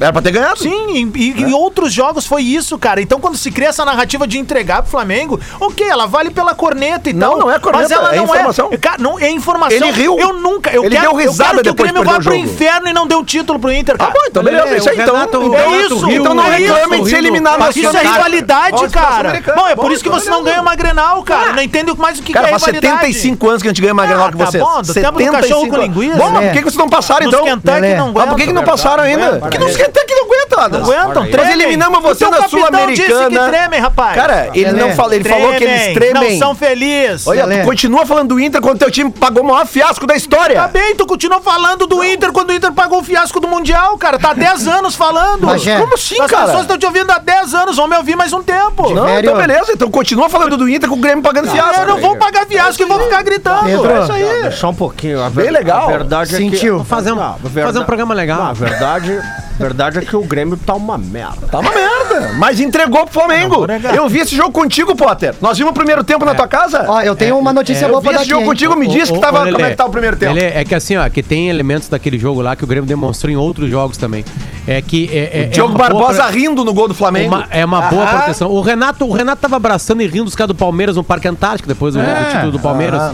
Era 0.00 0.12
pra 0.12 0.22
ter 0.22 0.30
ganhado. 0.30 0.58
Sim, 0.60 1.10
e, 1.14 1.18
e 1.18 1.42
em 1.42 1.52
outros 1.52 1.92
jogos 1.92 2.26
foi 2.26 2.42
isso, 2.42 2.78
cara. 2.78 3.00
Então, 3.00 3.20
quando 3.20 3.36
se 3.36 3.50
cria 3.50 3.68
essa 3.68 3.84
narrativa 3.84 4.26
de 4.26 4.38
entregar 4.38 4.82
pro 4.82 4.90
Flamengo, 4.90 5.40
ok, 5.60 5.86
ela 5.88 6.06
vale 6.06 6.30
pela 6.30 6.54
corneta 6.54 7.10
e 7.10 7.12
Não, 7.12 7.30
tal. 7.30 7.38
não 7.40 7.50
é 7.50 7.58
corneta, 7.58 7.82
mas 7.82 7.90
ela 7.90 8.12
é 8.14 8.16
não 8.16 8.24
informação. 8.24 8.68
é. 8.70 8.76
Cara, 8.76 8.96
não 8.98 9.18
é 9.18 9.30
informação. 9.30 9.76
Ele 9.76 9.90
riu. 9.90 10.18
Eu 10.18 10.34
nunca. 10.34 10.70
Eu 10.70 10.84
Ele 10.84 10.94
quero, 10.96 11.08
deu 11.10 11.16
risada 11.16 11.58
eu 11.58 11.62
quero 11.62 11.74
que 11.74 11.82
o 11.82 11.84
Grêmio 11.84 12.04
vá 12.04 12.20
pro 12.20 12.34
inferno 12.34 12.88
e 12.88 12.92
não 12.92 13.06
deu 13.06 13.24
título 13.24 13.58
pro 13.58 13.72
Inter, 13.72 13.96
cara. 13.98 14.12
bom, 14.12 14.20
então 14.28 14.42
beleza, 14.42 14.68
é 14.68 14.76
isso 14.76 14.90
aí. 14.90 14.98
Então, 15.00 15.14
Renato- 15.14 15.42
então 15.42 15.54
É 15.54 15.80
isso, 15.82 16.06
riu, 16.06 16.20
então 16.20 16.34
não 16.34 16.44
é 16.44 16.56
reclame 16.56 16.94
isso, 16.96 17.04
de 17.04 17.10
ser 17.10 17.16
eliminado 17.18 17.58
Mas 17.58 17.76
isso 17.76 17.96
é 17.96 18.02
rivalidade, 18.02 18.88
cara. 18.90 19.42
Bom, 19.56 19.66
é 19.68 19.74
por 19.76 19.90
isso 19.92 20.02
que 20.02 20.08
então 20.08 20.20
você 20.20 20.30
não 20.30 20.42
ganha 20.44 20.60
uma 20.60 20.74
Grenal, 20.74 21.22
cara. 21.22 21.52
Não 21.52 21.62
entendo 21.62 21.96
mais 21.96 22.18
o 22.18 22.22
que, 22.22 22.32
Cara, 22.32 22.48
que 22.48 22.54
é 22.54 22.58
faz 22.58 22.64
rivalidade. 22.72 23.12
75 23.14 23.48
anos 23.48 23.62
que 23.62 23.68
a 23.68 23.70
gente 23.72 23.82
ganha 23.82 23.94
mais 23.94 24.08
Grenal 24.08 24.28
Ah, 24.28 24.32
que 24.32 24.38
tá 24.38 24.46
vocês. 24.46 24.62
bom, 24.62 24.82
do 24.82 24.94
tempo 24.94 25.18
do 25.18 25.32
cachorro 25.32 25.68
com 25.68 25.76
linguiça, 25.76 26.16
Bom, 26.16 26.30
mas 26.30 26.40
né? 26.42 26.48
por 26.48 26.56
que 26.58 26.62
vocês 26.64 26.76
não 26.76 26.88
passaram 26.88 27.26
então? 27.26 27.44
Não 27.44 28.12
por 28.12 28.36
que 28.36 28.52
não 28.52 28.62
passaram 28.64 29.02
ainda? 29.04 29.36
Por 29.38 29.50
que 29.50 29.87
nos 29.88 29.92
Kentucky 29.92 30.14
não 30.14 30.24
aguentam, 30.24 30.58
Adas? 30.60 30.80
Não 30.80 30.92
aguentam, 30.92 31.22
Nós 31.22 31.30
tremem. 31.30 31.52
eliminamos 31.52 32.02
você 32.02 32.24
na 32.24 32.36
capitão 32.38 32.86
disse 32.86 33.02
que 33.02 33.08
Sul-Americana. 33.12 33.48
tremem, 33.48 33.80
rapaz. 33.80 34.14
Cara, 34.14 34.50
ele 34.54 34.72
não 34.72 34.92
falou, 34.94 35.12
ele 35.14 35.28
falou 35.28 35.52
que 35.54 35.64
eles 35.64 35.94
tremem. 35.94 36.32
Não 36.32 36.38
são 36.38 36.54
felizes. 36.54 37.26
Olha, 37.26 37.46
tu 37.46 37.64
continua 37.64 38.06
falando 38.06 38.28
do 38.28 38.40
Inter 38.40 38.60
quando 38.60 38.78
teu 38.78 38.90
time 38.90 39.10
pagou 39.10 39.42
o 39.42 39.46
maior 39.46 39.66
fiasco 39.66 40.06
da 40.06 40.14
história. 40.14 40.56
Tá 40.60 40.68
bem, 40.68 40.94
tu 40.96 41.06
continua 41.06 41.40
falando 41.40 41.86
do 41.86 42.04
Inter 42.04 42.32
quando 42.32 42.50
o 42.50 42.52
Inter 42.52 42.72
pagou 42.72 43.00
o 43.00 43.04
fiasco 43.04 43.40
do 43.40 43.48
Mundial, 43.48 43.96
cara. 43.98 44.18
Tá 44.18 44.30
há 44.30 44.34
10 44.34 44.66
anos 44.68 44.94
falando. 44.94 45.46
Bagé. 45.46 45.78
Como 45.78 45.94
assim, 45.94 46.20
As 46.20 46.30
cara? 46.30 46.44
pessoas 46.46 46.62
estão 46.62 46.78
te 46.78 46.86
ouvindo 46.86 47.10
há 47.10 47.18
10 47.18 47.54
anos, 47.54 47.76
vão 47.76 47.86
me 47.88 47.96
ouvir 47.96 48.16
mais 48.16 48.32
um 48.32 48.42
tempo. 48.42 48.90
Não, 48.94 49.18
então 49.18 49.36
beleza. 49.36 49.72
Então 49.72 49.90
continua 49.90 50.28
falando 50.28 50.56
do 50.56 50.68
Inter 50.68 50.88
com 50.88 50.96
o 50.96 51.00
Grêmio 51.00 51.22
pagando 51.22 51.48
fiasco. 51.50 51.80
Eu 51.80 51.86
não 51.88 52.00
vou 52.00 52.16
pagar 52.16 52.46
fiasco 52.46 52.82
e 52.82 52.86
vou 52.86 53.00
ficar 53.00 53.22
gritando. 53.22 53.64
Pedro. 53.64 53.90
É 53.90 54.02
isso 54.02 54.12
aí. 54.12 54.52
Só 54.52 54.70
um 54.70 54.74
pouquinho. 54.74 55.22
A 55.22 55.30
Bem 55.30 55.50
legal. 55.50 55.84
A 55.88 55.92
verdade 55.92 56.34
Sentiu. 56.36 56.76
é 56.76 56.80
que... 56.80 56.86
Fazer 56.86 57.12
um, 57.12 57.16
Não, 57.16 57.36
fazer 57.62 57.78
um 57.78 57.84
programa 57.84 58.14
legal. 58.14 58.38
Não, 58.38 58.46
a 58.50 58.52
verdade 58.52 59.20
verdade 59.58 59.98
é 59.98 60.00
que 60.02 60.14
o 60.16 60.22
Grêmio 60.22 60.56
tá 60.56 60.74
uma 60.74 60.96
merda. 60.96 61.46
Tá 61.50 61.58
uma 61.58 61.70
merda. 61.72 62.32
Mas 62.38 62.60
entregou 62.60 63.04
pro 63.04 63.12
Flamengo. 63.14 63.66
Eu 63.94 64.08
vi 64.08 64.20
esse 64.20 64.34
jogo 64.36 64.52
contigo, 64.52 64.94
Potter. 64.94 65.34
Nós 65.40 65.58
vimos 65.58 65.70
o 65.72 65.74
primeiro 65.74 66.02
tempo 66.04 66.24
na 66.24 66.34
tua 66.34 66.46
casa. 66.48 66.84
Ó, 66.88 67.00
eu 67.02 67.14
tenho 67.16 67.36
uma 67.38 67.52
notícia 67.52 67.84
Eu 67.86 67.88
boa 67.90 68.00
vi 68.00 68.08
pra 68.08 68.16
dar 68.18 68.22
esse 68.22 68.24
aqui, 68.24 68.30
jogo 68.30 68.42
hein? 68.42 68.48
contigo, 68.48 68.76
me 68.76 68.86
Ô, 68.86 68.90
disse 68.90 69.10
ô, 69.10 69.14
que 69.14 69.18
ô, 69.18 69.22
tava, 69.22 69.38
Lelê, 69.40 69.52
como 69.52 69.66
é 69.66 69.70
que 69.70 69.76
tá 69.76 69.84
o 69.86 69.90
primeiro 69.90 70.16
tempo. 70.16 70.32
Lelê, 70.34 70.46
é 70.54 70.64
que 70.64 70.74
assim, 70.74 70.96
ó, 70.96 71.08
que 71.08 71.22
tem 71.22 71.48
elementos 71.48 71.88
daquele 71.88 72.18
jogo 72.18 72.40
lá 72.40 72.54
que 72.56 72.64
o 72.64 72.66
Grêmio 72.66 72.86
demonstrou 72.88 73.32
em 73.32 73.36
outros 73.36 73.68
jogos 73.70 73.96
também. 73.96 74.24
É 74.66 74.80
que. 74.82 75.08
É, 75.12 75.18
é, 75.18 75.42
é 75.42 75.44
Diogo 75.46 75.72
uma 75.72 75.78
boa 75.78 75.88
Barbosa 76.00 76.24
pro- 76.24 76.32
rindo 76.32 76.64
no 76.64 76.72
gol 76.72 76.88
do 76.88 76.94
Flamengo. 76.94 77.28
uma- 77.34 77.46
é 77.50 77.64
uma 77.64 77.82
boa 77.82 78.06
proteção. 78.06 78.50
O 78.50 78.60
Renato, 78.60 79.04
o 79.06 79.12
Renato 79.12 79.42
tava 79.42 79.56
abraçando 79.56 80.02
e 80.02 80.06
rindo 80.06 80.24
dos 80.24 80.34
caras 80.34 80.48
do 80.48 80.54
Palmeiras 80.54 80.96
no 80.96 81.02
Parque 81.04 81.26
Antártico, 81.28 81.68
depois 81.68 81.94
do, 81.94 82.00
do 82.00 82.30
título 82.32 82.52
do 82.52 82.58
Palmeiras. 82.60 83.12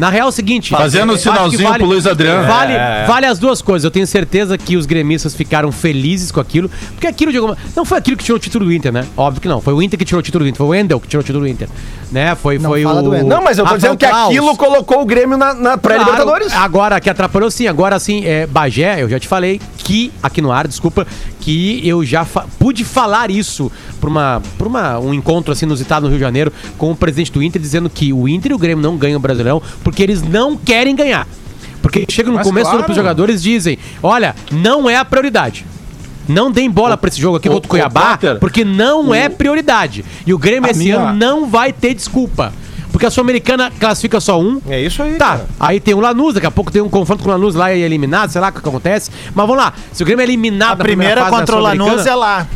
Na 0.00 0.08
real 0.10 0.26
é 0.26 0.28
o 0.28 0.32
seguinte. 0.32 0.70
Fazendo 0.70 1.10
o 1.10 1.16
que 1.16 1.20
sinalzinho 1.22 1.72
pro 1.74 1.84
Luiz 1.86 2.06
Adriano. 2.06 2.46
Vale, 2.48 2.72
É. 2.72 3.04
vale 3.06 3.26
as 3.26 3.38
duas 3.38 3.60
coisas. 3.60 3.84
Eu 3.84 3.90
tenho 3.90 4.06
certeza 4.06 4.56
que 4.56 4.76
os 4.76 4.86
gremistas 4.86 5.34
ficaram 5.34 5.70
felizes 5.70 6.32
com 6.32 6.40
aquilo. 6.40 6.70
Porque 6.92 7.06
aquilo 7.06 7.30
de 7.30 7.36
alguma. 7.38 7.56
Não 7.76 7.84
foi 7.84 7.98
aquilo 7.98 8.16
que 8.16 8.24
tirou 8.24 8.36
o 8.36 8.40
título 8.40 8.64
do 8.64 8.72
Inter, 8.72 8.92
né? 8.92 9.04
Óbvio 9.16 9.40
que 9.42 9.48
não. 9.48 9.60
Foi 9.60 9.74
o 9.74 9.82
Inter 9.82 9.98
que 9.98 10.04
tirou 10.04 10.20
o 10.20 10.22
título 10.22 10.44
do 10.44 10.48
Inter. 10.48 10.56
Foi 10.58 10.66
o 10.66 10.70
Wendel 10.70 10.98
que 10.98 11.06
tirou 11.06 11.20
o 11.20 11.24
título 11.24 11.44
do 11.44 11.48
Inter. 11.48 11.68
Né? 12.10 12.34
Foi, 12.34 12.58
Não 12.58 12.70
foi 12.70 12.84
o. 12.84 13.24
Não, 13.24 13.42
mas 13.42 13.58
eu 13.58 13.64
tô 13.66 13.76
dizendo 13.76 13.96
que 13.96 14.04
aquilo 14.06 14.56
colocou 14.56 15.02
o 15.02 15.04
Grêmio 15.04 15.36
na, 15.38 15.54
na 15.54 15.78
pré-Libertadores. 15.78 16.48
Claro, 16.48 16.64
agora, 16.64 17.00
que 17.00 17.08
atrapalhou 17.10 17.50
sim. 17.50 17.66
Agora 17.68 17.98
sim, 18.00 18.24
é, 18.24 18.46
Bagé, 18.46 19.02
eu 19.02 19.08
já 19.08 19.20
te 19.20 19.28
falei 19.28 19.60
que, 19.78 20.10
aqui 20.22 20.40
no 20.40 20.50
ar, 20.50 20.66
desculpa, 20.66 21.06
que 21.40 21.86
eu 21.86 22.04
já 22.04 22.24
fa- 22.24 22.46
pude 22.58 22.84
falar 22.84 23.30
isso 23.30 23.70
pra, 24.00 24.10
uma, 24.10 24.42
pra 24.58 24.66
uma, 24.68 24.98
um 24.98 25.14
encontro 25.14 25.52
assim 25.52 25.66
inusitado 25.66 26.02
no 26.06 26.08
Rio 26.08 26.18
de 26.18 26.24
Janeiro 26.24 26.52
com 26.78 26.90
o 26.90 26.96
presidente 26.96 27.30
do 27.32 27.42
Inter, 27.42 27.60
dizendo 27.62 27.88
que 27.88 28.12
o 28.12 28.26
Inter 28.28 28.52
e 28.52 28.54
o 28.54 28.58
Grêmio 28.58 28.82
não 28.82 28.96
ganham 28.96 29.16
o 29.18 29.20
Brasileirão 29.20 29.62
porque 29.90 30.02
eles 30.02 30.22
não 30.22 30.56
querem 30.56 30.94
ganhar. 30.94 31.26
Porque 31.82 32.04
chega 32.08 32.28
no 32.30 32.36
Mas 32.36 32.46
começo 32.46 32.70
claro. 32.70 32.86
os 32.88 32.96
jogadores 32.96 33.42
dizem: 33.42 33.78
olha, 34.02 34.34
não 34.52 34.88
é 34.88 34.96
a 34.96 35.04
prioridade. 35.04 35.66
Não 36.28 36.50
deem 36.50 36.70
bola 36.70 36.96
pra 36.96 37.08
esse 37.08 37.20
jogo 37.20 37.38
aqui 37.38 37.48
ô, 37.48 37.52
contra 37.54 37.66
o 37.66 37.70
Cuiabá, 37.70 38.10
Potter, 38.12 38.38
porque 38.38 38.64
não 38.64 39.12
é 39.12 39.28
prioridade. 39.28 40.04
E 40.26 40.32
o 40.32 40.38
Grêmio 40.38 40.70
esse 40.70 40.78
minha- 40.78 40.98
ano 40.98 41.18
não 41.18 41.46
vai 41.46 41.72
ter 41.72 41.92
desculpa. 41.94 42.52
Porque 42.92 43.06
a 43.06 43.10
Sul-Americana 43.10 43.70
classifica 43.80 44.20
só 44.20 44.40
um. 44.40 44.60
É 44.68 44.80
isso 44.80 45.02
aí. 45.02 45.14
Tá, 45.14 45.26
cara. 45.38 45.46
aí 45.58 45.80
tem 45.80 45.94
o 45.94 46.00
Lanús, 46.00 46.34
daqui 46.34 46.46
a 46.46 46.50
pouco 46.50 46.70
tem 46.72 46.82
um 46.82 46.88
confronto 46.88 47.22
com 47.22 47.28
o 47.30 47.32
Lanús 47.32 47.54
lá 47.54 47.72
e 47.72 47.80
é 47.82 47.84
eliminado, 47.84 48.30
sei 48.30 48.40
lá 48.40 48.48
o 48.48 48.52
que 48.52 48.58
acontece. 48.58 49.10
Mas 49.34 49.46
vamos 49.46 49.56
lá, 49.62 49.72
se 49.92 50.02
o 50.02 50.06
Grêmio 50.06 50.22
é 50.22 50.26
eliminado 50.26 50.80
A 50.80 50.84
primeira 50.84 51.24
contra 51.30 51.56
o 51.56 51.60
Lanús 51.60 52.04
é 52.06 52.14
lá. 52.14 52.46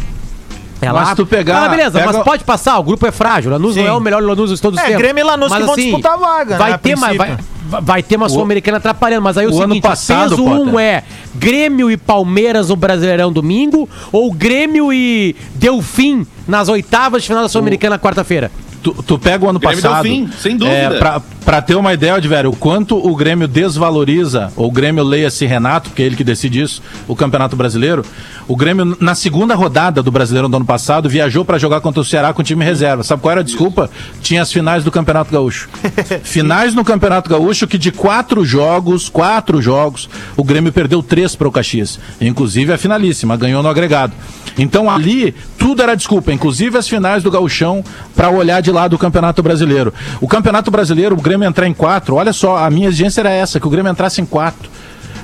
É 0.85 0.93
Mas 0.93 1.15
tu 1.15 1.27
pegar- 1.27 1.65
Ah, 1.65 1.69
beleza, 1.69 1.99
pega- 1.99 2.13
mas 2.13 2.23
pode 2.23 2.45
passar, 2.45 2.79
o 2.79 2.83
grupo 2.83 3.07
é 3.07 3.13
frágil. 3.13 3.51
O 3.51 3.55
Lanús 3.55 3.75
Sim. 3.75 3.81
não 3.83 3.89
é 3.89 3.93
o 3.93 4.01
melhor 4.01 4.23
Lanús 4.23 4.51
de 4.51 4.61
todos 4.61 4.79
os 4.79 4.85
É, 4.85 4.89
tempos. 4.89 5.03
Grêmio 5.03 5.21
e 5.23 5.25
Lanús 5.25 5.53
que 5.53 5.63
vão 5.63 5.77
disputar 5.77 6.13
a 6.13 6.17
vaga, 6.17 6.57
vai 6.59 6.71
né, 6.73 6.79
ter, 6.79 6.97
mas 6.97 7.17
vai, 7.17 7.37
vai 7.83 8.03
ter 8.03 8.17
uma 8.17 8.29
Sul-Americana 8.29 8.77
atrapalhando, 8.79 9.23
mas 9.23 9.37
aí 9.39 9.47
o, 9.47 9.51
o 9.53 9.57
ano 9.59 9.69
seguinte, 9.75 9.83
passado, 9.83 10.31
peso 10.31 10.43
um 10.45 10.65
Potter. 10.67 10.81
é 10.81 11.03
Grêmio 11.35 11.91
e 11.91 11.97
Palmeiras 11.97 12.69
no 12.69 12.77
Brasileirão 12.77 13.33
domingo 13.33 13.89
ou 14.13 14.33
Grêmio 14.33 14.93
e 14.93 15.35
Delfim 15.55 16.27
nas 16.47 16.69
oitavas 16.69 17.23
de 17.23 17.29
final 17.29 17.43
da 17.43 17.49
Sul-Americana 17.49 17.99
quarta-feira? 17.99 18.51
Tu, 18.83 18.93
tu 19.07 19.19
pega 19.19 19.45
o 19.47 19.49
ano 19.49 19.59
Grêmio 19.59 19.81
passado. 19.83 20.03
Delfim, 20.03 20.29
sem 20.39 20.57
dúvida. 20.59 20.77
É, 20.77 20.99
pra, 20.99 21.23
pra 21.45 21.61
ter 21.61 21.75
uma 21.75 21.93
ideia, 21.93 22.21
de 22.21 22.27
velho, 22.29 22.51
o 22.51 22.57
quanto 22.57 22.97
o 22.97 23.15
Grêmio 23.15 23.47
desvaloriza, 23.47 24.53
ou 24.57 24.69
o 24.69 24.71
Grêmio 24.71 25.05
leia-se 25.05 25.45
Renato, 25.45 25.91
porque 25.91 26.03
é 26.03 26.07
ele 26.07 26.17
que 26.17 26.25
decide 26.25 26.61
isso, 26.61 26.83
o 27.07 27.15
Campeonato 27.15 27.55
Brasileiro. 27.55 28.05
O 28.49 28.57
Grêmio, 28.57 28.97
na 29.01 29.15
segunda 29.15 29.55
rodada 29.55 30.03
do 30.03 30.11
Brasileiro 30.11 30.49
do 30.49 30.57
ano 30.57 30.67
passado, 30.67 31.09
viajou 31.09 31.45
pra 31.45 31.59
jogar 31.59 31.81
contra 31.81 32.01
o 32.01 32.05
Ceará 32.05 32.33
com 32.33 32.43
time 32.43 32.65
reserva. 32.65 33.03
Sabe 33.03 33.23
qual 33.23 33.33
era 33.33 33.41
a 33.41 33.45
desculpa? 33.45 33.91
Tinha 34.21 34.43
as 34.43 34.53
finais 34.53 34.85
do 34.85 34.91
Campeonato 34.91 35.33
Gaúcho. 35.33 35.69
finais 36.23 36.75
no 36.75 36.85
Campeonato 36.85 37.29
Gaúcho 37.29 37.67
que 37.67 37.79
de 37.79 37.91
quatro 37.91 38.45
jogos, 38.45 39.09
quatro 39.09 39.61
jogos, 39.61 40.09
o 40.37 40.45
Grêmio 40.45 40.73
perdeu 40.73 41.03
três 41.03 41.35
para 41.35 41.49
o 41.49 41.53
Caxias. 41.53 41.99
Inclusive 42.21 42.73
a 42.73 42.79
finalíssima, 42.79 43.37
ganhou 43.37 43.63
no 43.63 43.69
agregado. 43.69 44.13
Então 44.59 44.91
ali 44.91 45.35
tudo 45.59 45.83
era 45.83 45.95
desculpa, 45.95 46.33
inclusive 46.33 46.77
as 46.77 46.87
finais 46.87 47.23
do 47.23 47.31
Gauchão 47.31 47.83
para 48.15 48.29
olhar 48.29 48.61
de 48.61 48.71
lado 48.71 48.95
o 48.95 48.99
Campeonato 48.99 49.43
Brasileiro. 49.43 49.93
O 50.21 50.29
Campeonato 50.29 50.71
Brasileiro, 50.71 51.17
o 51.17 51.21
Grêmio 51.21 51.34
entrar 51.43 51.67
em 51.67 51.75
quatro, 51.75 52.15
olha 52.15 52.33
só, 52.33 52.57
a 52.59 52.71
minha 52.71 52.87
exigência 52.87 53.21
era 53.23 53.31
essa, 53.31 53.59
que 53.59 53.67
o 53.67 53.71
Grêmio 53.71 53.91
entrasse 53.91 54.21
em 54.21 54.25
quatro. 54.27 54.71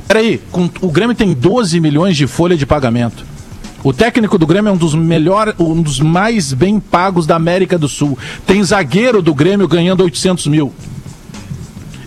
Peraí, 0.09 0.41
com- 0.51 0.69
o 0.81 0.91
Grêmio 0.91 1.15
tem 1.15 1.33
12 1.33 1.79
milhões 1.81 2.17
de 2.17 2.27
folha 2.27 2.57
de 2.57 2.67
pagamento. 2.67 3.25
O 3.85 3.93
técnico 3.93 4.37
do 4.37 4.47
Grêmio 4.47 4.69
é 4.71 4.73
um 4.73 4.77
dos 4.77 4.95
melhores, 4.95 5.55
um 5.59 5.81
dos 5.81 6.01
mais 6.01 6.53
bem 6.53 6.81
pagos 6.81 7.27
da 7.27 7.37
América 7.37 7.79
do 7.79 7.89
Sul. 7.89 8.19
Tem 8.47 8.63
zagueiro 8.63 9.23
do 9.23 9.33
Grêmio 9.33 9.69
ganhando 9.69 10.03
800 10.03 10.47
mil. 10.49 10.75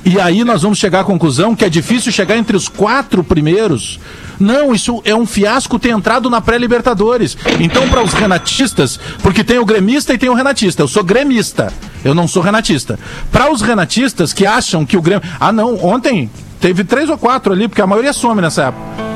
E 0.05 0.19
aí 0.19 0.43
nós 0.43 0.61
vamos 0.63 0.77
chegar 0.77 0.99
à 0.99 1.03
conclusão 1.05 1.55
que 1.55 1.63
é 1.63 1.69
difícil 1.69 2.11
chegar 2.11 2.35
entre 2.37 2.57
os 2.57 2.67
quatro 2.67 3.23
primeiros. 3.23 3.99
Não, 4.37 4.73
isso 4.75 5.01
é 5.05 5.15
um 5.15 5.25
fiasco 5.25 5.79
ter 5.79 5.89
entrado 5.91 6.29
na 6.29 6.41
pré-Libertadores. 6.41 7.37
Então, 7.59 7.87
para 7.87 8.03
os 8.03 8.11
renatistas, 8.13 8.99
porque 9.21 9.43
tem 9.45 9.59
o 9.59 9.65
gremista 9.65 10.13
e 10.13 10.17
tem 10.17 10.27
o 10.29 10.33
renatista. 10.33 10.81
Eu 10.83 10.87
sou 10.89 11.03
gremista, 11.05 11.71
eu 12.03 12.13
não 12.13 12.27
sou 12.27 12.41
renatista. 12.41 12.99
Para 13.31 13.51
os 13.51 13.61
renatistas 13.61 14.33
que 14.33 14.45
acham 14.45 14.85
que 14.85 14.97
o 14.97 15.01
Grêmio. 15.01 15.27
Ah, 15.39 15.51
não, 15.51 15.83
ontem 15.83 16.29
teve 16.59 16.83
três 16.83 17.09
ou 17.09 17.17
quatro 17.17 17.53
ali, 17.53 17.67
porque 17.67 17.81
a 17.81 17.87
maioria 17.87 18.13
some 18.13 18.41
nessa 18.41 18.63
época 18.63 19.12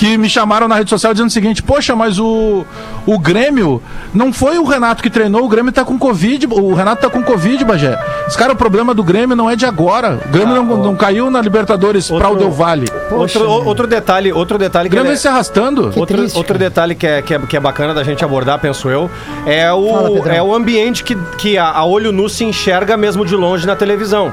que 0.00 0.16
me 0.16 0.30
chamaram 0.30 0.66
na 0.66 0.76
rede 0.76 0.88
social 0.88 1.12
dizendo 1.12 1.28
o 1.28 1.32
seguinte: 1.32 1.62
Poxa, 1.62 1.94
mas 1.94 2.18
o, 2.18 2.64
o 3.04 3.18
Grêmio 3.18 3.82
não 4.14 4.32
foi 4.32 4.58
o 4.58 4.64
Renato 4.64 5.02
que 5.02 5.10
treinou, 5.10 5.44
o 5.44 5.48
Grêmio 5.48 5.70
tá 5.70 5.84
com 5.84 5.98
Covid, 5.98 6.46
o 6.46 6.72
Renato 6.72 7.02
tá 7.02 7.10
com 7.10 7.22
Covid, 7.22 7.62
Bagé. 7.66 7.98
Os 8.26 8.34
cara, 8.34 8.54
o 8.54 8.56
problema 8.56 8.94
do 8.94 9.04
Grêmio 9.04 9.36
não 9.36 9.50
é 9.50 9.54
de 9.54 9.66
agora. 9.66 10.18
O 10.24 10.28
Grêmio 10.30 10.54
não, 10.54 10.64
não 10.78 10.96
caiu 10.96 11.30
na 11.30 11.42
Libertadores 11.42 12.10
pra 12.10 12.30
o 12.30 12.36
Del 12.36 12.50
Valle. 12.50 12.88
Outro, 13.10 13.46
outro 13.46 13.86
detalhe, 13.86 14.32
outro 14.32 14.56
detalhe 14.56 14.88
O 14.88 14.90
Grêmio 14.90 15.08
é- 15.08 15.10
vem 15.10 15.18
se 15.18 15.28
arrastando. 15.28 15.92
Outro, 15.94 16.06
triste, 16.06 16.38
outro 16.38 16.56
detalhe 16.56 16.94
que 16.94 17.06
é, 17.06 17.20
que, 17.20 17.34
é, 17.34 17.38
que 17.38 17.56
é 17.58 17.60
bacana 17.60 17.92
da 17.92 18.02
gente 18.02 18.24
abordar, 18.24 18.58
penso 18.58 18.88
eu, 18.88 19.10
é 19.44 19.66
Fala, 19.66 19.76
o, 20.10 20.14
Pedrão. 20.14 20.34
é 20.34 20.42
o 20.42 20.54
ambiente 20.54 21.04
que, 21.04 21.14
que 21.36 21.58
a, 21.58 21.72
a 21.72 21.84
olho 21.84 22.10
nu 22.10 22.26
se 22.26 22.42
enxerga 22.42 22.96
mesmo 22.96 23.22
de 23.26 23.36
longe 23.36 23.66
na 23.66 23.76
televisão. 23.76 24.32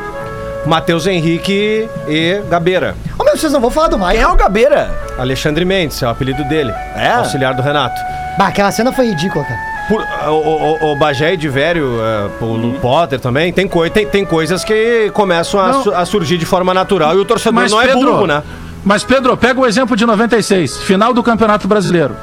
Matheus 0.68 1.07
Henrique 1.07 1.88
e 2.07 2.41
Gabeira. 2.49 2.95
Ô, 3.18 3.24
meu, 3.24 3.38
vocês 3.38 3.51
não 3.51 3.59
vão 3.61 3.72
falar 3.72 3.88
do 3.88 3.95
Quem 3.97 4.05
Maicon? 4.05 4.22
é 4.24 4.28
o 4.28 4.36
Gabeira? 4.36 4.91
Alexandre 5.18 5.63
Mendes, 5.65 6.01
é 6.03 6.07
o 6.07 6.09
apelido 6.09 6.43
dele. 6.45 6.72
É? 6.95 7.13
Auxiliar 7.13 7.53
do 7.53 7.61
Renato. 7.61 7.99
Bah, 8.38 8.47
aquela 8.47 8.72
cena 8.72 8.91
foi 8.91 9.07
ridícula, 9.07 9.43
cara. 9.45 9.59
Por- 9.88 10.03
o, 10.30 10.86
o, 10.89 10.91
o 10.91 10.95
Bagé 10.97 11.34
e 11.34 11.38
de 11.38 11.47
Vério, 11.47 11.97
é, 12.01 12.43
o 12.43 12.47
Lu 12.55 12.74
Potter 12.80 13.20
também, 13.20 13.53
tem, 13.53 13.68
coi 13.68 13.89
tem, 13.89 14.05
tem 14.05 14.26
coisas 14.26 14.63
que 14.63 15.09
começam 15.13 15.59
a, 15.59 15.74
su- 15.82 15.93
a 15.95 16.05
surgir 16.05 16.38
de 16.38 16.45
forma 16.45 16.74
natural 16.74 17.15
e 17.15 17.20
o 17.20 17.24
torcedor 17.26 17.53
Mas, 17.61 17.72
não 17.72 17.82
é 17.82 17.88
Pedro, 17.88 18.01
burro, 18.11 18.28
né? 18.28 18.43
Mas, 18.84 19.03
Pedro, 19.05 19.36
pega 19.38 19.59
o 19.59 19.65
exemplo 19.65 19.95
de 19.95 20.05
96, 20.05 20.80
final 20.84 21.13
do 21.13 21.24
Campeonato 21.24 21.68
Brasileiro. 21.70 22.15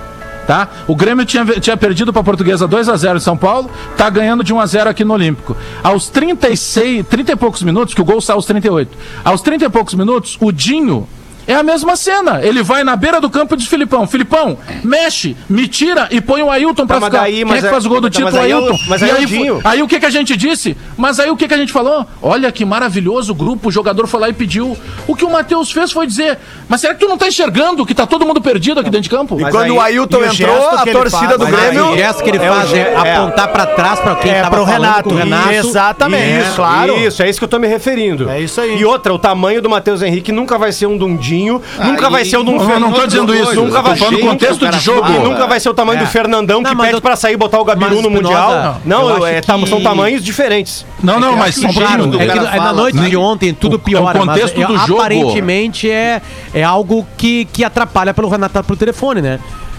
Tá? 0.47 0.69
O 0.87 0.95
Grêmio 0.95 1.25
tinha, 1.25 1.45
tinha 1.45 1.77
perdido 1.77 2.13
para 2.13 2.21
a 2.21 2.25
Portuguesa 2.25 2.69
2 2.69 2.89
a 2.89 2.97
0 2.97 3.17
em 3.17 3.21
São 3.21 3.37
Paulo, 3.37 3.71
tá 3.97 4.11
ganhando 4.11 4.45
de 4.45 4.53
1 4.53 4.61
a 4.61 4.67
0 4.67 4.91
aqui 4.91 5.05
no 5.05 5.15
Olímpico. 5.15 5.57
Aos 5.83 6.09
36, 6.11 7.07
30 7.07 7.33
e 7.33 7.37
poucos 7.37 7.63
minutos, 7.63 7.95
que 7.95 8.01
o 8.01 8.05
gol 8.05 8.21
saiu 8.21 8.37
aos 8.37 8.47
38. 8.47 8.97
Aos 9.25 9.41
30 9.41 9.65
e 9.65 9.69
poucos 9.71 9.95
minutos, 9.95 10.37
o 10.41 10.53
Dinho 10.53 11.09
é 11.47 11.55
a 11.55 11.63
mesma 11.63 11.97
cena. 11.97 12.41
Ele 12.43 12.63
vai 12.63 12.85
na 12.85 12.97
beira 12.97 13.21
do 13.21 13.29
campo 13.31 13.55
e 13.55 13.57
diz 13.59 13.67
Filipão, 13.67 14.07
Filipão, 14.07 14.57
mexe, 14.83 15.37
me 15.49 15.67
tira 15.69 16.09
e 16.11 16.21
põe 16.21 16.43
o 16.43 16.51
Ailton 16.51 16.87
pra 16.87 17.01
Tá, 17.01 17.07
ficar. 17.07 17.19
daí- 17.23 17.45
Quem 17.45 17.53
é 17.57 17.61
que 17.61 17.67
é- 17.67 17.71
faz 17.71 17.87
o 17.87 17.89
gol 17.89 18.01
do 18.01 18.11
tá, 18.11 18.21
mas 18.21 18.33
título? 18.33 18.43
aí 18.45 18.51
é 18.51 18.55
Ailton. 18.55 18.79
mas 18.89 19.03
aí 19.03 19.11
é 19.11 19.13
o 19.13 19.17
aí. 19.17 19.61
Aí 19.65 19.83
o 19.83 19.89
que, 19.89 20.01
que 20.01 20.07
a 20.07 20.11
gente 20.11 20.37
disse? 20.37 20.77
Mas 20.97 21.19
aí 21.21 21.31
o 21.31 21.37
que, 21.37 21.47
que 21.49 21.55
a 21.55 21.57
gente 21.57 21.73
falou? 21.73 22.07
Olha 22.23 22.51
que 22.53 22.65
maravilhoso 22.65 23.33
o 23.33 23.35
grupo, 23.35 23.69
o 23.69 23.73
jogador 23.73 24.07
foi 24.07 24.21
lá 24.21 24.29
e 24.29 24.33
pediu. 24.33 24.77
O 25.07 25.15
que 25.17 25.25
o 25.25 25.31
Matheus 25.31 25.71
fez 25.71 25.91
foi 25.93 26.07
dizer: 26.07 26.39
Mas 26.69 26.81
será 26.81 26.95
que 26.95 27.01
tu 27.01 27.09
não 27.09 27.19
tá 27.19 27.29
enxergando 27.29 27.85
que 27.85 27.95
tá 27.95 28.07
todo 28.07 28.25
mundo 28.27 28.41
perdido 28.41 28.81
aqui 28.81 28.91
dentro 28.91 29.03
de 29.03 29.11
campo? 29.11 29.39
E 29.39 29.43
Mas 29.43 29.53
quando 29.53 29.65
aí- 29.65 29.71
o 29.71 29.81
Ailton 29.81 30.19
o 30.19 30.25
entrou, 30.25 30.69
a 30.71 30.85
torcida 30.85 31.11
faz, 31.27 31.39
do 31.39 31.47
Grêmio. 31.47 31.87
o 31.93 31.97
gesto 31.97 32.23
que 32.23 32.31
ele 32.31 32.39
é 32.39 32.49
faz 32.49 32.73
é, 32.73 32.79
é. 32.79 33.17
apontar 33.17 33.49
pra 33.49 33.67
trás 33.67 34.01
pra 34.01 34.15
quem 34.17 34.31
É, 34.33 34.43
tava 34.43 34.57
pro 34.57 34.65
Renato. 34.65 35.09
com 35.11 35.15
o 35.15 35.19
Renato. 35.19 35.51
Exatamente, 35.53 36.47
Isso, 36.47 36.57
claro. 36.57 36.97
Isso, 36.99 37.23
é 37.23 37.29
isso 37.29 37.39
que 37.39 37.45
eu 37.45 37.49
tô 37.49 37.59
me 37.59 37.67
referindo. 37.69 38.29
É 38.31 38.41
isso 38.41 38.61
aí. 38.61 38.79
E 38.79 38.85
outra, 38.85 39.13
o 39.13 39.19
tamanho 39.19 39.61
do 39.61 39.69
Matheus 39.69 40.03
Henrique 40.03 40.33
nunca 40.33 40.57
vai 40.59 40.73
ser 40.73 40.87
um 40.87 40.97
Dundinho, 40.97 41.34
nunca 41.43 42.07
Aí- 42.07 42.13
vai 42.13 42.25
ser 42.25 42.37
um 42.39 42.45
Não, 42.45 42.59
Dum 42.59 42.71
eu 42.71 42.81
não 42.81 42.93
tô 42.93 43.07
dizendo 43.07 43.35
isso, 43.35 43.55
nunca 43.55 43.83
vai 43.83 43.97
ser- 43.97 44.11
do 44.11 44.19
contexto 44.19 44.65
o 44.65 44.71
de 44.71 44.79
jogo. 44.81 45.09
E 45.11 45.19
nunca 45.19 45.47
vai 45.47 45.61
ser 45.61 45.69
o 45.69 45.75
tamanho 45.75 46.01
É. 46.01 46.05
do 46.05 46.09
Fernandão 46.11 46.63
que 46.63 46.77
pede 46.77 47.01
pra 47.01 47.17
sair 47.17 47.35
e 47.35 47.37
botar 47.37 47.61
o 47.61 47.65
Gabiru 47.65 48.03
no 48.03 48.11
Mundial. 48.11 48.81
Não, 48.85 49.27
é, 49.27 49.41
tá- 49.41 49.59
são 49.67 49.83
tamanhos 49.83 50.23
diferentes. 50.23 50.85
Não, 51.03 51.19
não, 51.21 51.35
É 51.35 51.37
mas 51.37 51.59
um 51.59 51.67
o 51.69 52.21
É 52.21 52.27
é 52.27 52.59
na 52.61 52.73
noite 52.73 52.99
de 52.99 53.17
ontem 53.17 53.53
tudo 53.55 53.77
O- 53.77 53.79
piora, 53.79 54.19
é 54.19 54.23
o 54.23 54.27
contexto 54.27 54.55
do 54.55 54.75
é, 54.75 54.87
jogo. 54.87 55.01
aparentemente 55.01 55.91
é, 55.91 56.21
é 56.53 56.63
algo 56.63 57.07
que, 57.17 57.45
que 57.47 57.65
atrapalha 57.65 58.13
pelo 58.15 58.29
Renato 58.29 58.63
pro 58.65 58.77
telefone, 58.77 59.21
né? 59.21 59.39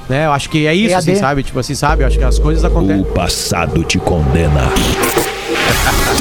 né? 0.10 0.26
Eu 0.28 0.32
acho 0.34 0.50
que 0.50 0.68
é 0.68 0.74
isso, 0.76 0.96
assim, 0.96 1.16
sabe? 1.16 1.42
Tipo 1.44 1.60
assim, 1.60 1.74
sabe? 1.76 2.04
Eu 2.04 2.08
acho 2.08 2.18
que 2.18 2.24
as 2.24 2.38
coisas 2.40 2.64
acontecem. 2.64 3.02
O 3.02 3.06
passado 3.06 3.84
te 3.84 3.98
condena. 3.98 4.62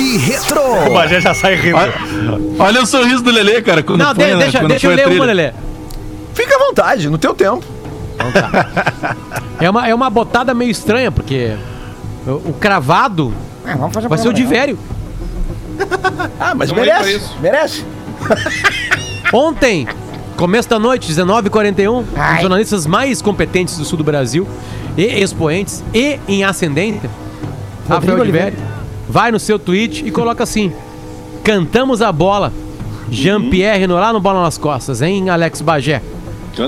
Tweet 0.00 0.16
Retro. 0.18 0.60
O 0.88 0.94
Bagé 0.94 1.20
já 1.20 1.34
sai 1.34 1.54
rindo. 1.56 1.76
Olha, 1.76 1.92
olha 2.58 2.82
o 2.82 2.86
sorriso 2.86 3.22
do 3.22 3.30
Lelê, 3.30 3.60
cara. 3.60 3.82
Quando 3.82 4.00
Não, 4.00 4.14
de- 4.14 4.20
né, 4.20 4.36
deixa, 4.36 4.58
quando 4.58 4.70
deixa 4.70 4.86
eu 4.86 4.94
ler 4.94 5.04
trilha. 5.04 5.20
uma, 5.20 5.26
Lelê. 5.26 5.52
Fica 6.34 6.56
à 6.56 6.58
vontade, 6.58 7.08
no 7.10 7.18
teu 7.18 7.34
tempo. 7.34 7.62
É 9.60 9.68
uma, 9.68 9.88
é 9.88 9.94
uma 9.94 10.08
botada 10.08 10.54
meio 10.54 10.70
estranha, 10.70 11.10
porque 11.10 11.54
o, 12.26 12.50
o 12.50 12.56
cravado 12.58 13.34
É, 13.66 13.74
vamos 13.74 13.92
fazer 13.92 14.08
vai 14.08 14.18
ser 14.18 14.28
o 14.28 14.32
de 14.32 14.44
velho. 14.44 14.78
Ah, 16.38 16.54
mas 16.54 16.70
merece. 16.72 17.20
Merece. 17.40 17.84
Ontem, 19.32 19.86
Começo 20.36 20.68
da 20.68 20.78
noite, 20.78 21.10
19h41. 21.12 22.04
Os 22.34 22.40
jornalistas 22.40 22.86
mais 22.86 23.20
competentes 23.20 23.76
do 23.76 23.84
sul 23.84 23.98
do 23.98 24.04
Brasil, 24.04 24.46
e 24.96 25.04
expoentes, 25.04 25.82
e 25.94 26.18
em 26.26 26.44
ascendência, 26.44 27.10
Rafael 27.88 28.16
de 28.16 28.20
Oliveira. 28.22 28.54
Vai 29.10 29.32
no 29.32 29.38
seu 29.40 29.58
tweet 29.58 30.06
e 30.06 30.10
coloca 30.10 30.44
assim: 30.44 30.72
Cantamos 31.42 32.00
a 32.00 32.12
bola. 32.12 32.52
Jean-Pierre 33.10 33.86
no- 33.88 33.94
lá 33.96 34.12
no 34.12 34.20
Bola 34.20 34.42
nas 34.42 34.56
Costas, 34.56 35.02
hein, 35.02 35.28
Alex 35.28 35.60
Bagé? 35.60 36.00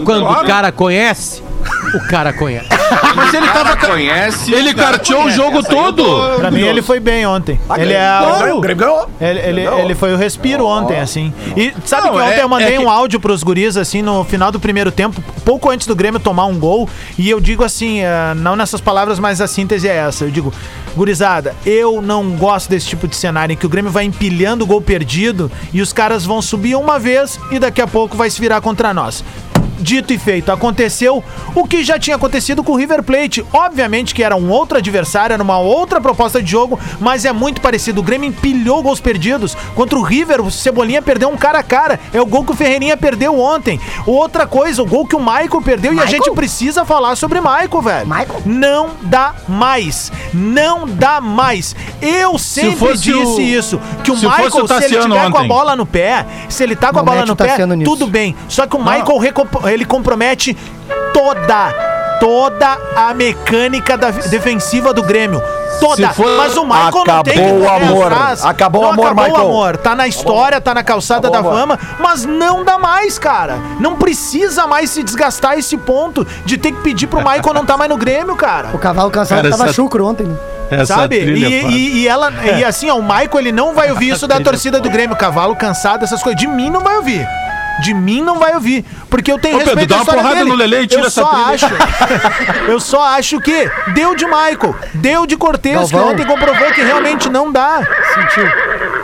Quando 0.05 0.23
o 0.25 0.45
cara 0.47 0.73
conhece, 0.73 1.41
o 1.95 2.09
cara 2.09 2.33
conhece. 2.33 2.67
Mas 3.15 3.35
ele 3.35 3.47
tava. 3.49 3.77
Conhece. 3.77 4.53
Ele 4.53 4.73
carteou 4.75 5.25
o 5.25 5.31
jogo 5.31 5.63
todo. 5.63 6.05
Pra 6.39 6.51
mim, 6.51 6.61
ele 6.63 6.83
foi 6.83 7.01
bem 7.01 7.27
ontem. 7.27 7.61
Ah, 7.69 7.79
ele 7.81 7.93
é. 7.93 8.39
ganhou, 8.41 8.59
o 8.59 8.61
Grêmio 8.61 8.85
ganhou. 8.87 9.09
Ele, 9.21 9.39
ele, 9.41 9.61
ele 9.67 9.95
foi 9.95 10.13
o 10.13 10.17
respiro 10.17 10.67
ontem, 10.67 10.99
assim. 11.01 11.33
E 11.57 11.73
sabe 11.85 12.07
Não, 12.07 12.15
que 12.15 12.21
ontem 12.21 12.39
é- 12.41 12.43
eu 12.43 12.49
mandei 12.49 12.69
é 12.75 12.79
que- 12.79 12.79
um 12.79 12.89
áudio 12.91 13.19
pros 13.21 13.43
guris, 13.43 13.77
assim, 13.77 14.03
no 14.03 14.25
final 14.25 14.51
do 14.53 14.59
primeiro 14.61 14.91
tempo, 14.91 15.23
pouco 15.45 15.71
antes 15.71 15.87
do 15.87 15.95
Grêmio 15.97 16.21
tomar 16.21 16.47
um 16.47 16.59
gol. 16.59 16.89
E 17.19 17.29
eu 17.29 17.41
digo 17.41 17.65
assim, 17.65 18.01
eh, 18.01 18.35
não 18.37 18.57
nessas 18.57 18.81
palavras, 18.81 19.19
mas 19.19 19.41
a 19.41 19.47
síntese 19.47 19.89
é 19.89 19.97
essa. 19.97 20.25
Eu 20.25 20.31
digo, 20.31 20.53
gurizada, 20.97 21.55
eu 21.65 22.01
não 22.03 22.31
gosto 22.33 22.69
desse 22.69 22.87
tipo 22.87 23.09
de 23.09 23.17
cenário 23.17 23.53
em 23.53 23.57
que 23.57 23.67
o 23.67 23.69
Grêmio 23.69 23.91
vai 23.91 24.05
empilhando 24.05 24.65
o 24.65 24.67
gol 24.67 24.81
perdido 24.81 25.51
e 25.73 25.81
os 25.81 25.93
caras 25.93 26.25
vão 26.25 26.41
subir 26.43 26.75
uma 26.77 26.99
vez 26.99 27.39
e 27.51 27.59
daqui 27.59 27.81
a 27.81 27.87
pouco 27.87 28.17
vai 28.17 28.29
se 28.31 28.41
virar 28.41 28.61
contra 28.61 28.93
nós. 28.95 29.25
Dito 29.83 30.13
e 30.13 30.19
feito, 30.19 30.53
aconteceu 30.53 31.23
o 31.55 31.65
que 31.67 31.83
já 31.83 31.99
tinha 31.99 32.15
acontecido 32.17 32.63
com 32.63 32.73
o 32.73 32.77
River 32.77 33.03
Plate. 33.03 33.45
Obviamente 33.53 34.15
que 34.15 34.23
era 34.23 34.37
um 34.37 34.49
outro 34.51 34.79
adversário, 34.79 35.35
era 35.35 35.43
uma 35.43 35.59
outra 35.59 36.01
proposta 36.01 36.41
de 36.41 36.51
jogo, 36.51 36.79
mas 37.01 37.25
é 37.25 37.33
muito 37.33 37.61
parecido. 37.61 38.01
O 38.01 38.05
Grêmio 38.05 38.29
empilhou 38.29 38.83
gols 38.83 39.01
perdidos. 39.01 39.57
Contra 39.75 39.99
o 39.99 40.03
River, 40.03 40.41
o 40.41 40.51
Cebolinha 40.51 41.03
perdeu 41.03 41.29
um 41.29 41.37
cara 41.37 41.59
a 41.59 41.63
cara. 41.63 41.99
É 42.13 42.21
o 42.21 42.27
gol 42.27 42.45
que 42.45 42.53
o 42.53 42.55
Ferreirinha 42.55 42.97
perdeu 42.97 43.39
ontem. 43.39 43.81
Outra 44.07 44.47
coisa, 44.47 44.83
o 44.83 44.87
gol 44.87 45.07
que 45.07 45.17
o 45.17 45.21
Michael 45.21 45.63
perdeu 45.65 45.93
e 45.93 45.99
a 46.01 46.07
gente 46.07 46.31
precisa 46.33 46.85
falar 46.85 47.17
sobre 47.17 47.41
Michael, 47.41 47.83
velho. 47.83 48.07
Michael? 48.07 48.43
Não 48.47 48.91
dá 49.03 49.35
mais. 49.49 50.13
Não 50.33 50.87
dá 50.87 51.21
mais. 51.21 51.75
Eu 52.01 52.39
sempre 52.39 52.77
fosse 52.77 53.03
disse 53.03 53.17
o- 53.19 53.41
isso. 53.41 53.81
Que 54.05 54.11
o 54.11 54.17
se 54.17 54.25
Michael, 54.27 54.51
se 54.51 54.57
ele 54.85 55.03
tiver 55.03 55.09
com 55.09 55.15
a 55.15 55.41
ontem. 55.41 55.49
bola 55.49 55.75
no 55.77 55.85
pé, 55.87 56.25
se 56.49 56.63
ele 56.63 56.77
tá 56.77 56.91
com 56.93 56.99
a 56.99 57.03
Não 57.03 57.05
bola 57.07 57.19
mete 57.19 57.29
no 57.29 57.37
pé, 57.37 57.57
tudo 57.85 58.07
bem. 58.07 58.35
Só 58.49 58.67
que 58.67 58.77
o 58.77 58.79
Michael 58.79 59.19
recomp- 59.19 59.65
ele 59.73 59.85
compromete 59.85 60.57
toda, 61.13 61.73
toda 62.21 62.79
a 62.97 63.13
mecânica 63.15 63.97
da 63.97 64.11
defensiva 64.11 64.93
do 64.93 65.03
Grêmio. 65.03 65.43
Toda. 65.81 66.09
Se 66.09 66.15
for- 66.15 66.37
Mas 66.37 66.57
o 66.57 66.65
Michael 66.65 67.05
não 67.07 67.23
tem 67.25 67.35
que 67.35 67.41
Acabou 67.41 67.61
o 67.61 67.69
amor. 67.69 68.13
atrás. 68.13 68.45
Acabou 68.45 68.81
o 68.83 68.85
Não 68.85 68.93
amor, 68.93 69.07
acabou 69.07 69.25
Michael. 69.25 69.45
o 69.45 69.49
amor. 69.49 69.77
Tá 69.79 69.95
na 69.97 70.07
história, 70.07 70.61
tá 70.61 70.73
na 70.75 70.83
calçada 70.85 71.27
Acabou 71.27 71.51
da 71.51 71.57
o 71.57 71.61
fama, 71.61 71.79
mas 71.99 72.25
não 72.25 72.63
dá 72.65 72.79
mais, 72.79 73.19
cara. 73.19 73.59
Não 73.81 73.97
precisa 73.97 74.67
mais 74.67 74.91
se 74.91 75.03
desgastar 75.03 75.59
esse 75.59 75.77
ponto 75.77 76.25
de 76.45 76.57
ter 76.57 76.71
que 76.73 76.81
pedir 76.83 77.09
pro 77.09 77.19
Michael 77.19 77.55
não 77.55 77.65
tá 77.67 77.77
mais 77.77 77.91
no 77.91 77.97
Grêmio, 77.97 78.37
cara. 78.37 78.69
O 78.73 78.79
cavalo 78.79 79.11
cansado 79.11 79.39
Cara, 79.39 79.51
tava 79.51 79.65
essa- 79.65 79.73
chucro 79.73 80.07
ontem, 80.07 80.27
né? 80.27 80.37
Essa 80.71 80.95
Sabe? 80.95 81.21
trilha, 81.21 81.49
E, 81.49 81.61
Fábio. 81.63 81.77
e, 81.77 81.99
e 82.03 82.09
ela, 82.09 82.33
e 82.59 82.65
assim, 82.65 82.89
ó, 82.89 82.97
o 82.97 83.03
Michael 83.03 83.29
ele 83.41 83.53
não 83.53 83.75
vai 83.75 83.91
ouvir 83.91 84.11
isso 84.11 84.27
da 84.29 84.41
torcida 84.41 84.81
do 84.81 84.89
Grêmio, 84.89 85.17
cavalo 85.17 85.55
cansado, 85.57 86.05
essas 86.05 86.23
coisas. 86.23 86.41
De 86.41 86.47
mim 86.47 86.71
não 86.71 86.81
vai 86.81 86.97
ouvir. 86.97 87.27
De 87.81 87.95
mim 87.95 88.21
não 88.21 88.39
vai 88.39 88.55
ouvir. 88.55 88.85
Porque 89.09 89.31
eu 89.33 89.39
tenho 89.39 89.57
Ô, 89.57 89.59
Pedro, 89.59 89.75
respeito 89.77 89.89
dá 89.91 89.97
à 89.97 90.03
uma 90.03 90.13
porrada 90.15 90.37
dele. 90.37 90.51
no 90.51 90.55
Lelê 90.57 90.83
e 90.83 90.87
tira 90.87 91.03
eu 91.03 91.07
essa 91.07 91.23
só 91.23 91.29
trilha. 91.29 91.45
acho. 91.55 91.67
eu 92.69 92.81
só 92.81 93.03
acho 93.03 93.41
que 93.41 93.71
deu 93.95 94.15
de 94.15 94.25
Michael, 94.27 94.75
deu 94.95 95.27
de 95.27 95.37
Cortez, 95.37 95.91
que 95.91 95.97
ontem 95.97 96.25
comprovou 96.27 96.71
que 96.73 96.83
realmente 96.83 97.29
não 97.29 97.51
dá. 97.51 97.81
Sentiu. 98.15 98.47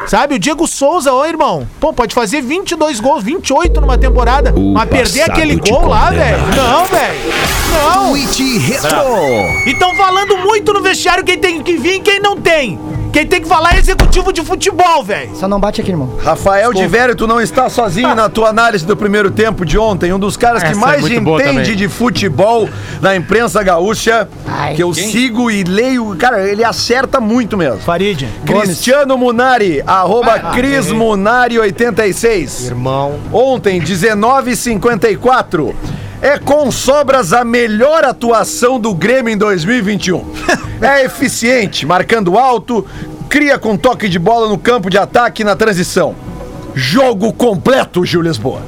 Sabe, 0.06 0.36
o 0.36 0.38
Diego 0.38 0.66
Souza, 0.66 1.12
ô 1.12 1.24
irmão, 1.26 1.68
pô, 1.78 1.92
pode 1.92 2.14
fazer 2.14 2.40
22 2.40 2.98
gols, 2.98 3.22
28 3.22 3.78
numa 3.80 3.98
temporada, 3.98 4.54
O 4.56 4.72
mas 4.72 4.88
perder 4.88 5.20
passado 5.26 5.30
aquele 5.32 5.60
te 5.60 5.70
gol 5.70 5.86
lá, 5.86 6.06
condena. 6.06 6.24
velho. 6.24 6.46
Não, 6.56 6.84
velho. 6.86 7.32
Não. 7.94 8.08
Tweet 8.10 8.58
Retro. 8.58 8.88
E 9.66 9.72
estão 9.72 9.94
falando 9.94 10.38
muito 10.38 10.72
no 10.72 10.80
vestiário 10.82 11.22
quem 11.24 11.38
tem 11.38 11.62
que 11.62 11.76
vir 11.76 11.96
e 11.96 12.00
quem 12.00 12.20
não 12.20 12.36
tem. 12.40 12.78
Quem 13.12 13.26
tem 13.26 13.40
que 13.40 13.48
falar 13.48 13.74
é 13.74 13.78
executivo 13.78 14.32
de 14.32 14.42
futebol, 14.42 15.02
velho. 15.02 15.34
Só 15.34 15.48
não 15.48 15.58
bate 15.58 15.80
aqui, 15.80 15.90
irmão. 15.90 16.12
Rafael 16.22 16.72
de 16.72 16.86
Vério, 16.86 17.16
tu 17.16 17.26
não 17.26 17.40
está 17.40 17.68
sozinho 17.68 18.14
na 18.14 18.28
tua 18.28 18.48
análise 18.48 18.84
do 18.86 18.96
primeiro 18.96 19.30
tempo 19.30 19.64
de 19.64 19.78
ontem. 19.78 20.12
Um 20.12 20.18
dos 20.18 20.36
caras 20.36 20.62
que 20.62 20.68
Essa 20.70 20.78
é 20.78 20.80
mais 20.80 21.00
boa 21.20 21.42
entende 21.42 21.74
de 21.74 21.88
futebol 21.88 22.68
na 23.00 23.16
imprensa 23.16 23.62
gaúcha, 23.62 24.28
Ai. 24.46 24.74
que 24.74 24.82
eu 24.82 24.92
sigo 24.94 25.50
e 25.50 25.64
leio. 25.64 26.14
Cara, 26.18 26.46
ele 26.46 26.62
acerta 26.64 27.20
muito 27.20 27.56
mesmo. 27.56 27.80
Farid. 27.80 28.28
Cristiano 28.44 29.16
Munari, 29.16 29.82
arroba 29.86 30.38
Cris 30.52 30.90
Munari 30.92 31.58
86. 31.58 32.66
Irmão. 32.66 33.18
Ontem, 33.32 33.80
19h54. 33.80 35.74
É 36.20 36.36
com 36.38 36.70
sobras 36.70 37.32
a 37.32 37.44
melhor 37.44 38.04
atuação 38.04 38.78
do 38.80 38.92
Grêmio 38.94 39.32
em 39.32 39.36
2021. 39.36 40.24
É 40.80 41.04
eficiente, 41.04 41.84
marcando 41.84 42.38
alto, 42.38 42.86
cria 43.28 43.58
com 43.58 43.76
toque 43.76 44.08
de 44.08 44.16
bola 44.16 44.48
no 44.48 44.56
campo 44.56 44.88
de 44.88 44.96
ataque 44.96 45.42
e 45.42 45.44
na 45.44 45.56
transição. 45.56 46.14
Jogo 46.72 47.32
completo, 47.32 48.04
Gil 48.04 48.22
Lisboa. 48.22 48.62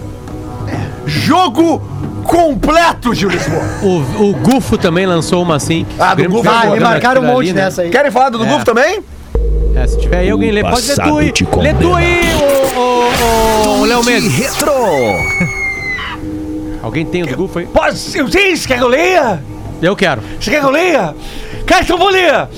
Jogo 1.07 1.81
completo, 2.25 3.15
Gil 3.15 3.29
Lisboa. 3.29 3.63
O, 3.81 4.31
o 4.31 4.35
Gufo 4.35 4.77
também 4.77 5.07
lançou 5.07 5.41
uma 5.41 5.55
assim. 5.55 5.87
Ah, 5.97 6.17
do 6.17 6.25
Gufo 6.29 6.43
foi 6.43 6.53
é. 6.53 6.57
Ah, 6.57 6.59
me 6.59 6.67
jogando 6.67 6.83
marcaram 6.83 7.23
um 7.23 7.27
monte 7.27 7.51
ali, 7.51 7.53
né? 7.53 7.65
nessa 7.67 7.83
aí. 7.83 7.91
Querem 7.91 8.11
falar 8.11 8.31
do 8.31 8.45
É. 8.45 8.49
Gufo 8.49 8.65
também? 8.65 9.05
É, 9.77 9.87
se 9.87 9.97
tiver 10.01 10.19
aí 10.19 10.31
alguém 10.31 10.51
lê, 10.51 10.63
pode 10.63 10.85
ler 10.89 10.97
tu 10.97 11.17
aí. 11.17 11.33
Lê 11.63 11.75
tu 11.75 11.95
aí, 11.95 12.21
ô, 12.77 12.81
ô, 12.81 13.81
ô, 13.83 13.85
Léo 13.85 14.05
Mendes. 14.05 14.33
Retro. 14.37 14.73
Alguém 16.83 17.05
tem 17.05 17.23
o 17.23 17.27
do 17.27 17.37
Gufo 17.37 17.59
aí? 17.59 17.67
Posso, 17.67 18.17
eu 18.17 18.29
sei, 18.29 18.57
você 18.57 18.67
quer 18.69 18.79
que 18.79 18.85
eu 18.85 18.89
leia? 18.89 19.43
Eu 19.83 19.97
quero. 19.97 20.23
Você 20.39 20.51
quer 20.51 20.61
que 20.61 20.67
eu 20.67 20.71
leia? 20.71 21.15
Cara, 21.67 21.83
então 21.83 21.97
eu 21.97 22.01
vou 22.01 22.11
ler. 22.11 22.49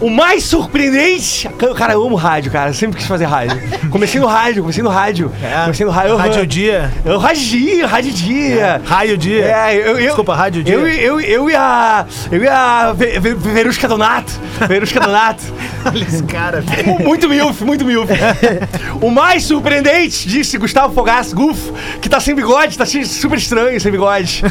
O 0.00 0.08
mais 0.08 0.44
surpreendente. 0.44 1.48
Cara, 1.76 1.92
eu 1.92 2.04
amo 2.04 2.16
rádio, 2.16 2.50
cara. 2.50 2.70
Eu 2.70 2.74
sempre 2.74 2.96
quis 2.96 3.06
fazer 3.06 3.26
rádio. 3.26 3.60
Comecei 3.90 4.20
no 4.20 4.26
rádio, 4.26 4.62
comecei 4.62 4.82
no 4.82 4.88
rádio. 4.88 5.32
Comecei 5.64 5.84
no 5.84 5.92
rádio. 5.92 6.16
Rádio 6.16 6.46
Dia. 6.46 6.90
Eu, 7.04 7.18
rádio 7.18 7.42
dia, 7.42 7.86
rádio 7.86 8.12
dia. 8.12 8.82
Raio 8.84 9.18
Dia. 9.18 9.44
É, 9.44 9.76
eu, 9.76 9.98
eu, 9.98 10.06
Desculpa, 10.06 10.34
Rádio 10.34 10.62
Dia. 10.62 10.74
Eu, 10.74 10.88
eu, 10.88 11.20
eu 11.20 11.50
ia. 11.50 12.06
Eu 12.30 12.42
ia. 12.42 12.92
Ver, 12.92 13.20
ver, 13.20 13.34
Verusca 13.34 13.88
Donato. 13.88 14.32
Verusca 14.68 15.00
Donato. 15.00 15.42
Olha 15.84 16.04
esse 16.04 16.22
cara, 16.22 16.60
velho. 16.60 17.00
Muito 17.00 17.28
milf, 17.28 17.62
muito 17.62 17.84
milf. 17.84 18.08
o 19.00 19.10
mais 19.10 19.44
surpreendente, 19.44 20.28
disse 20.28 20.58
Gustavo 20.58 20.94
Fogaça, 20.94 21.34
Gufo, 21.34 21.72
que 22.00 22.08
tá 22.08 22.20
sem 22.20 22.34
bigode, 22.34 22.76
tá 22.76 22.84
super 22.86 23.38
estranho 23.38 23.80
sem 23.80 23.90
bigode. 23.90 24.44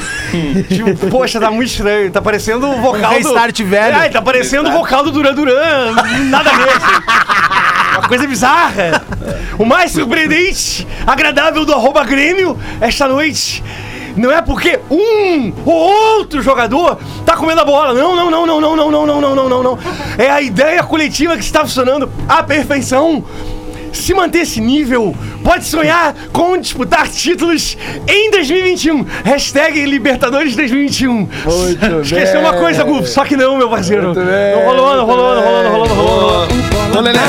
tipo, 0.68 1.08
poxa, 1.08 1.40
tá 1.40 1.52
muito 1.52 1.70
estranho. 1.70 2.12
Tá 2.12 2.22
parecendo 2.22 2.68
o 2.68 2.82
vocal 2.82 3.12
Um 3.12 3.16
restart 3.16 3.62
velho. 3.62 3.96
É, 3.98 4.10
tá 4.10 4.22
parecendo 4.22 4.70
o 4.70 4.72
vocal 4.72 5.04
do 5.04 5.12
Duran 5.12 5.34
Duran. 5.40 5.94
Nada 6.30 6.52
assim. 6.52 7.98
Uma 7.98 8.08
coisa 8.08 8.28
bizarra. 8.28 9.04
O 9.58 9.66
mais 9.66 9.92
surpreendente, 9.92 10.88
agradável 11.06 11.66
do 11.66 11.74
arroba 11.74 12.04
Grêmio 12.04 12.58
esta 12.82 13.08
noite. 13.08 13.64
Não 14.16 14.32
é 14.32 14.42
porque 14.42 14.80
um 14.90 15.54
ou 15.66 16.18
outro 16.18 16.42
jogador 16.42 16.98
tá 17.26 17.38
comendo 17.38 17.62
a 17.62 17.66
bola. 17.66 17.94
Não, 17.94 18.16
não, 18.16 18.30
não, 18.30 18.46
não, 18.46 18.60
não, 18.60 18.76
não, 18.76 18.92
não, 18.92 19.22
não, 19.22 19.36
não, 19.36 19.50
não, 19.50 19.64
não. 19.64 19.80
É 20.18 20.30
a 20.30 20.42
ideia 20.42 20.84
coletiva 20.84 21.38
que 21.38 21.44
está 21.44 21.62
funcionando 21.62 22.12
à 22.28 22.44
perfeição. 22.44 23.24
Se 23.94 24.14
manter 24.14 24.40
esse 24.40 24.62
nível, 24.62 25.16
pode 25.44 25.66
sonhar 25.66 26.16
com 26.32 26.58
disputar 26.58 27.08
títulos 27.08 27.78
em 28.08 28.32
2021. 28.32 29.06
Hashtag 29.24 29.86
Libertadores 29.86 30.56
2021. 30.56 31.14
Muito 31.14 32.02
Esqueceu 32.02 32.40
uma 32.40 32.54
coisa, 32.54 32.84
Gufo. 32.84 33.08
Só 33.08 33.26
que 33.26 33.36
não, 33.36 33.58
meu 33.58 33.70
parceiro. 33.70 34.06
Muito 34.06 34.22
bem, 34.22 34.56
Não 34.56 34.66
rolou, 34.66 34.96
não 34.96 35.06
rolou, 35.06 35.36
não 35.36 35.42
rolou, 35.44 35.64
não 35.64 35.72
rolou, 35.72 35.88
não 35.88 35.96
rolou. 35.96 36.48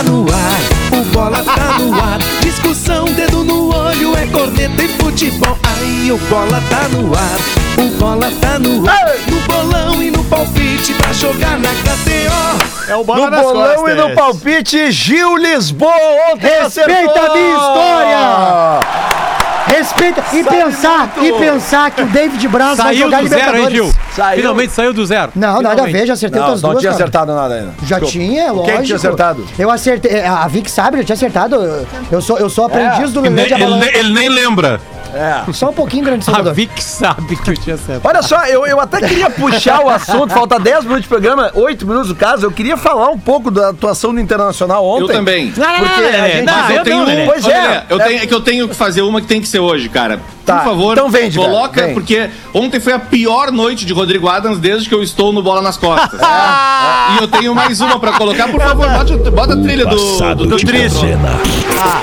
No 0.05 0.33
ar, 0.33 0.80
o 0.93 1.05
bola 1.13 1.43
tá 1.45 1.79
no 1.79 1.95
ar. 1.95 2.19
Discussão, 2.41 3.05
dedo 3.07 3.45
no 3.45 3.75
olho, 3.75 4.17
é 4.17 4.27
corneta 4.27 4.83
e 4.83 4.89
futebol. 4.89 5.59
Aí 5.79 6.11
o 6.13 6.19
bola 6.29 6.63
tá 6.69 6.89
no 6.89 7.13
ar, 7.15 7.85
o 7.85 7.89
bola 7.99 8.31
tá 8.41 8.59
no 8.59 8.89
ar. 8.89 9.15
No 9.29 9.41
bolão 9.43 10.03
e 10.03 10.11
no 10.11 10.25
palpite 10.25 10.93
pra 10.95 11.13
jogar 11.13 11.59
na 11.59 11.71
KTO. 11.71 12.91
É 12.91 12.95
o 12.95 12.99
No 12.99 13.05
bola 13.05 13.31
nas 13.31 13.43
bolão 13.43 13.75
costas. 13.77 13.93
e 13.93 13.95
no 13.95 14.15
palpite, 14.15 14.91
Gil 14.91 15.37
Lisboa 15.37 15.93
ontem 16.33 16.49
Respeita 16.63 16.67
acertou! 16.67 17.25
a 17.27 17.35
minha 17.35 17.57
história! 17.57 19.40
Respeita 19.71 20.23
e 20.33 20.43
pensar, 20.45 21.13
e 21.23 21.33
pensar 21.33 21.91
que 21.93 22.03
o 22.03 22.07
David 22.07 22.49
Braz 22.49 22.77
vai 22.77 22.87
Saiu 22.89 23.05
jogar 23.05 23.23
do 23.23 23.29
zero, 23.29 23.41
hein, 23.41 23.47
Libertadores. 23.67 23.73
Gil? 23.95 24.03
Saiu. 24.17 24.37
Finalmente 24.41 24.73
saiu 24.73 24.93
do 24.93 25.07
zero. 25.07 25.33
Não, 25.35 25.49
nada 25.55 25.69
a 25.69 25.71
Finalmente. 25.71 25.93
ver, 26.01 26.07
já 26.07 26.13
acertei 26.15 26.41
Não, 26.41 26.47
outras 26.47 26.63
não 26.63 26.71
duas. 26.71 26.81
tinha 26.81 26.93
cara. 26.93 27.05
acertado 27.05 27.35
nada 27.35 27.55
ainda. 27.55 27.75
Já 27.87 27.99
Desculpa. 27.99 28.07
tinha, 28.13 28.47
lógico. 28.53 28.67
Quem 28.67 28.77
que 28.79 28.83
tinha 28.87 28.97
acertado? 28.97 29.47
Eu 29.59 29.71
acertei. 29.71 30.11
é, 30.13 30.27
A 30.27 30.49
Vic 30.49 30.71
sabe, 30.71 30.99
já 30.99 31.05
tinha 31.05 31.15
acertado. 31.15 31.87
Eu 32.11 32.21
sou, 32.21 32.37
eu 32.39 32.51
sou 32.51 32.65
aprendiz 32.67 33.13
do 33.13 33.21
Ele, 33.25 33.31
Lelê 33.31 33.49
de 33.49 33.63
ele, 33.63 33.99
ele 33.99 34.13
nem 34.13 34.29
lembra. 34.29 34.81
Só 35.53 35.71
um 35.71 35.73
pouquinho, 35.73 36.05
grande 36.05 36.21
A 36.23 36.25
Salvador. 36.27 36.55
Vic 36.55 36.83
sabe 36.83 37.37
que 37.37 37.51
eu 37.51 37.57
tinha 37.57 37.77
certo. 37.77 38.07
Olha 38.07 38.23
só, 38.23 38.45
eu, 38.47 38.67
eu 38.67 38.81
até 38.81 39.01
queria 39.01 39.31
puxar 39.31 39.81
o 39.85 39.89
assunto, 39.89 40.33
falta 40.33 40.59
10 40.59 40.85
minutos 40.85 41.03
de 41.03 41.09
programa, 41.09 41.51
8 41.55 41.87
minutos 41.87 42.09
no 42.11 42.15
caso, 42.17 42.47
eu 42.47 42.51
queria 42.51 42.77
falar 42.77 43.09
um 43.11 43.19
pouco 43.19 43.51
da 43.51 43.71
atuação 43.71 44.15
do 44.15 44.21
Internacional 44.21 44.85
ontem. 44.85 45.03
Eu 45.03 45.09
também. 45.09 45.53
Não, 45.57 45.67
não, 45.67 45.79
não, 45.79 45.89
Porque 45.89 46.01
não, 46.01 46.09
a 46.09 46.11
Lelê, 46.11 46.33
gente- 46.33 46.45
não, 46.47 46.55
Mas 46.55 46.71
eu 46.71 46.77
eu 46.77 46.85
tenho 46.85 46.97
não, 46.97 47.03
um. 47.05 47.07
Lelê. 47.07 47.27
Pois 47.27 47.45
Olha, 47.45 47.53
é. 47.55 47.63
Lelê, 47.69 47.83
eu 47.91 47.99
tenho, 47.99 48.23
é 48.23 48.27
que 48.27 48.35
eu 48.35 48.41
tenho 48.41 48.69
que 48.69 48.75
fazer 48.75 49.03
uma 49.03 49.21
que 49.21 49.27
tem 49.27 49.41
que 49.41 49.49
ser 49.49 49.59
hoje, 49.61 49.89
cara. 49.89 50.21
Tá, 50.45 50.59
por 50.59 50.65
favor, 50.65 50.93
então 50.93 51.11
vende, 51.11 51.39
coloca, 51.39 51.85
vem. 51.85 51.95
porque 51.95 52.31
ontem 52.53 52.81
foi 52.81 52.93
a 52.93 52.99
pior 52.99 53.53
noite 53.53 53.85
de 53.85 53.93
Rodrigo 53.93 54.29
Adams 54.29 54.59
desde 54.59 54.89
que 54.89 54.95
eu 54.95 55.03
estou 55.03 55.33
no 55.33 55.43
Bola 55.43 55.61
nas 55.63 55.77
Costas. 55.77 56.19
e 56.21 57.23
eu 57.23 57.29
tenho 57.29 57.55
mais 57.55 57.81
uma 57.81 58.01
pra 58.01 58.13
colocar, 58.13 58.49
por 58.49 58.61
favor, 58.61 58.89
bota, 58.89 59.31
bota 59.31 59.55
a 59.55 59.63
trilha 59.63 59.87
do, 59.87 60.35
do, 60.35 60.57
te 60.57 60.67
triste. 60.67 60.99
condena. 60.99 61.39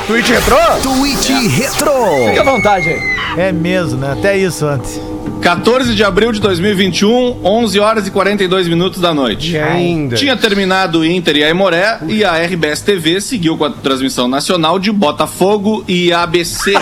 Twitch 0.07 0.29
retrô? 0.29 0.57
Tweet 0.81 1.47
Retro. 1.47 1.91
Fique 2.27 2.39
à 2.39 2.43
vontade 2.43 2.87
aí. 2.87 3.17
É 3.37 3.51
mesmo, 3.51 3.99
né? 3.99 4.13
Até 4.13 4.37
isso 4.37 4.65
antes. 4.65 4.99
14 5.41 5.95
de 5.95 6.03
abril 6.03 6.31
de 6.31 6.39
2021, 6.41 7.37
11 7.43 7.79
horas 7.79 8.07
e 8.07 8.11
42 8.11 8.67
minutos 8.67 8.99
da 8.99 9.13
noite. 9.13 9.57
ainda. 9.57 10.15
Tinha 10.15 10.35
terminado 10.35 10.99
o 10.99 11.05
Inter 11.05 11.37
e 11.37 11.43
a 11.43 11.49
Emoré 11.49 11.99
e 12.07 12.23
a 12.25 12.37
RBS 12.43 12.81
TV 12.81 13.21
seguiu 13.21 13.57
com 13.57 13.65
a 13.65 13.69
transmissão 13.69 14.27
nacional 14.27 14.77
de 14.79 14.91
Botafogo 14.91 15.83
e 15.87 16.11
ABC, 16.11 16.73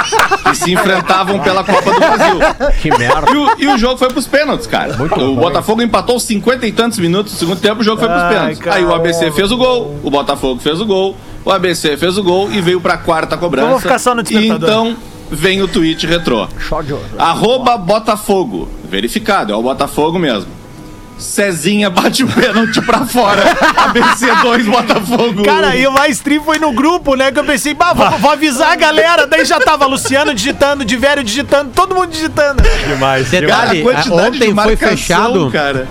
que 0.50 0.56
se 0.56 0.72
enfrentavam 0.72 1.38
pela 1.40 1.62
Copa 1.64 1.92
do 1.92 1.98
Brasil. 1.98 2.72
Que 2.80 2.90
merda. 2.96 3.30
E 3.32 3.36
o, 3.36 3.50
e 3.58 3.74
o 3.74 3.78
jogo 3.78 3.96
foi 3.98 4.08
pros 4.08 4.26
pênaltis, 4.26 4.66
cara. 4.66 4.96
o 5.02 5.34
Botafogo 5.36 5.82
empatou 5.82 6.18
50 6.18 6.66
e 6.66 6.72
tantos 6.72 6.98
minutos 6.98 7.32
no 7.32 7.38
segundo 7.38 7.60
tempo, 7.60 7.80
o 7.80 7.84
jogo 7.84 7.98
foi 7.98 8.08
pros 8.08 8.22
Ai, 8.22 8.32
pênaltis. 8.34 8.66
Aí 8.68 8.84
o 8.84 8.94
ABC 8.94 9.30
fez 9.32 9.50
o 9.50 9.56
gol, 9.56 9.98
o 10.02 10.10
Botafogo 10.10 10.60
fez 10.60 10.80
o 10.80 10.86
gol, 10.86 11.16
o 11.44 11.50
ABC 11.50 11.96
fez 11.96 12.16
o 12.16 12.22
gol 12.22 12.50
e 12.50 12.60
veio 12.60 12.80
pra 12.80 12.96
quarta 12.96 13.36
cobrança. 13.36 13.66
Vamos 13.68 13.82
ficar 13.82 13.98
só 13.98 14.14
no 14.14 14.20
E 14.20 14.24
despertador. 14.24 14.68
então 14.68 14.96
vem 15.30 15.62
o 15.62 15.68
tweet 15.68 16.06
retrô. 16.06 16.46
Arroba 17.18 17.76
Botafogo. 17.76 18.68
Verificado, 18.88 19.52
é 19.52 19.56
o 19.56 19.62
Botafogo 19.62 20.18
mesmo. 20.18 20.46
Cezinha 21.16 21.88
bate 21.90 22.24
o 22.24 22.28
pênalti 22.28 22.80
pra 22.82 23.06
fora. 23.06 23.40
ABC 23.76 24.26
2, 24.42 24.66
Botafogo. 24.66 25.44
Cara, 25.44 25.76
e 25.76 25.86
o 25.86 25.92
mais 25.92 26.18
tri 26.18 26.40
foi 26.40 26.58
no 26.58 26.72
grupo, 26.72 27.14
né? 27.14 27.30
Que 27.30 27.38
eu 27.38 27.44
pensei, 27.44 27.72
bah, 27.72 27.92
vou, 27.92 28.10
vou 28.18 28.30
avisar 28.32 28.72
a 28.72 28.76
galera. 28.76 29.26
Daí 29.26 29.44
já 29.44 29.60
tava 29.60 29.86
Luciano 29.86 30.34
digitando, 30.34 30.84
de 30.84 30.96
velho 30.96 31.22
digitando, 31.22 31.70
todo 31.72 31.94
mundo 31.94 32.08
digitando. 32.10 32.62
Demais. 32.88 33.30
Detalhe, 33.30 33.80
a 33.80 33.82
quantidade 33.84 34.28
ontem 34.28 34.52
de 34.52 34.62
foi 34.62 34.76
fechado. 34.76 35.50
cara. 35.52 35.86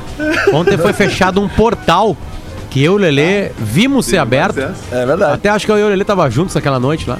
Ontem 0.52 0.78
foi 0.78 0.92
fechado 0.92 1.40
um 1.42 1.48
portal 1.48 2.18
que 2.70 2.84
eu 2.84 2.94
e 2.94 2.96
o 2.96 2.98
Lelê 2.98 3.52
vimos 3.58 4.06
ser 4.06 4.18
aberto. 4.18 4.60
É 4.92 5.06
verdade. 5.06 5.34
Até 5.36 5.50
acho 5.50 5.66
que 5.66 5.72
eu 5.72 5.78
e 5.78 5.84
o 5.84 5.88
Lelê 5.88 6.04
tava 6.04 6.30
juntos 6.30 6.54
naquela 6.54 6.80
noite 6.80 7.10
lá. 7.10 7.18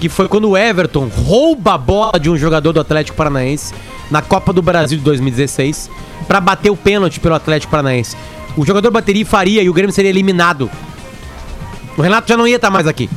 Que 0.00 0.08
foi 0.08 0.28
quando 0.28 0.48
o 0.50 0.56
Everton 0.56 1.08
rouba 1.26 1.74
a 1.74 1.78
bola 1.78 2.18
de 2.20 2.30
um 2.30 2.36
jogador 2.36 2.72
do 2.72 2.80
Atlético 2.80 3.16
Paranaense 3.16 3.74
na 4.10 4.22
Copa 4.22 4.52
do 4.52 4.62
Brasil 4.62 4.96
de 4.98 5.04
2016 5.04 5.90
pra 6.26 6.40
bater 6.40 6.70
o 6.70 6.76
pênalti 6.76 7.18
pelo 7.18 7.34
Atlético 7.34 7.70
Paranaense. 7.70 8.16
O 8.56 8.64
jogador 8.64 8.90
bateria 8.90 9.22
e 9.22 9.24
faria 9.24 9.62
e 9.62 9.68
o 9.68 9.72
Grêmio 9.72 9.92
seria 9.92 10.08
eliminado. 10.10 10.70
O 11.96 12.02
Renato 12.02 12.28
já 12.28 12.36
não 12.36 12.46
ia 12.46 12.56
estar 12.56 12.70
mais 12.70 12.86
aqui. 12.86 13.10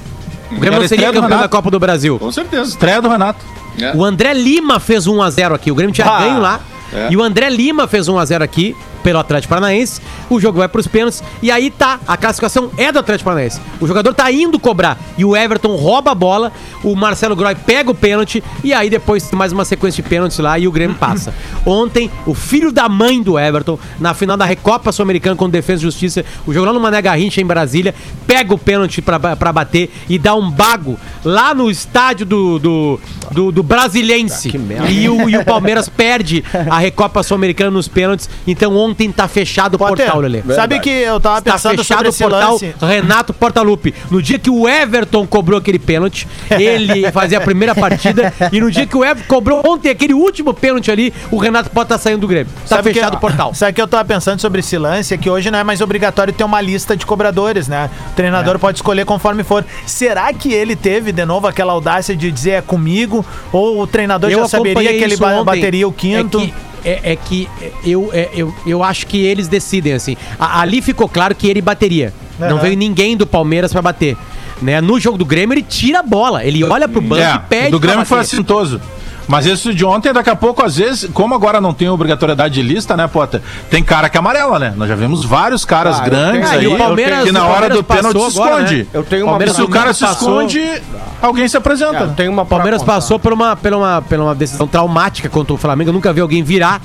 O 0.52 0.56
Grêmio 0.56 0.74
Era 0.74 0.80
não 0.82 0.88
seria 0.88 1.14
campeão 1.14 1.40
da. 1.40 1.48
Copa 1.48 1.70
do 1.72 1.80
Brasil. 1.80 2.18
Com 2.20 2.32
certeza. 2.32 2.70
Estreia 2.72 3.02
do 3.02 3.08
Renato. 3.10 3.40
É. 3.80 3.96
O 3.96 4.04
André 4.04 4.34
Lima 4.34 4.80
fez 4.80 5.06
1x0 5.08 5.54
aqui. 5.54 5.72
O 5.72 5.76
Grêmio 5.76 5.94
tinha 5.94 6.08
Ah, 6.08 6.20
ganho 6.20 6.40
lá. 6.42 6.60
é. 6.94 7.08
E 7.12 7.16
o 7.18 7.24
André 7.24 7.50
Lima 7.50 7.88
fez 7.88 8.08
1x0 8.08 8.42
aqui 8.42 8.76
pelo 9.02 9.20
Atlético 9.20 9.50
Paranaense. 9.50 10.02
O 10.30 10.40
jogo 10.40 10.60
vai 10.60 10.68
pros 10.68 10.88
pênaltis. 10.88 11.24
E 11.42 11.52
aí 11.52 11.70
tá, 11.70 12.00
a 12.08 12.18
classificação 12.18 12.72
é 12.78 12.92
do 12.92 13.00
Atlético 13.00 13.26
Paranaense. 13.26 13.60
O 13.80 13.88
jogador 13.88 14.14
tá 14.14 14.32
indo 14.32 14.60
cobrar. 14.60 14.98
E 15.18 15.26
o 15.26 15.36
Everton 15.36 15.76
rouba 15.76 16.12
a 16.12 16.16
bola. 16.16 16.52
O 16.84 16.96
Marcelo 16.96 17.36
Groy 17.36 17.56
pega 17.56 17.92
o 17.92 17.96
pênalti. 17.96 18.44
E 18.64 18.74
aí 18.74 18.90
depois 18.90 19.32
mais 19.32 19.52
uma 19.52 19.66
sequência 19.66 20.02
de 20.02 20.10
pênaltis 20.10 20.38
lá 20.40 20.58
e 20.58 20.68
o 20.68 20.72
Grêmio 20.72 20.96
passa. 20.96 21.34
Ontem, 21.66 22.10
o 22.26 22.34
filho 22.34 22.72
da 22.72 22.88
mãe 22.88 23.22
do 23.22 23.38
Everton, 23.38 23.78
na 24.00 24.14
final 24.14 24.38
da 24.38 24.46
Recopa 24.46 24.92
Sul-Americana 24.92 25.36
com 25.36 25.50
Defesa 25.50 25.82
e 25.82 25.84
Justiça, 25.84 26.26
o 26.46 26.54
jogo 26.54 26.66
lá 26.66 26.74
no 26.74 26.80
Mané 26.80 27.02
Garrincha 27.02 27.42
em 27.42 27.46
Brasília, 27.46 27.94
pega 28.26 28.54
o 28.54 28.58
pênalti 28.58 29.02
pra 29.02 29.54
bater 29.54 29.92
e 30.10 30.18
dá 30.18 30.36
um 30.36 30.50
bago 30.50 30.98
lá 31.24 31.54
no 31.54 31.70
estádio 31.70 32.26
do, 32.26 32.60
do, 32.60 33.00
do, 33.32 33.52
do 33.52 33.64
Brasiliense. 33.64 34.52
E 34.90 35.10
o, 35.10 35.30
e 35.30 35.38
o 35.38 35.46
Palmeiras 35.46 35.90
perde 35.90 36.44
a 36.70 36.80
Recopa 36.80 37.24
Sul-Americana 37.24 37.72
nos 37.72 37.88
pênaltis. 37.88 38.30
Então 38.46 38.76
ontem 38.76 38.91
tá 39.12 39.28
fechado 39.28 39.76
o 39.76 39.78
portal, 39.78 40.20
Lelê. 40.20 40.42
Sabe 40.54 40.80
que 40.80 40.90
eu 40.90 41.20
tava 41.20 41.42
Tá 41.42 41.54
pensando 41.54 41.78
fechado 41.78 41.86
sobre 41.86 42.08
o 42.08 42.10
esse 42.10 42.24
portal 42.24 42.52
lance. 42.54 42.76
Renato 42.82 43.34
Portaluppi. 43.34 43.94
No 44.10 44.22
dia 44.22 44.38
que 44.38 44.50
o 44.50 44.68
Everton 44.68 45.26
cobrou 45.26 45.58
aquele 45.60 45.80
pênalti, 45.80 46.28
ele 46.52 47.12
fazia 47.12 47.38
a 47.38 47.42
primeira 47.42 47.74
partida. 47.74 48.34
e 48.52 48.60
no 48.60 48.70
dia 48.70 48.86
que 48.86 48.96
o 48.96 49.04
Everton 49.04 49.28
cobrou 49.28 49.62
ontem 49.66 49.90
aquele 49.90 50.14
último 50.14 50.54
pênalti 50.54 50.92
ali, 50.92 51.14
o 51.32 51.38
Renato 51.38 51.70
pode 51.70 51.86
estar 51.86 51.98
saindo 51.98 52.22
do 52.22 52.28
Grêmio. 52.28 52.52
Tá 52.68 52.78
Sabe 52.78 52.94
fechado 52.94 53.12
que, 53.12 53.18
o 53.18 53.20
portal. 53.20 53.54
Sabe 53.54 53.72
o 53.72 53.76
que 53.76 53.82
eu 53.82 53.88
tava 53.88 54.06
pensando 54.06 54.40
sobre 54.40 54.60
esse 54.60 54.78
lance? 54.78 55.14
É 55.14 55.18
que 55.18 55.30
hoje 55.30 55.50
não 55.50 55.60
é 55.60 55.64
mais 55.64 55.82
obrigatório 55.82 56.34
ter 56.34 56.44
uma 56.44 56.62
lista 56.62 56.96
de 56.96 57.06
cobradores, 57.06 57.68
né? 57.68 57.90
O 58.12 58.16
treinador 58.16 58.60
pode 58.60 58.78
escolher 58.78 59.06
conforme 59.06 59.44
for. 59.44 59.66
Será 59.86 60.34
que 60.34 60.54
ele 60.54 60.76
teve 60.76 61.12
de 61.12 61.26
novo 61.26 61.48
aquela 61.48 61.74
audácia 61.74 62.16
de 62.16 62.32
dizer 62.32 62.52
é 62.52 62.62
comigo? 62.62 63.26
Ou 63.52 63.82
o 63.82 63.88
treinador 63.88 64.30
já 64.30 64.48
saberia 64.48 64.90
que 64.90 65.04
ele 65.04 65.16
ontem. 65.16 65.46
bateria 65.46 65.88
o 65.88 65.92
quinto? 65.92 66.40
É 66.40 66.46
que, 66.46 66.54
é, 66.86 67.12
é 67.14 67.16
que 67.16 67.48
eu, 67.86 68.10
é, 68.14 68.30
eu, 68.34 68.54
eu 68.66 68.84
acho 68.84 69.08
que 69.08 69.18
eles 69.24 69.48
decidem, 69.48 69.94
assim. 69.94 70.16
A- 70.40 70.62
ali 70.62 70.82
ficou 70.82 71.08
claro 71.10 71.34
que 71.36 71.48
ele 71.48 71.62
bateria. 71.62 72.14
Não 72.40 72.52
Aham. 72.56 72.60
veio 72.60 72.78
ninguém 72.78 73.16
do 73.16 73.26
Palmeiras 73.28 73.72
pra 73.72 73.82
bater. 73.82 74.18
Né? 74.62 74.80
No 74.82 75.00
jogo 75.00 75.18
do 75.18 75.26
Grêmio, 75.26 75.54
ele 75.54 75.64
tira 75.64 76.00
a 76.00 76.04
bola. 76.04 76.44
Ele 76.46 76.64
olha 76.64 76.88
pro 76.88 77.02
banco 77.02 77.22
e 77.22 77.26
É, 77.26 77.38
pede. 77.38 77.68
o 77.68 77.72
do 77.72 77.80
Grêmio 77.80 78.06
foi 78.06 78.20
assintoso. 78.20 78.80
Mas 79.28 79.46
esse 79.46 79.74
de 79.74 79.86
ontem, 79.86 80.12
daqui 80.12 80.30
a 80.30 80.36
pouco, 80.36 80.64
às 80.64 80.78
vezes, 80.78 81.10
como 81.14 81.34
agora 81.34 81.62
não 81.62 81.74
tem 81.74 81.88
obrigatoriedade 81.90 82.54
de 82.56 82.62
lista, 82.62 82.98
né, 82.98 83.08
Potter? 83.08 83.42
Tem 83.70 83.84
cara 83.84 84.10
que 84.10 84.18
é 84.18 84.20
amarela, 84.20 84.60
né? 84.60 84.74
Nós 84.76 84.90
já 84.90 84.96
vimos 84.96 85.24
vários 85.24 85.64
caras 85.64 86.00
Ah, 86.00 86.04
grandes 86.04 86.50
tenho- 86.50 86.60
aí 86.60 86.64
e 86.66 86.68
o 86.68 86.78
Palmeiras- 86.78 87.24
que 87.24 87.32
na 87.32 87.46
hora 87.46 87.70
do 87.70 87.84
pênalti 87.84 88.20
se 88.32 88.40
agora, 88.40 88.56
esconde. 88.64 88.78
né? 88.80 88.86
Eu 88.94 89.04
tenho 89.04 89.24
uma 89.26 89.32
Palmeiras- 89.32 89.56
Se 89.56 89.62
o 89.62 89.68
cara 89.70 89.94
se 89.94 90.00
passou- 90.06 90.42
esconde, 90.42 90.82
alguém 91.22 91.48
se 91.48 91.56
apresenta. 91.58 92.00
Eu 92.04 92.10
tenho 92.14 92.32
uma 92.32 92.42
O 92.42 92.46
Palmeiras 92.46 92.84
passou 92.84 93.18
por 93.20 93.32
uma, 93.34 93.56
por, 93.56 93.74
uma, 93.74 94.02
por 94.02 94.20
uma 94.20 94.36
decisão 94.36 94.68
traumática 94.68 95.30
contra 95.30 95.54
o 95.54 95.58
Flamengo. 95.58 95.90
Eu 95.90 95.94
nunca 95.94 96.12
vi 96.12 96.22
alguém 96.22 96.44
virar. 96.44 96.82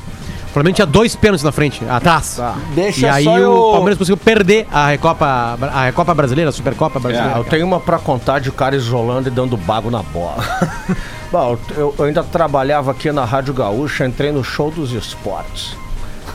O 0.57 0.59
Flamengo 0.59 0.74
tinha 0.76 0.86
dois 0.86 1.14
pênaltis 1.14 1.44
na 1.44 1.52
frente, 1.52 1.84
atrás. 1.86 2.40
Deixa 2.74 3.07
e 3.07 3.11
aí 3.11 3.24
só 3.24 3.34
o 3.34 3.38
eu- 3.38 3.68
Palmeiras 3.72 3.98
conseguiu 3.98 4.16
perder 4.16 4.66
a 4.72 4.86
Recopa, 4.88 5.59
a 5.70 5.84
Recopa 5.84 6.14
Brasileira, 6.14 6.48
a 6.48 6.52
Supercopa 6.52 6.98
Brasileira. 6.98 7.36
Eu 7.36 7.44
tenho 7.44 7.66
uma 7.66 7.78
pra 7.78 7.98
contar 7.98 8.38
de 8.38 8.50
cara 8.50 8.74
isolando 8.74 9.28
e 9.28 9.30
dando 9.30 9.54
bago 9.54 9.90
na 9.90 10.02
bola. 10.02 10.42
Bom, 11.30 11.59
eu, 11.76 11.94
eu 11.98 12.04
ainda 12.07 12.22
trabalhava 12.24 12.90
aqui 12.90 13.12
na 13.12 13.22
Rádio 13.26 13.52
Gaúcha, 13.52 14.07
entrei 14.07 14.32
no 14.32 14.42
show 14.42 14.70
dos 14.70 14.92
esportes. 14.92 15.76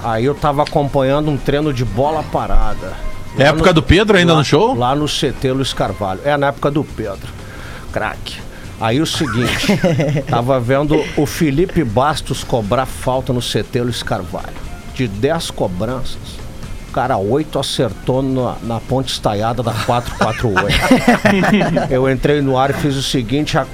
Aí 0.03 0.23
eu 0.25 0.35
tava 0.35 0.61
acompanhando 0.61 1.31
um 1.31 1.37
treino 1.37 1.73
de 1.73 1.83
bola 1.83 2.21
parada. 2.31 2.93
É 3.39 3.45
época 3.45 3.73
do 3.73 3.81
Pedro 3.81 4.17
ainda 4.17 4.33
lá- 4.33 4.37
no 4.39 4.45
show? 4.45 4.75
Lá 4.75 4.93
no 4.95 5.07
CT 5.07 5.51
Luiz 5.51 5.73
Carvalho. 5.73 6.19
É 6.23 6.37
na 6.37 6.49
época 6.49 6.69
do 6.69 6.83
Pedro. 6.83 7.27
Craque. 7.91 8.35
Aí 8.81 8.99
o 8.99 9.05
seguinte, 9.05 9.79
tava 10.27 10.59
vendo 10.59 10.99
o 11.15 11.27
Felipe 11.27 11.83
Bastos 11.83 12.43
cobrar 12.43 12.87
falta 12.87 13.31
no 13.31 13.39
CT 13.39 13.79
Luiz 13.81 14.01
Carvalho. 14.01 14.71
De 14.95 15.07
10 15.07 15.51
cobranças, 15.51 16.39
o 16.89 16.91
cara 16.91 17.15
8 17.15 17.59
acertou 17.59 18.23
na, 18.23 18.55
na 18.63 18.79
ponte 18.79 19.13
estaiada 19.13 19.61
da 19.61 19.71
448. 19.71 20.73
Eu 21.93 22.09
entrei 22.09 22.41
no 22.41 22.57
ar 22.57 22.71
e 22.71 22.73
fiz 22.73 22.95
o 22.95 23.03
seguinte, 23.03 23.55
a, 23.55 23.61
a 23.61 23.65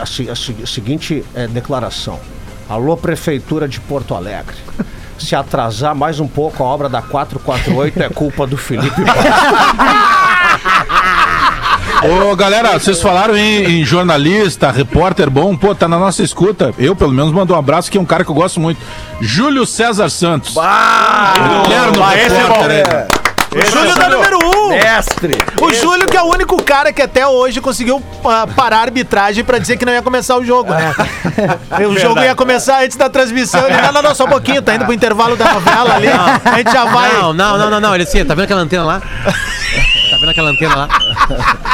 a 0.00 0.32
a 0.32 0.66
seguinte 0.66 1.24
eh, 1.34 1.48
declaração. 1.48 2.20
Alô, 2.68 2.96
Prefeitura 2.96 3.66
de 3.66 3.80
Porto 3.80 4.14
Alegre. 4.14 4.54
Se 5.18 5.34
atrasar 5.34 5.96
mais 5.96 6.20
um 6.20 6.28
pouco 6.28 6.62
a 6.62 6.66
obra 6.66 6.88
da 6.88 7.02
448 7.02 8.02
é 8.04 8.08
culpa 8.08 8.46
do 8.46 8.56
Felipe 8.56 9.02
Ô, 12.02 12.34
galera, 12.34 12.78
vocês 12.78 13.00
falaram 13.02 13.36
em, 13.36 13.80
em 13.80 13.84
jornalista, 13.84 14.70
repórter 14.70 15.28
bom, 15.28 15.54
pô, 15.54 15.74
tá 15.74 15.86
na 15.86 15.98
nossa 15.98 16.22
escuta. 16.22 16.72
Eu, 16.78 16.96
pelo 16.96 17.12
menos, 17.12 17.30
mando 17.30 17.52
um 17.52 17.58
abraço, 17.58 17.90
que 17.90 17.98
é 17.98 18.00
um 18.00 18.06
cara 18.06 18.24
que 18.24 18.30
eu 18.30 18.34
gosto 18.34 18.58
muito. 18.58 18.80
Júlio 19.20 19.66
César 19.66 20.08
Santos. 20.08 20.56
Eterno 20.56 22.02
Ah, 22.02 22.16
esse 22.16 22.34
é 22.34 22.40
bom. 22.46 22.52
repórter, 22.54 22.86
É. 22.88 23.20
O 23.52 23.66
Júlio 23.68 23.96
da 23.96 24.08
número 24.08 24.38
1! 24.38 24.50
Um. 24.64 24.68
Mestre. 24.68 25.36
O 25.60 25.74
Júlio 25.74 26.06
que 26.06 26.16
é 26.16 26.22
o 26.22 26.26
único 26.26 26.62
cara 26.62 26.92
que 26.92 27.02
até 27.02 27.26
hoje 27.26 27.60
conseguiu 27.60 28.00
ah, 28.24 28.46
parar 28.46 28.78
a 28.78 28.82
arbitragem 28.82 29.42
pra 29.42 29.58
dizer 29.58 29.76
que 29.76 29.84
não 29.84 29.92
ia 29.92 30.02
começar 30.02 30.36
o 30.36 30.44
jogo, 30.44 30.72
né? 30.72 30.94
o 31.84 31.98
jogo 31.98 32.20
ia 32.20 32.34
começar 32.36 32.84
antes 32.84 32.96
da 32.96 33.10
transmissão. 33.10 33.66
Ele, 33.66 33.80
não, 33.82 33.92
não, 33.92 34.02
não, 34.02 34.14
só 34.14 34.24
um 34.24 34.28
pouquinho, 34.28 34.62
tá 34.62 34.76
indo 34.76 34.84
pro 34.84 34.94
intervalo 34.94 35.34
da 35.36 35.52
novela 35.52 35.96
ali. 35.96 36.06
A 36.08 36.58
gente 36.58 36.72
já 36.72 36.84
vai. 36.84 37.12
Não, 37.14 37.32
não, 37.34 37.58
não, 37.58 37.70
não, 37.70 37.80
não. 37.80 37.94
Ele 37.94 38.04
assim, 38.04 38.24
tá 38.24 38.34
vendo 38.34 38.44
aquela 38.44 38.60
antena 38.60 38.84
lá? 38.84 39.02
Tá 40.20 40.26
vendo 40.26 40.30
aquela 40.30 40.50
antena 40.50 40.76
lá? 40.76 40.88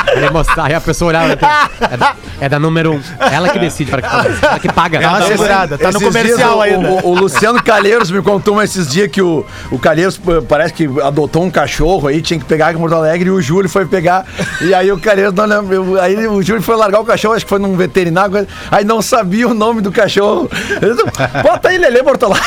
Ele 0.14 0.30
mostrar, 0.30 0.66
aí 0.66 0.74
a 0.74 0.80
pessoa 0.80 1.09
olhava. 1.09 1.32
É 1.32 1.97
da, 1.97 2.14
é 2.40 2.49
da 2.49 2.59
número 2.61 2.92
um. 2.92 3.01
Ela 3.18 3.49
que 3.49 3.59
decide, 3.59 3.90
para 3.90 4.01
que, 4.03 4.09
ela 4.47 4.59
que 4.59 4.72
paga. 4.72 5.01
Segurada, 5.26 5.76
tá 5.76 5.90
no 5.90 6.01
comercial 6.01 6.36
dias, 6.36 6.55
o- 6.55 6.62
ainda. 6.62 6.88
O, 6.88 7.09
o 7.11 7.18
Luciano 7.18 7.61
Calheiros 7.62 8.11
me 8.11 8.22
contou 8.22 8.62
esses 8.62 8.88
dias 8.88 9.11
que 9.11 9.20
o, 9.20 9.44
o 9.70 9.78
Calheiros 9.78 10.20
parece 10.49 10.72
que 10.72 10.88
adotou 11.03 11.42
um 11.42 11.51
cachorro 11.51 12.07
aí, 12.07 12.22
tinha 12.22 12.38
que 12.38 12.47
pegar 12.47 12.68
aqui 12.68 12.76
em 12.76 12.80
Porto 12.80 12.94
Alegre 12.94 13.28
e 13.28 13.32
o 13.32 13.42
Júlio 13.42 13.68
foi 13.68 13.84
pegar. 13.84 14.24
E 14.61 14.72
aí 14.72 14.92
o 14.92 14.99
Calheiros 14.99 15.34
não 15.34 15.44
lembra. 15.44 16.03
Aí 16.03 16.26
o 16.28 16.40
Júlio 16.40 16.62
foi 16.62 16.76
largar 16.76 17.01
o 17.01 17.05
cachorro, 17.05 17.34
acho 17.34 17.44
que 17.44 17.49
foi 17.51 17.59
num 17.59 17.76
veterinário, 17.76 18.47
aí 18.70 18.84
não 18.84 19.03
sabia 19.03 19.49
o 19.49 19.55
nome 19.55 19.80
do 19.82 19.90
cachorro. 19.90 20.49
Ele 20.80 20.94
disse, 20.94 21.05
Bota 21.42 21.68
aí, 21.68 21.78
Lelê 21.78 22.01
Bortolá. 22.03 22.38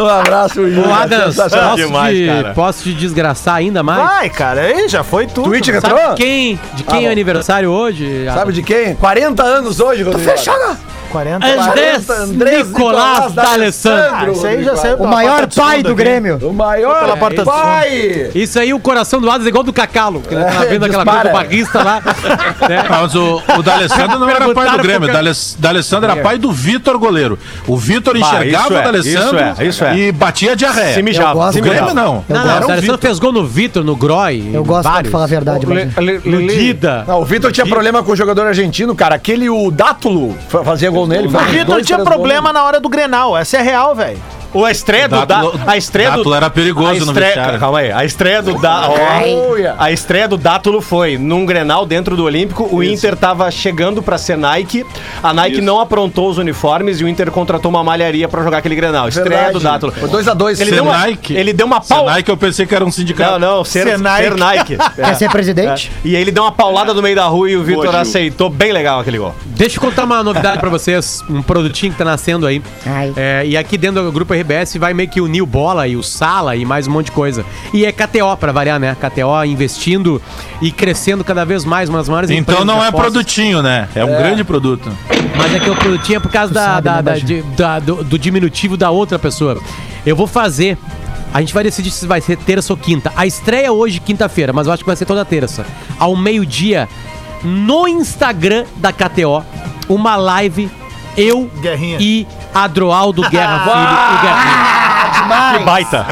um 0.00 0.06
abraço, 0.06 0.54
Júlio. 0.54 0.88
Ô, 0.88 0.94
Adams, 0.94 1.34
Sensacional. 1.36 1.76
posso, 1.76 2.08
te, 2.08 2.54
posso 2.54 2.82
te 2.82 2.94
desgraçar 2.94 3.25
ainda 3.54 3.82
mais? 3.82 4.02
Vai, 4.02 4.30
cara. 4.30 4.60
Aí 4.62 4.88
já 4.88 5.02
foi 5.02 5.26
tudo. 5.26 5.48
Twitch 5.48 5.66
Sabe 5.66 5.78
retrô? 5.94 6.10
de 6.10 6.16
quem, 6.16 6.54
de 6.74 6.84
Ah, 6.86 6.90
quem 6.92 7.00
é 7.04 7.06
bom. 7.06 7.12
aniversário 7.12 7.70
hoje? 7.70 8.24
Sabe 8.32 8.52
de 8.52 8.62
quem? 8.62 8.94
40 8.96 9.42
anos 9.42 9.80
hoje, 9.80 10.02
Rodrigo. 10.02 10.28
Fechando! 10.30 10.76
40 11.16 11.46
Andrés, 11.46 12.04
40, 12.06 12.12
Andrés 12.12 12.68
Nicolás 12.68 13.32
D'Alessandro. 13.32 14.04
Ah, 14.12 14.28
isso 14.30 14.46
aí 14.46 14.64
já 14.64 14.76
saiu 14.76 14.96
O 14.98 15.06
maior 15.06 15.46
pai 15.46 15.82
do 15.82 15.88
aqui. 15.88 15.96
Grêmio. 15.96 16.38
O 16.42 16.52
maior 16.52 17.18
porta 17.18 17.42
do 17.42 17.44
pai. 17.44 18.30
Isso 18.34 18.58
aí, 18.58 18.74
o 18.74 18.78
coração 18.78 19.18
do 19.18 19.30
Adas 19.30 19.46
é 19.46 19.48
igual 19.48 19.64
do 19.64 19.72
Cacalo. 19.72 20.20
Que 20.20 20.34
ele 20.34 20.44
tava 20.44 20.66
vendo 20.66 20.84
aquela 20.84 21.04
coisa 21.04 21.24
do 21.24 21.32
barrista 21.32 21.82
lá. 21.82 22.02
né? 22.68 22.84
Mas 22.88 23.14
o, 23.14 23.42
o 23.58 23.62
D'Alessandro 23.62 24.18
não 24.18 24.28
era 24.28 24.52
pai 24.52 24.70
do 24.70 24.78
Grêmio. 24.78 25.08
O 25.08 25.58
D'Alessandro 25.58 26.10
era 26.10 26.22
pai 26.22 26.36
do 26.36 26.52
Vitor 26.52 26.98
goleiro. 26.98 27.38
O 27.66 27.78
Vitor 27.78 28.14
enxergava 28.16 28.64
isso 28.66 28.74
o 28.74 28.76
é, 28.76 28.82
D'Alessandro 28.82 29.36
isso 29.36 29.62
é, 29.62 29.66
isso 29.66 29.84
é. 29.84 29.96
e 29.96 30.12
batia 30.12 30.54
diarreia. 30.54 30.94
Se 30.94 31.02
mijava. 31.02 31.48
O. 31.48 31.52
Grêmio 31.52 31.94
não. 31.94 32.24
Não, 32.28 32.44
não, 32.44 32.56
o 32.56 32.66
D'Alessandro 32.66 32.98
fez 32.98 33.18
gol 33.18 33.32
no 33.32 33.46
Vitor, 33.46 33.82
no 33.82 33.96
Groy. 33.96 34.50
Eu 34.52 34.64
gosto 34.64 35.02
de 35.02 35.08
falar 35.08 35.24
a 35.24 35.28
verdade, 35.28 35.66
o 35.66 37.24
Vitor 37.24 37.50
tinha 37.52 37.66
problema 37.66 38.02
com 38.02 38.12
o 38.12 38.16
jogador 38.16 38.46
argentino, 38.46 38.94
cara. 38.94 39.14
Aquele, 39.14 39.48
o 39.48 39.70
Dátulo, 39.70 40.36
fa- 40.48 40.62
fazia 40.62 40.90
gol 40.90 41.05
nele. 41.06 41.28
O 41.28 41.30
Vitor 41.30 41.66
dois, 41.66 41.86
tinha 41.86 41.98
problema 41.98 42.52
na 42.52 42.64
hora 42.64 42.80
do 42.80 42.88
Grenal. 42.88 43.36
Essa 43.36 43.58
é 43.58 43.62
real, 43.62 43.94
velho. 43.94 44.20
O 44.54 44.64
a 44.64 44.70
estreia 44.70 45.08
do 45.08 45.16
da, 45.16 45.24
Dátulo- 45.24 45.60
a 45.66 45.76
estreia 45.76 46.10
do 46.10 46.16
Dátulo 46.18 46.34
era 46.34 46.50
perigoso 46.50 47.02
a 47.02 47.06
no 47.06 47.12
vestiário. 47.12 47.58
Calma 47.60 47.78
aí. 47.80 47.92
A 47.92 48.04
estreia 48.04 48.42
do 48.42 48.58
da, 48.60 48.88
Olha. 48.88 49.74
a 49.78 49.90
estreia 49.92 50.26
do 50.28 50.36
Dátulo 50.36 50.80
foi 50.80 51.18
num 51.18 51.44
Grenal 51.44 51.84
dentro 51.86 52.16
do 52.16 52.24
Olímpico. 52.24 52.68
O 52.70 52.82
Inter 52.82 53.16
tava 53.16 53.50
chegando 53.50 54.02
pra 54.02 54.18
ser 54.18 54.36
Nike. 54.36 54.84
A 55.22 55.32
Nike 55.32 55.56
Isso. 55.56 55.62
não 55.64 55.80
aprontou 55.80 56.28
os 56.30 56.38
uniformes 56.38 57.00
e 57.00 57.04
o 57.04 57.08
Inter 57.08 57.30
contratou 57.30 57.68
uma 57.70 57.82
malharia 57.84 58.28
pra 58.28 58.42
jogar 58.42 58.58
aquele 58.58 58.74
Grenal. 58.74 59.08
Estreia 59.08 59.28
Verdade. 59.30 59.52
do 59.54 59.60
Dátulo. 59.60 59.92
Foi 59.92 60.08
2x2. 60.08 60.60
Ele 60.60 60.70
deu 60.70 60.84
uma, 60.84 60.94
Senaic. 61.00 61.34
ele 61.34 61.52
deu 61.52 61.66
uma 61.66 61.80
pau. 61.80 62.06
Que 62.24 62.30
eu 62.30 62.36
pensei 62.36 62.66
que 62.66 62.74
era 62.74 62.84
um 62.84 62.90
sindicato. 62.90 63.38
Não, 63.38 63.56
não, 63.58 63.64
ser, 63.64 63.86
Senaic. 63.86 64.22
ser 64.28 64.36
Nike. 64.36 64.76
Quer 64.96 65.14
ser 65.16 65.30
presidente? 65.30 65.92
É. 66.04 66.08
E 66.08 66.16
aí 66.16 66.22
ele 66.22 66.32
deu 66.32 66.42
uma 66.42 66.52
paulada 66.52 66.94
no 66.94 67.02
meio 67.02 67.14
da 67.14 67.26
rua 67.26 67.50
e 67.50 67.56
o 67.56 67.62
Vitor 67.62 67.94
aceitou 67.94 68.48
bem 68.48 68.72
legal 68.72 69.00
aquele 69.00 69.18
gol. 69.18 69.34
Deixa 69.44 69.76
eu 69.76 69.80
contar 69.80 70.04
uma 70.04 70.22
novidade 70.22 70.58
pra 70.58 70.68
vocês, 70.70 71.22
um 71.28 71.42
produtinho 71.42 71.92
que 71.92 71.98
tá 71.98 72.04
nascendo 72.04 72.46
aí. 72.46 72.62
Ai. 72.86 73.12
É, 73.16 73.42
e 73.46 73.56
aqui 73.56 73.76
dentro 73.78 74.02
do 74.02 74.12
grupo 74.12 74.32
RBS 74.40 74.76
vai 74.76 74.92
meio 74.94 75.08
que 75.08 75.20
unir 75.20 75.42
o 75.42 75.46
Bola 75.46 75.86
e 75.88 75.96
o 75.96 76.02
Sala 76.02 76.56
e 76.56 76.64
mais 76.64 76.86
um 76.86 76.90
monte 76.92 77.06
de 77.06 77.12
coisa. 77.12 77.44
E 77.72 77.84
é 77.84 77.92
KTO 77.92 78.36
pra 78.38 78.52
variar, 78.52 78.78
né? 78.78 78.94
KTO 79.00 79.44
investindo 79.44 80.20
e 80.60 80.70
crescendo 80.70 81.24
cada 81.24 81.44
vez 81.44 81.64
mais, 81.64 81.88
umas 81.88 82.08
maiores 82.08 82.30
Então 82.30 82.40
empresas 82.40 82.64
não 82.66 82.82
é 82.82 82.88
apostas. 82.88 83.00
produtinho, 83.12 83.62
né? 83.62 83.88
É 83.94 84.04
um 84.04 84.08
grande 84.08 84.44
produto. 84.44 84.90
Mas 85.36 85.54
é 85.54 85.60
que 85.60 85.70
o 85.70 85.74
produtinho 85.76 86.16
é 86.16 86.20
por 86.20 86.30
causa 86.30 86.52
da, 86.52 86.64
sabe, 86.64 86.84
da- 86.84 87.00
da- 87.00 87.14
da- 87.56 87.78
do, 87.78 88.04
do 88.04 88.18
diminutivo 88.18 88.76
da 88.76 88.90
outra 88.90 89.18
pessoa. 89.18 89.58
Eu 90.04 90.14
vou 90.16 90.26
fazer. 90.26 90.76
A 91.34 91.40
gente 91.40 91.52
vai 91.52 91.62
decidir 91.64 91.90
se 91.90 92.06
vai 92.06 92.20
ser 92.20 92.36
terça 92.38 92.72
ou 92.72 92.76
quinta. 92.76 93.12
A 93.16 93.26
estreia 93.26 93.70
hoje, 93.72 94.00
quinta-feira, 94.00 94.52
mas 94.52 94.66
eu 94.66 94.72
acho 94.72 94.82
que 94.82 94.86
vai 94.86 94.96
ser 94.96 95.04
toda 95.04 95.24
terça. 95.24 95.66
Ao 95.98 96.16
meio-dia, 96.16 96.88
no 97.42 97.86
Instagram 97.86 98.64
da 98.76 98.92
KTO, 98.92 99.44
uma 99.88 100.16
live, 100.16 100.70
eu 101.16 101.50
Guerrinha. 101.60 101.98
e 102.00 102.26
Adroaldo 102.54 103.22
Guerra 103.28 103.60
Filho, 103.64 104.16
o 104.16 104.22
Guerrinha. 104.22 105.58
Que 105.58 105.64
baita. 105.64 106.06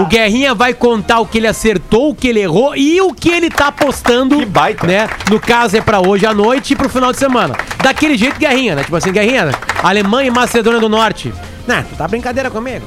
O 0.00 0.04
Guerrinha 0.06 0.54
vai 0.54 0.74
contar 0.74 1.20
o 1.20 1.26
que 1.26 1.38
ele 1.38 1.46
acertou, 1.46 2.10
o 2.10 2.14
que 2.14 2.28
ele 2.28 2.40
errou 2.40 2.74
e 2.76 3.00
o 3.00 3.12
que 3.12 3.28
ele 3.30 3.50
tá 3.50 3.68
apostando. 3.68 4.38
Que 4.38 4.46
baita. 4.46 4.86
Né? 4.86 5.08
No 5.30 5.38
caso 5.38 5.76
é 5.76 5.80
pra 5.80 6.00
hoje 6.00 6.26
à 6.26 6.34
noite 6.34 6.72
e 6.72 6.76
pro 6.76 6.88
final 6.88 7.12
de 7.12 7.18
semana. 7.18 7.54
Daquele 7.82 8.16
jeito, 8.16 8.38
Guerrinha, 8.38 8.74
né? 8.74 8.82
Tipo 8.84 8.96
assim, 8.96 9.12
Guerrinha, 9.12 9.50
Alemanha 9.82 10.28
e 10.28 10.30
Macedônia 10.30 10.80
do 10.80 10.88
Norte. 10.88 11.32
Né, 11.66 11.84
tu 11.88 11.96
tá 11.96 12.08
brincadeira 12.08 12.50
comigo? 12.50 12.84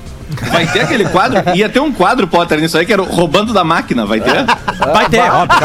Vai 0.52 0.68
ter 0.68 0.82
aquele 0.82 1.06
quadro? 1.06 1.42
Ia 1.56 1.70
ter 1.70 1.80
um 1.80 1.92
quadro, 1.92 2.28
Potter, 2.28 2.60
nisso 2.60 2.78
aí, 2.78 2.86
que 2.86 2.94
era 2.94 3.02
roubando 3.02 3.54
da 3.54 3.64
máquina, 3.64 4.06
vai 4.06 4.20
ter? 4.20 4.46
Vai 4.94 5.10
ter, 5.10 5.20
óbvio. 5.32 5.58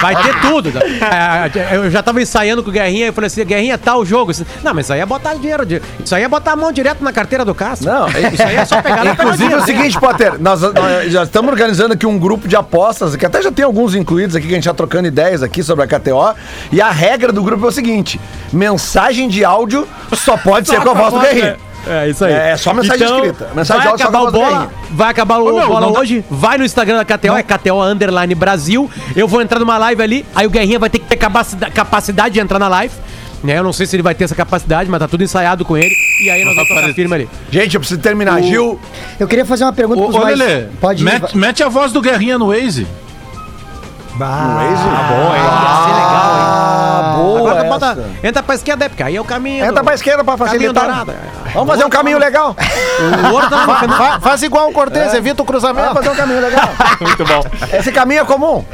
Vai 0.00 0.16
ter 0.22 0.40
tudo. 0.40 0.72
É, 0.78 1.76
Eu 1.76 1.90
já 1.90 2.02
tava 2.02 2.20
ensaiando 2.22 2.62
com 2.62 2.70
o 2.70 2.72
Guerrinha 2.72 3.08
e 3.08 3.12
falei 3.12 3.26
assim, 3.26 3.44
Guerrinha, 3.44 3.76
tá 3.78 3.96
o 3.96 4.04
jogo. 4.04 4.32
Não, 4.62 4.74
mas 4.74 4.86
isso 4.86 4.92
aí 4.92 5.00
é 5.00 5.06
botar 5.06 5.34
dinheiro. 5.34 5.64
de- 5.66 5.82
Isso 6.04 6.14
aí 6.14 6.22
é 6.22 6.28
botar 6.28 6.52
a 6.52 6.56
mão 6.56 6.70
direto 6.72 7.02
na 7.02 7.12
carteira 7.12 7.44
do 7.44 7.54
Cássio. 7.54 7.86
Não, 7.86 8.08
Isso 8.08 8.42
aí 8.42 8.56
é 8.56 8.64
só 8.64 8.80
pegar 8.82 9.04
na 9.04 9.12
Inclusive 9.12 9.52
é 9.52 9.56
o 9.56 9.64
seguinte, 9.64 9.98
Potter, 9.98 10.34
nós, 10.40 10.60
nós 10.62 11.10
já 11.12 11.22
estamos 11.24 11.50
organizando 11.50 11.94
aqui 11.94 12.06
um 12.06 12.18
grupo 12.18 12.46
de 12.48 12.56
apostas, 12.56 13.16
que 13.16 13.26
até 13.26 13.42
já 13.42 13.50
tem 13.52 13.64
alguns 13.64 13.94
incluídos 13.94 14.36
aqui, 14.36 14.46
que 14.46 14.52
a 14.52 14.56
gente 14.56 14.64
tá 14.68 14.74
trocando 14.74 15.08
ideias 15.08 15.42
aqui 15.42 15.62
sobre 15.62 15.84
a 15.84 15.86
KTO. 15.88 16.34
E 16.72 16.80
a 16.80 16.90
regra 16.90 17.32
do 17.32 17.42
grupo 17.42 17.64
é 17.66 17.68
o 17.68 17.72
seguinte: 17.72 18.20
mensagem 18.52 19.28
de 19.28 19.44
áudio 19.44 19.86
só 20.12 20.36
pode 20.36 20.68
ser 20.68 20.80
com 20.80 20.90
a 20.90 20.94
voz 20.94 21.12
do 21.14 21.20
Guerrinha. 21.20 21.56
É, 21.88 22.08
isso 22.08 22.24
aí. 22.24 22.32
É 22.32 22.56
só 22.56 22.74
mensagem 22.74 23.06
escrita. 23.06 23.50
Mensagem 23.54 23.82
vai 23.82 23.92
acabar 23.94 24.20
o 24.20 24.30
bola, 24.30 24.70
vai 24.90 25.10
acabar 25.10 25.38
o 25.38 25.48
Ô, 25.48 25.58
meu, 25.58 25.68
bola 25.68 25.80
não 25.80 25.92
hoje, 25.92 26.24
vai 26.30 26.58
no 26.58 26.64
Instagram 26.64 26.98
da 26.98 27.04
KTO, 27.04 27.36
é 27.36 27.42
KTO 27.42 27.82
Underline 27.82 28.34
Brasil. 28.34 28.90
Eu 29.16 29.26
vou 29.26 29.40
entrar 29.40 29.58
numa 29.58 29.78
live 29.78 30.02
ali, 30.02 30.26
aí 30.34 30.46
o 30.46 30.50
Guerrinha 30.50 30.78
vai 30.78 30.90
ter 30.90 30.98
que 30.98 31.06
ter 31.06 31.16
capacidade, 31.16 32.34
de 32.34 32.40
entrar 32.40 32.58
na 32.58 32.68
live. 32.68 32.94
Né? 33.42 33.56
Eu 33.56 33.62
não 33.62 33.72
sei 33.72 33.86
se 33.86 33.94
ele 33.96 34.02
vai 34.02 34.14
ter 34.14 34.24
essa 34.24 34.34
capacidade, 34.34 34.90
mas 34.90 34.98
tá 34.98 35.08
tudo 35.08 35.22
ensaiado 35.22 35.64
com 35.64 35.76
ele. 35.76 35.94
E 36.24 36.28
aí 36.28 36.44
nós 36.44 36.54
vamos 36.54 36.68
tocar 36.68 36.92
firme 36.92 37.14
ali. 37.14 37.28
Gente, 37.50 37.74
eu 37.74 37.80
preciso 37.80 38.00
terminar. 38.00 38.42
Gil, 38.42 38.78
Eu 39.18 39.28
queria 39.28 39.46
fazer 39.46 39.64
uma 39.64 39.72
pergunta 39.72 40.02
pros 40.02 40.14
ô 40.14 40.18
mais... 40.18 40.36
Lelê, 40.38 40.66
Pode 40.80 41.02
ir. 41.02 41.04
mete, 41.04 41.38
mete 41.38 41.62
a 41.62 41.68
voz 41.68 41.92
do 41.92 42.02
Guerrinha 42.02 42.36
no 42.36 42.48
Waze. 42.48 42.86
Ia 44.18 44.76
ser 44.76 44.88
legal, 44.90 45.34
hein? 45.36 46.87
Ah, 47.18 47.22
boa 47.22 47.38
Agora 47.50 47.64
bota, 47.64 47.98
entra 48.22 48.42
pra 48.42 48.54
esquerda, 48.54 48.84
é 48.84 48.88
porque 48.88 49.02
aí 49.02 49.16
é 49.16 49.20
o 49.20 49.24
caminho. 49.24 49.64
Entra 49.64 49.80
do- 49.80 49.84
pra 49.84 49.94
esquerda 49.94 50.22
pra 50.24 50.36
facilitar. 50.36 51.04
Vamos 51.54 51.68
fazer 51.68 51.84
um 51.84 51.90
caminho 51.90 52.18
legal. 52.18 52.54
Tá 52.54 53.58
Fa- 53.66 53.88
fa- 53.88 54.20
faz 54.20 54.42
igual 54.42 54.68
o 54.68 54.72
Cortez, 54.72 55.12
evita 55.14 55.42
o 55.42 55.46
Vamos 55.46 55.60
cruzamento. 55.62 55.94
fazer 55.94 56.10
um 56.10 56.14
caminho 56.16 56.40
legal. 56.40 56.68
Muito 57.00 57.24
bom. 57.24 57.42
Esse 57.72 57.90
caminho 57.92 58.20
é 58.22 58.24
comum. 58.24 58.64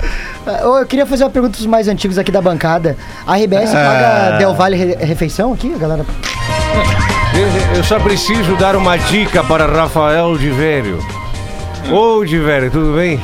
Eu 0.63 0.77
eu 0.79 0.87
queria 0.87 1.07
fazer 1.07 1.25
uma 1.25 1.31
pergunta 1.31 1.55
pros 1.55 1.67
mais 1.67 1.89
antigos 1.89 2.19
aqui 2.19 2.31
da 2.31 2.41
bancada. 2.43 2.97
A 3.27 3.37
RBS 3.37 3.73
paga 3.73 4.37
Del 4.39 4.55
Valle 4.55 4.77
Re- 4.77 4.97
Refeição 5.05 5.53
aqui, 5.53 5.69
galera? 5.79 6.05
Eu 7.77 7.83
só 7.85 7.99
preciso 7.99 8.55
dar 8.57 8.77
uma 8.77 8.97
dica 8.97 9.43
para 9.43 9.67
Rafael 9.67 10.37
de 10.39 10.51
Velho. 10.51 10.99
Ô, 11.91 12.25
de 12.25 12.39
Velho, 12.39 12.71
tudo 12.71 12.95
bem? 12.97 13.21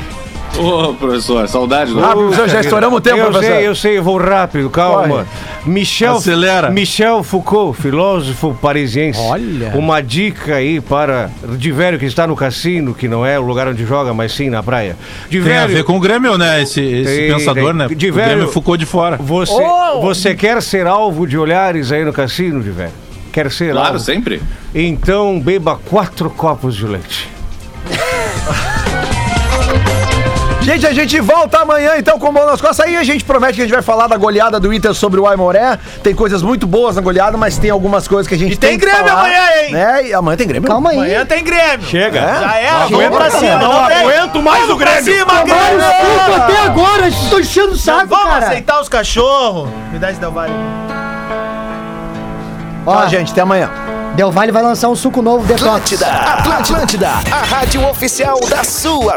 Ô, 0.58 0.92
professor, 0.94 1.48
saudade 1.48 1.92
do. 1.92 2.04
Ah, 2.04 2.12
professor, 2.12 2.48
já 2.48 2.60
estouramos 2.60 2.98
o 2.98 3.00
tempo, 3.00 3.18
eu 3.18 3.30
professor. 3.30 3.54
sei, 3.56 3.66
eu 3.68 3.74
sei, 3.74 3.98
eu 3.98 4.02
vou 4.02 4.18
rápido, 4.18 4.68
calma. 4.68 5.08
Corre. 5.08 5.26
Michel, 5.64 6.16
Acelera. 6.16 6.70
Michel 6.70 7.22
Foucault, 7.22 7.80
filósofo 7.80 8.56
parisiense. 8.60 9.18
Olha. 9.20 9.70
Uma 9.74 10.02
dica 10.02 10.56
aí 10.56 10.80
para 10.80 11.30
de 11.56 11.70
velho 11.72 11.98
que 11.98 12.04
está 12.04 12.26
no 12.26 12.34
cassino, 12.36 12.92
que 12.94 13.08
não 13.08 13.24
é 13.24 13.38
o 13.38 13.42
lugar 13.42 13.68
onde 13.68 13.84
joga, 13.86 14.12
mas 14.12 14.32
sim 14.32 14.50
na 14.50 14.62
praia. 14.62 14.96
De 15.30 15.40
Tem 15.40 15.56
a 15.56 15.60
velho, 15.66 15.74
ver 15.78 15.84
com 15.84 15.96
o 15.96 16.00
Grêmio, 16.00 16.36
né? 16.36 16.62
Esse, 16.62 16.80
esse 16.82 17.16
Tem, 17.16 17.32
pensador, 17.32 17.64
tem. 17.64 17.72
né? 17.74 17.88
De 17.88 18.10
o 18.10 18.14
velho- 18.14 18.28
Grêmio 18.28 18.48
ficou 18.52 18.76
de 18.76 18.84
fora. 18.86 19.16
você, 19.16 19.52
Oh! 19.52 20.00
você 20.02 20.34
quer 20.34 20.60
ser 20.62 20.86
alvo 20.86 21.26
de 21.26 21.38
olhares 21.38 21.90
aí 21.92 22.04
no 22.04 22.12
cassino, 22.12 22.60
de 22.62 22.70
velho? 22.70 22.92
Quer 23.32 23.50
ser 23.52 23.72
Claro, 23.72 23.86
alvo? 23.94 23.98
sempre. 24.00 24.42
Então 24.74 25.38
beba 25.40 25.76
quatro 25.88 26.28
copos 26.28 26.74
de 26.76 26.86
leite. 26.86 27.28
Gente, 30.70 30.86
a 30.86 30.92
gente 30.92 31.18
volta 31.20 31.58
amanhã 31.58 31.94
então 31.98 32.16
com 32.16 32.28
o 32.28 32.32
Bola 32.32 32.52
nas 32.52 32.60
Costas. 32.60 32.86
Aí 32.86 32.96
a 32.96 33.02
gente 33.02 33.24
promete 33.24 33.54
que 33.54 33.62
a 33.62 33.64
gente 33.64 33.72
vai 33.74 33.82
falar 33.82 34.06
da 34.06 34.16
goleada 34.16 34.60
do 34.60 34.72
Inter 34.72 34.94
sobre 34.94 35.18
o 35.18 35.26
Aimoré. 35.26 35.76
Tem 36.00 36.14
coisas 36.14 36.42
muito 36.42 36.64
boas 36.64 36.94
na 36.94 37.02
goleada, 37.02 37.36
mas 37.36 37.58
tem 37.58 37.70
algumas 37.70 38.06
coisas 38.06 38.28
que 38.28 38.36
a 38.36 38.38
gente 38.38 38.52
E 38.52 38.56
tem 38.56 38.78
que 38.78 38.86
Grêmio 38.86 39.04
falar. 39.08 39.20
amanhã, 39.22 39.42
hein? 39.64 39.72
Né? 39.72 40.06
E 40.06 40.14
amanhã 40.14 40.36
tem 40.36 40.46
Grêmio. 40.46 40.68
Calma 40.68 40.90
aí. 40.90 40.96
Amanhã 40.96 41.26
tem 41.26 41.42
Grêmio. 41.42 41.84
Chega. 41.88 42.20
Já 42.20 42.56
é, 42.56 42.70
vamos 42.70 42.92
aguento, 42.94 43.12
pra 43.16 43.30
cima. 43.32 43.56
não 43.56 43.84
pra- 43.84 43.98
aguento 43.98 44.42
mais 44.42 44.60
vamos 44.60 44.74
o 44.74 44.78
pra 44.78 44.92
Grêmio. 45.00 45.12
cima, 45.18 45.32
Mas 45.32 45.44
Grêmio. 45.44 46.36
até 46.36 46.56
agora, 46.66 47.08
estou 47.08 47.40
enchendo 47.40 47.72
o 47.72 47.76
saco, 47.76 48.06
Vamos 48.06 48.24
cara. 48.34 48.46
aceitar 48.46 48.80
os 48.80 48.88
cachorros. 48.88 49.68
Me 49.92 49.98
dá 49.98 50.12
esse 50.12 50.20
Del 50.20 50.30
Valle. 50.30 50.54
Ó, 52.86 53.06
gente, 53.08 53.32
até 53.32 53.40
amanhã. 53.40 53.68
Del 54.14 54.30
Valle 54.32 54.50
vai 54.50 54.62
lançar 54.62 54.88
um 54.88 54.96
suco 54.96 55.22
novo, 55.22 55.46
Detox. 55.46 55.64
Atlântida, 55.68 56.06
Atlântida, 56.08 57.08
a 57.30 57.44
rádio 57.44 57.88
oficial 57.88 58.38
da 58.48 58.64
sua 58.64 59.16